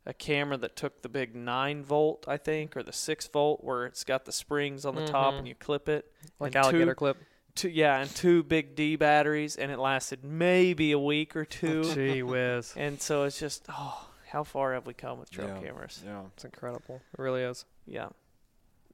a 0.05 0.13
camera 0.13 0.55
that 0.57 0.77
took 0.77 1.01
the 1.01 1.09
big 1.09 1.35
nine 1.35 1.83
volt, 1.83 2.23
I 2.29 2.37
think, 2.37 2.77
or 2.77 2.83
the 2.83 2.93
six 2.93 3.27
volt, 3.27 3.61
where 3.63 3.85
it's 3.85 4.05
got 4.05 4.23
the 4.23 4.31
springs 4.31 4.85
on 4.85 4.95
the 4.95 5.05
top 5.05 5.33
Mhm. 5.33 5.37
and 5.39 5.47
you 5.49 5.55
clip 5.55 5.89
it. 5.89 6.13
Like 6.39 6.55
and 6.55 6.63
alligator 6.63 6.91
two, 6.93 6.95
clip. 6.95 7.17
two, 7.55 7.69
yeah, 7.69 7.99
and 7.99 8.09
two 8.15 8.43
big 8.43 8.73
D 8.75 8.95
batteries, 8.95 9.57
and 9.57 9.69
it 9.71 9.79
lasted 9.79 10.23
maybe 10.23 10.93
a 10.93 10.99
week 10.99 11.35
or 11.35 11.43
two. 11.43 11.83
Gee 11.93 12.23
whiz. 12.23 12.73
and 12.77 13.01
so 13.01 13.23
it's 13.23 13.37
just, 13.39 13.65
oh, 13.67 14.07
how 14.27 14.43
far 14.45 14.73
have 14.75 14.85
we 14.85 14.93
come 14.93 15.19
with 15.19 15.29
trail 15.29 15.47
Yeah. 15.49 15.67
cameras? 15.67 16.01
yeah 16.05 16.23
It's 16.35 16.45
incredible. 16.45 17.01
It 17.13 17.19
really 17.19 17.41
is. 17.41 17.65
Yeah, 17.85 18.09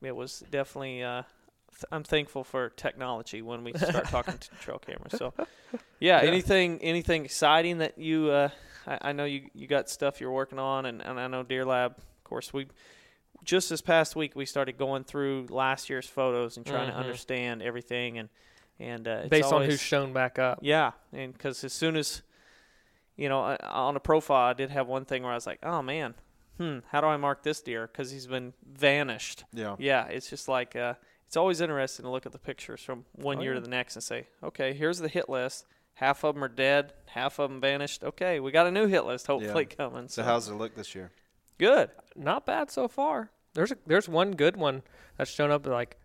it 0.01 0.15
was 0.15 0.39
definitely. 0.49 1.03
Uh, 1.03 1.23
th- 1.73 1.85
I'm 1.91 2.03
thankful 2.03 2.43
for 2.43 2.69
technology 2.69 3.41
when 3.41 3.63
we 3.63 3.73
start 3.77 4.05
talking 4.05 4.37
to 4.37 4.49
trail 4.61 4.79
cameras. 4.79 5.13
So, 5.17 5.33
yeah, 5.99 6.21
Yeah. 6.21 6.27
anything 6.29 6.79
anything 6.81 7.25
exciting 7.25 7.79
that 7.79 7.97
you? 7.97 8.29
Uh, 8.29 8.49
I, 8.87 8.97
I 9.09 9.11
know 9.13 9.25
you 9.25 9.49
you 9.53 9.67
got 9.67 9.89
stuff 9.89 10.19
you're 10.21 10.31
working 10.31 10.59
on, 10.59 10.85
and, 10.85 11.01
and 11.01 11.19
I 11.19 11.27
know 11.27 11.43
Deer 11.43 11.65
Lab. 11.65 11.95
Of 11.97 12.23
course, 12.23 12.53
we 12.53 12.67
just 13.43 13.69
this 13.69 13.81
past 13.81 14.15
week 14.15 14.35
we 14.35 14.45
started 14.45 14.77
going 14.77 15.03
through 15.03 15.47
last 15.49 15.89
year's 15.89 16.07
photos 16.07 16.55
and 16.57 16.65
trying 16.65 16.89
Mhm. 16.89 16.93
to 16.93 16.97
understand 16.97 17.61
everything 17.61 18.17
and 18.17 18.29
and 18.79 19.07
uh, 19.07 19.23
Based 19.29 19.51
on 19.53 19.63
who's 19.65 19.79
shown 19.81 20.13
back 20.13 20.39
up. 20.39 20.59
yeah, 20.61 20.91
and 21.13 21.31
because 21.33 21.63
as 21.63 21.73
soon 21.73 21.95
as, 21.95 22.23
you 23.15 23.29
know, 23.29 23.41
I- 23.41 23.57
on 23.61 23.95
a 23.95 23.99
profile, 23.99 24.49
I 24.49 24.53
did 24.53 24.71
have 24.71 24.87
one 24.87 25.05
thing 25.05 25.23
where 25.23 25.31
I 25.31 25.35
was 25.35 25.45
like, 25.45 25.59
oh 25.63 25.81
man, 25.83 26.15
hmm, 26.57 26.79
how 26.89 26.99
do 27.01 27.07
I 27.07 27.17
mark 27.17 27.43
this 27.43 27.61
deer? 27.61 27.85
Because 27.87 28.09
he's 28.11 28.25
been 28.27 28.53
vanished. 28.65 29.43
yeah 29.53 29.75
Yeah, 29.77 30.07
it's 30.07 30.27
just 30.29 30.47
like, 30.47 30.75
uh, 30.75 30.95
it's 31.33 31.37
always 31.37 31.61
interesting 31.61 32.03
to 32.03 32.11
look 32.11 32.27
at 32.27 32.31
the 32.31 32.37
pictures 32.37 32.79
from 32.81 33.05
one 33.13 33.39
Oh, 33.39 33.41
year 33.41 33.53
yeah. 33.53 33.59
to 33.59 33.61
the 33.63 33.67
next 33.69 33.95
and 33.95 34.03
say, 34.03 34.27
okay, 34.43 34.71
here's 34.71 34.99
the 34.99 35.07
hit 35.07 35.27
list. 35.29 35.65
Half 35.95 36.23
of 36.23 36.35
them 36.35 36.43
are 36.43 36.47
dead, 36.47 36.93
half 37.07 37.39
of 37.39 37.49
them 37.49 37.59
vanished. 37.59 38.03
Okay, 38.03 38.39
we 38.39 38.51
got 38.51 38.67
a 38.67 38.71
new 38.71 38.85
hit 38.85 39.03
list 39.05 39.25
hopefully 39.25 39.65
coming. 39.65 40.07
so 40.09 40.21
So, 40.21 40.23
how's 40.23 40.47
it 40.47 40.53
look 40.53 40.75
this 40.75 40.93
year 40.93 41.09
good? 41.57 41.89
Not 42.15 42.45
bad 42.45 42.69
so 42.69 42.87
far. 42.87 43.31
There's 43.55 43.71
a, 43.71 43.77
there's 43.87 44.07
one 44.07 44.33
good 44.33 44.57
one 44.57 44.83
that's 45.17 45.31
shown 45.31 45.49
up 45.49 45.65
like 45.65 45.97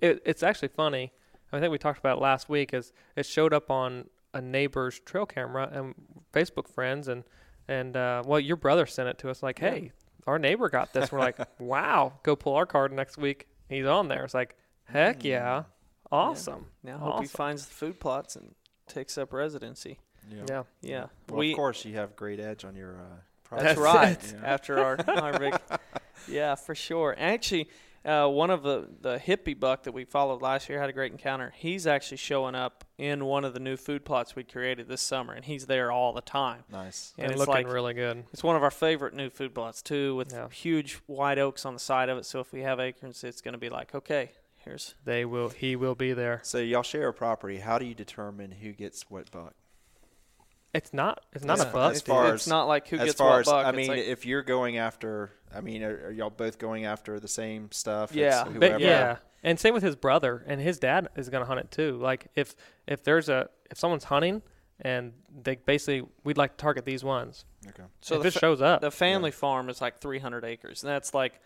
it, 0.00 0.22
it's 0.24 0.42
actually 0.42 0.68
funny. 0.68 1.12
I 1.52 1.60
think 1.60 1.70
we 1.70 1.76
talked 1.76 1.98
about 1.98 2.16
it 2.16 2.20
last 2.22 2.48
week 2.48 2.72
is 2.72 2.90
it 3.16 3.26
showed 3.26 3.52
up 3.52 3.70
on 3.70 4.06
a 4.32 4.40
neighbor's 4.40 4.98
trail 5.00 5.26
camera 5.26 5.68
and 5.70 5.94
Facebook 6.32 6.68
friends 6.68 7.06
and 7.08 7.24
and 7.68 7.98
uh, 7.98 8.22
well 8.26 8.40
your 8.40 8.56
brother 8.56 8.86
sent 8.86 9.10
it 9.10 9.18
to 9.18 9.28
us 9.28 9.42
like 9.42 9.58
hey 9.58 9.92
our 10.26 10.38
neighbor 10.38 10.70
got 10.70 10.94
this 10.94 11.12
we're 11.12 11.18
like 11.20 11.36
wow 11.60 12.14
go 12.22 12.34
pull 12.34 12.54
our 12.56 12.64
card 12.66 12.92
next 12.92 13.18
week 13.18 13.46
he's 13.68 13.86
on 13.86 14.08
there 14.08 14.24
it's 14.24 14.34
like 14.34 14.56
heck 14.86 15.24
yeah 15.24 15.64
awesome 16.12 16.66
Now 16.82 16.96
I 16.96 16.98
hope 16.98 17.12
he 17.14 17.18
Awesome. 17.24 17.26
finds 17.28 17.66
the 17.66 17.74
food 17.74 18.00
plots 18.00 18.36
and 18.36 18.54
takes 18.86 19.16
up 19.18 19.32
residency. 19.32 19.98
Yeah. 20.30 20.62
Yeah, 20.82 21.06
Well, 21.28 21.38
we 21.38 21.50
of 21.52 21.56
course, 21.56 21.84
you 21.84 21.94
have 21.96 22.14
great 22.16 22.40
edge 22.40 22.64
on 22.64 22.76
your. 22.76 22.96
Uh, 22.96 23.56
That's 23.58 23.78
product. 23.78 24.32
right. 24.32 24.34
Yeah. 24.42 24.46
After 24.54 24.78
our, 24.78 24.98
our 25.22 25.38
big, 25.38 25.54
yeah, 26.28 26.54
for 26.54 26.74
sure. 26.74 27.14
Actually, 27.18 27.68
uh, 28.06 28.26
one 28.28 28.50
of 28.50 28.62
the 28.62 28.88
the 29.00 29.18
hippie 29.18 29.58
buck 29.58 29.82
that 29.84 29.92
we 29.92 30.04
followed 30.04 30.40
last 30.42 30.68
year 30.68 30.80
had 30.80 30.88
a 30.90 30.92
great 30.94 31.12
encounter. 31.12 31.52
He's 31.56 31.86
actually 31.86 32.16
showing 32.18 32.54
up 32.54 32.84
in 32.98 33.24
one 33.26 33.44
of 33.44 33.52
the 33.54 33.60
new 33.60 33.76
food 33.76 34.04
plots 34.04 34.34
we 34.36 34.44
created 34.44 34.88
this 34.88 35.02
summer, 35.02 35.32
and 35.34 35.44
he's 35.44 35.66
there 35.66 35.90
all 35.92 36.12
the 36.12 36.20
time. 36.22 36.64
Nice. 36.70 37.12
And 37.18 37.24
And 37.24 37.32
it's 37.32 37.38
looking 37.40 37.54
like 37.54 37.68
really 37.72 37.94
good. 37.94 38.24
it's 38.32 38.42
one 38.44 38.56
of 38.56 38.62
our 38.62 38.70
favorite 38.70 39.14
new 39.14 39.30
food 39.30 39.54
plots 39.54 39.82
too, 39.82 40.14
with 40.16 40.32
Yeah. 40.32 40.48
huge 40.50 41.00
white 41.06 41.38
oaks 41.38 41.64
on 41.66 41.74
the 41.74 41.80
side 41.80 42.08
of 42.08 42.16
it. 42.18 42.24
So 42.26 42.40
if 42.40 42.52
we 42.52 42.60
have 42.62 42.80
acorns, 42.80 43.24
it's 43.24 43.40
going 43.40 43.52
to 43.54 43.58
be 43.58 43.68
like, 43.70 43.94
okay, 43.94 44.32
here's 44.64 44.94
They 45.04 45.24
will. 45.24 45.48
He 45.50 45.76
will 45.76 45.94
be 45.94 46.12
there. 46.12 46.40
So 46.42 46.58
y'all 46.58 46.82
share 46.82 47.08
a 47.08 47.12
property. 47.14 47.58
How 47.58 47.78
do 47.78 47.84
you 47.84 47.94
determine 47.94 48.52
who 48.52 48.72
gets 48.72 49.08
what 49.10 49.30
buck? 49.30 49.54
It's 50.72 50.92
not. 50.92 51.20
It's 51.32 51.44
not 51.44 51.60
As 51.60 51.64
a 51.66 51.70
buck. 51.70 51.92
as 51.92 51.98
it's, 51.98 52.06
far 52.06 52.34
it's 52.34 52.44
as- 52.44 52.48
not 52.50 52.64
like 52.66 52.88
who 52.88 52.96
as 52.96 53.04
gets 53.06 53.18
far 53.18 53.30
what 53.30 53.40
as 53.40 53.46
buck. 53.46 53.66
I 53.66 53.72
mean, 53.72 53.88
like- 53.88 53.98
if 54.00 54.26
you're 54.26 54.42
going 54.42 54.76
after, 54.76 55.30
I 55.54 55.60
mean, 55.60 55.82
are, 55.84 56.06
are 56.06 56.10
y'all 56.10 56.30
both 56.30 56.58
going 56.58 56.84
after 56.84 57.20
the 57.20 57.28
same 57.28 57.70
stuff? 57.70 58.10
It's 58.10 58.16
Yeah. 58.16 58.44
But 58.44 58.80
yeah, 58.80 59.16
and 59.44 59.58
same 59.60 59.72
with 59.74 59.84
his 59.84 59.94
brother 59.94 60.42
and 60.48 60.60
his 60.60 60.78
dad 60.78 61.08
is 61.16 61.28
going 61.28 61.42
to 61.42 61.46
hunt 61.46 61.60
it 61.60 61.70
too. 61.70 61.96
Like 61.98 62.26
if 62.34 62.56
if 62.88 63.04
there's 63.04 63.28
a 63.28 63.48
if 63.70 63.78
someone's 63.78 64.04
hunting 64.04 64.42
and 64.80 65.12
they 65.42 65.54
basically 65.54 66.08
we'd 66.24 66.36
like 66.38 66.56
to 66.56 66.62
target 66.62 66.84
these 66.84 67.04
ones. 67.04 67.44
Okay. 67.68 67.84
so 68.00 68.16
if 68.16 68.22
the 68.22 68.28
it 68.28 68.32
fa- 68.32 68.38
shows 68.40 68.60
up, 68.60 68.80
The 68.80 68.90
family 68.90 69.30
farm 69.30 69.68
is 69.70 69.80
like 69.80 69.98
300 70.00 70.44
acres, 70.44 70.82
and 70.82 70.90
that's 70.90 71.14
like 71.14 71.40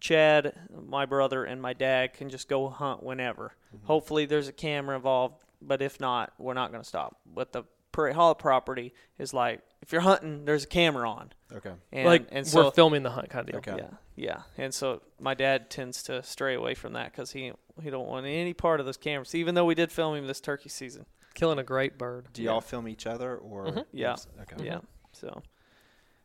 Chad, 0.00 0.54
my 0.86 1.06
brother, 1.06 1.44
and 1.44 1.60
my 1.62 1.72
dad 1.72 2.12
can 2.14 2.28
just 2.28 2.48
go 2.48 2.68
hunt 2.68 3.02
whenever. 3.02 3.54
Mm-hmm. 3.74 3.86
Hopefully, 3.86 4.26
there's 4.26 4.48
a 4.48 4.52
camera 4.52 4.96
involved, 4.96 5.36
but 5.62 5.80
if 5.80 5.98
not, 6.00 6.32
we're 6.38 6.54
not 6.54 6.70
going 6.70 6.82
to 6.82 6.88
stop. 6.88 7.16
But 7.26 7.52
the 7.52 7.64
Prairie 7.92 8.12
Hollow 8.12 8.34
property 8.34 8.92
is 9.18 9.32
like 9.32 9.60
if 9.80 9.92
you're 9.92 10.00
hunting, 10.02 10.44
there's 10.44 10.64
a 10.64 10.66
camera 10.66 11.08
on, 11.08 11.32
Okay. 11.54 11.72
and 11.92 12.06
like 12.06 12.26
and 12.32 12.44
we're 12.44 12.50
so 12.64 12.70
filming 12.72 13.02
the 13.04 13.10
hunt 13.10 13.30
kind 13.30 13.48
of 13.48 13.62
deal. 13.62 13.74
Okay. 13.74 13.82
yeah, 13.82 13.96
yeah, 14.16 14.42
and 14.58 14.74
so 14.74 15.00
my 15.20 15.32
dad 15.34 15.70
tends 15.70 16.02
to 16.04 16.22
stray 16.22 16.54
away 16.54 16.74
from 16.74 16.94
that 16.94 17.12
because 17.12 17.30
he 17.32 17.52
he 17.82 17.90
don't 17.90 18.08
want 18.08 18.26
any 18.26 18.52
part 18.52 18.80
of 18.80 18.86
those 18.86 18.96
cameras, 18.96 19.34
even 19.34 19.54
though 19.54 19.64
we 19.64 19.74
did 19.76 19.92
film 19.92 20.16
him 20.16 20.26
this 20.26 20.40
turkey 20.40 20.68
season. 20.68 21.06
Killing 21.34 21.58
a 21.58 21.64
great 21.64 21.96
bird. 21.96 22.26
Do 22.32 22.42
y'all 22.42 22.60
film 22.60 22.88
each 22.88 23.06
other 23.06 23.36
or? 23.36 23.66
Mhm. 23.66 23.84
Yeah. 23.92 24.16
Okay. 24.42 24.64
Yeah, 24.64 24.80
so 25.12 25.42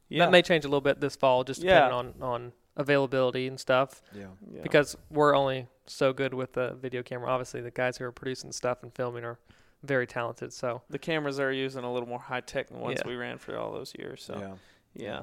yeah, 0.07 0.25
That 0.25 0.31
may 0.31 0.41
change 0.41 0.65
a 0.65 0.67
little 0.67 0.81
bit 0.81 0.99
this 0.99 1.15
fall, 1.15 1.43
just 1.43 1.61
Yeah. 1.61 1.87
depending 1.89 2.21
on 2.21 2.29
on 2.29 2.53
availability 2.79 3.45
and 3.47 3.59
stuff. 3.59 4.01
Yeah. 4.15 4.23
yeah. 4.51 4.61
Because 4.63 4.95
we're 5.11 5.35
only 5.35 5.67
so 5.85 6.13
good 6.13 6.33
with 6.33 6.53
the 6.53 6.73
video 6.81 7.03
camera. 7.03 7.29
Obviously, 7.29 7.61
the 7.61 7.69
guys 7.71 7.97
who 7.97 8.05
are 8.05 8.11
producing 8.11 8.51
stuff 8.51 8.81
and 8.81 8.91
filming 8.93 9.23
are 9.23 9.37
very 9.83 10.07
talented. 10.07 10.51
So 10.53 10.81
the 10.89 10.97
cameras 10.97 11.37
they're 11.37 11.51
using 11.51 11.83
a 11.83 11.93
little 11.93 12.09
more 12.09 12.19
high 12.19 12.41
tech 12.41 12.69
than 12.69 12.79
ones 12.79 12.99
Yeah. 13.03 13.07
we 13.09 13.15
ran 13.15 13.37
for 13.37 13.57
all 13.57 13.71
those 13.71 13.93
years. 13.99 14.23
So 14.23 14.37
Yeah. 14.39 14.53
yeah, 14.95 15.21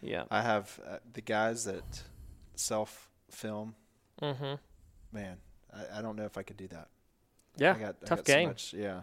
yeah. 0.00 0.24
I 0.30 0.40
have 0.42 0.80
uh, 0.88 0.96
the 1.12 1.20
guys 1.20 1.64
that 1.64 2.02
self 2.54 3.10
film. 3.30 3.74
Mm-hmm. 4.22 4.54
Man, 5.12 5.36
I, 5.74 5.98
I 5.98 6.02
don't 6.02 6.16
know 6.16 6.24
if 6.24 6.38
I 6.38 6.42
could 6.42 6.56
do 6.56 6.68
that. 6.68 6.88
yeah, 7.56 7.74
I 7.74 7.78
got, 7.78 7.96
I 8.02 8.06
tough 8.06 8.18
got 8.18 8.26
so 8.26 8.34
game. 8.34 8.48
much- 8.48 8.72
yeah. 8.74 9.00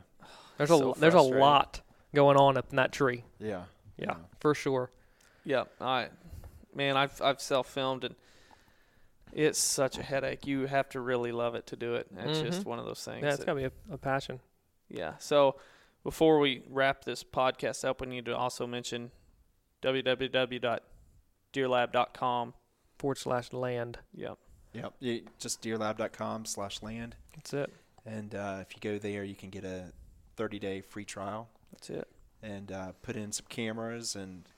there's 0.58 0.70
So 0.70 0.93
a 0.93 1.00
there's 1.00 1.14
a 1.14 1.22
lot 1.22 1.82
going 2.16 2.38
on 2.38 2.58
up 2.58 2.68
in 2.72 2.78
that 2.78 2.91
tree. 2.91 3.24
Yeah. 3.39 3.64
Yeah, 3.97 4.16
for 4.39 4.56
sure. 4.56 4.89
Yeah, 5.43 5.66
I 5.82 6.08
man, 6.76 6.97
I've 6.97 7.22
I've 7.22 7.41
self 7.41 7.67
filmed 7.70 8.03
and 8.03 8.15
it's 9.32 9.59
such 9.59 9.97
a 9.97 10.03
headache. 10.03 10.47
You 10.47 10.65
have 10.65 10.89
to 10.89 10.99
really 11.01 11.32
love 11.32 11.53
it 11.55 11.67
to 11.67 11.76
do 11.76 11.93
it. 11.95 12.07
It's 12.17 12.39
just 12.41 12.61
Mhm. 12.61 12.65
one 12.65 12.80
of 12.80 12.86
those 12.86 13.03
things. 13.03 13.22
Yeah, 13.24 13.30
it's 13.30 13.38
that- 13.39 13.45
gotta 13.45 13.59
be 13.59 13.65
a, 13.65 13.72
a 13.93 13.97
passion. 13.97 14.39
yeah. 14.89 15.17
So 15.20 15.59
before 16.03 16.39
we 16.39 16.63
wrap 16.67 17.03
this 17.03 17.24
podcast 17.24 17.86
up, 17.88 18.01
we 18.01 18.07
need 18.07 18.26
to 18.26 18.36
also 18.36 18.65
mention 18.65 19.11
www.deerlab.com. 21.53 22.53
Forward 22.97 23.17
slash 23.17 23.53
land. 23.53 23.99
Yep. 24.13 24.38
Yep. 24.74 24.93
You, 24.99 25.22
just 25.39 25.61
deerlab.com 25.61 26.45
slash 26.45 26.82
land. 26.82 27.15
That's 27.36 27.53
it. 27.53 27.72
And 28.05 28.36
uh, 28.36 28.57
if 28.61 28.74
you 28.76 28.80
go 28.82 28.97
there, 28.99 29.24
you 29.24 29.36
can 29.36 29.49
get 29.49 29.63
a 29.63 29.93
30 30.36 30.59
day 30.59 30.82
free 30.82 31.05
trial 31.05 31.49
That's 31.72 31.89
it. 31.89 32.07
and 32.41 32.72
uh, 32.72 32.91
put 33.01 33.15
in 33.15 33.32
some 33.32 33.45
cameras 33.49 34.15
and 34.15 34.49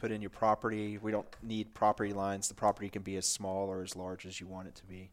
put 0.00 0.10
in 0.10 0.20
your 0.20 0.30
property. 0.30 0.98
We 0.98 1.12
don't 1.12 1.26
need 1.42 1.74
property 1.74 2.12
lines. 2.12 2.48
The 2.48 2.54
property 2.54 2.88
can 2.88 3.02
be 3.02 3.16
as 3.16 3.26
small 3.26 3.68
or 3.68 3.82
as 3.82 3.94
large 3.94 4.24
as 4.26 4.40
you 4.40 4.46
want 4.46 4.68
it 4.68 4.74
to 4.76 4.86
be. 4.86 5.10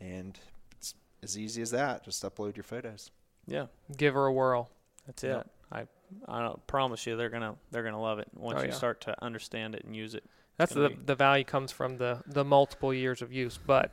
And 0.00 0.38
it's 0.76 0.94
as 1.22 1.36
easy 1.36 1.60
as 1.62 1.70
that. 1.72 2.04
Just 2.04 2.22
upload 2.22 2.56
your 2.56 2.62
photos. 2.64 3.10
Yeah. 3.46 3.66
Give 3.96 4.14
her 4.14 4.26
a 4.26 4.32
whirl. 4.32 4.70
That's 5.06 5.22
Yep. 5.24 5.40
it. 5.40 5.50
I 5.72 5.86
I 6.28 6.54
promise 6.66 7.06
you 7.06 7.16
they're 7.16 7.28
gonna 7.30 7.56
they're 7.70 7.82
gonna 7.84 8.00
love 8.00 8.18
it 8.18 8.28
once 8.34 8.58
Oh, 8.60 8.62
you 8.62 8.68
yeah. 8.68 8.74
start 8.74 9.00
to 9.02 9.24
understand 9.24 9.74
it 9.74 9.84
and 9.84 9.94
use 9.94 10.14
it. 10.14 10.24
That's 10.56 10.74
the 10.74 10.90
be- 10.90 10.94
the 11.06 11.14
value 11.14 11.44
comes 11.44 11.72
from 11.72 11.98
the 11.98 12.22
the 12.26 12.44
multiple 12.44 12.92
years 12.94 13.22
of 13.22 13.32
use, 13.32 13.58
but 13.58 13.92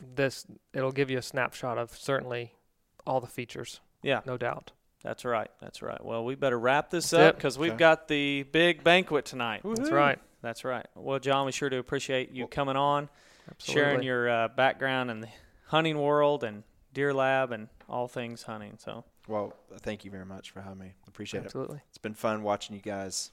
this 0.00 0.46
it'll 0.72 0.92
give 0.92 1.10
you 1.10 1.18
a 1.18 1.22
snapshot 1.22 1.78
of 1.78 1.96
certainly 1.96 2.54
all 3.06 3.20
the 3.20 3.26
features, 3.26 3.80
Yeah. 4.02 4.20
no 4.26 4.36
doubt. 4.36 4.72
That's 5.06 5.24
right. 5.24 5.48
That's 5.60 5.82
right. 5.82 6.04
Well, 6.04 6.24
we 6.24 6.34
better 6.34 6.58
wrap 6.58 6.90
this 6.90 7.10
That's 7.10 7.28
up 7.30 7.36
because 7.36 7.56
we've 7.56 7.70
Okay. 7.70 7.78
got 7.78 8.08
the 8.08 8.42
big 8.42 8.82
banquet 8.82 9.24
tonight. 9.24 9.60
That's 9.64 9.92
right. 9.92 10.18
That's 10.42 10.64
right. 10.64 10.84
Well, 10.96 11.20
John, 11.20 11.46
we 11.46 11.52
sure 11.52 11.70
do 11.70 11.78
appreciate 11.78 12.32
you 12.32 12.48
coming 12.48 12.74
on, 12.74 13.08
Absolutely. 13.48 13.72
sharing 13.82 14.02
your 14.02 14.28
uh, 14.28 14.48
background 14.48 15.12
in 15.12 15.20
the 15.20 15.28
hunting 15.66 15.96
world 16.00 16.42
and 16.42 16.64
Deer 16.92 17.14
Lab 17.14 17.52
and 17.52 17.68
all 17.88 18.08
things 18.08 18.42
hunting. 18.42 18.78
So, 18.78 19.04
Well, 19.28 19.54
thank 19.78 20.04
you 20.04 20.10
very 20.10 20.24
much 20.26 20.50
for 20.50 20.60
having 20.60 20.78
me. 20.80 20.94
Appreciate 21.06 21.42
it. 21.42 21.46
Absolutely. 21.46 21.80
It's 21.88 21.98
been 21.98 22.14
fun 22.14 22.42
watching 22.42 22.74
you 22.74 22.82
guys 22.82 23.30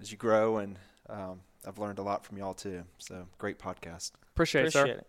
as 0.00 0.12
you 0.12 0.16
grow, 0.16 0.58
and 0.58 0.78
um, 1.08 1.40
I've 1.66 1.78
learned 1.78 1.98
a 1.98 2.02
lot 2.02 2.24
from 2.24 2.38
y'all 2.38 2.54
too. 2.54 2.84
So 2.98 3.26
great 3.38 3.58
podcast. 3.58 4.12
Appreciate, 4.32 4.66
it, 4.66 4.72
sir. 4.72 4.82
appreciate 4.82 4.98
it. 5.00 5.06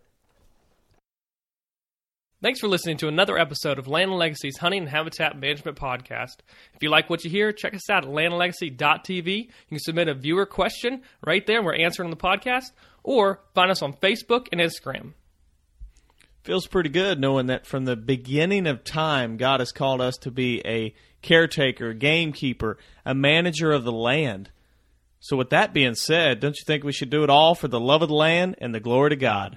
Thanks 2.42 2.60
for 2.60 2.68
listening 2.68 2.98
to 2.98 3.08
another 3.08 3.38
episode 3.38 3.78
of 3.78 3.88
Land 3.88 4.10
and 4.10 4.18
Legacy's 4.18 4.58
Hunting 4.58 4.82
and 4.82 4.90
Habitat 4.90 5.40
Management 5.40 5.78
Podcast. 5.78 6.36
If 6.74 6.82
you 6.82 6.90
like 6.90 7.08
what 7.08 7.24
you 7.24 7.30
hear, 7.30 7.50
check 7.50 7.74
us 7.74 7.88
out 7.88 8.04
at 8.04 8.10
landandlegacy.tv. 8.10 9.44
You 9.44 9.50
can 9.70 9.78
submit 9.78 10.08
a 10.08 10.14
viewer 10.14 10.44
question 10.44 11.00
right 11.26 11.46
there, 11.46 11.56
and 11.56 11.64
we're 11.64 11.76
answering 11.76 12.08
on 12.08 12.10
the 12.10 12.16
podcast, 12.18 12.72
or 13.02 13.40
find 13.54 13.70
us 13.70 13.80
on 13.80 13.94
Facebook 13.94 14.48
and 14.52 14.60
Instagram. 14.60 15.14
feels 16.44 16.66
pretty 16.66 16.90
good 16.90 17.18
knowing 17.18 17.46
that 17.46 17.66
from 17.66 17.86
the 17.86 17.96
beginning 17.96 18.66
of 18.66 18.84
time, 18.84 19.38
God 19.38 19.60
has 19.60 19.72
called 19.72 20.02
us 20.02 20.16
to 20.18 20.30
be 20.30 20.60
a 20.66 20.94
caretaker, 21.22 21.94
gamekeeper, 21.94 22.76
a 23.06 23.14
manager 23.14 23.72
of 23.72 23.84
the 23.84 23.92
land. 23.92 24.50
So, 25.20 25.38
with 25.38 25.48
that 25.50 25.72
being 25.72 25.94
said, 25.94 26.40
don't 26.40 26.54
you 26.56 26.64
think 26.66 26.84
we 26.84 26.92
should 26.92 27.10
do 27.10 27.24
it 27.24 27.30
all 27.30 27.54
for 27.54 27.66
the 27.66 27.80
love 27.80 28.02
of 28.02 28.10
the 28.10 28.14
land 28.14 28.56
and 28.58 28.74
the 28.74 28.80
glory 28.80 29.08
to 29.10 29.16
God? 29.16 29.56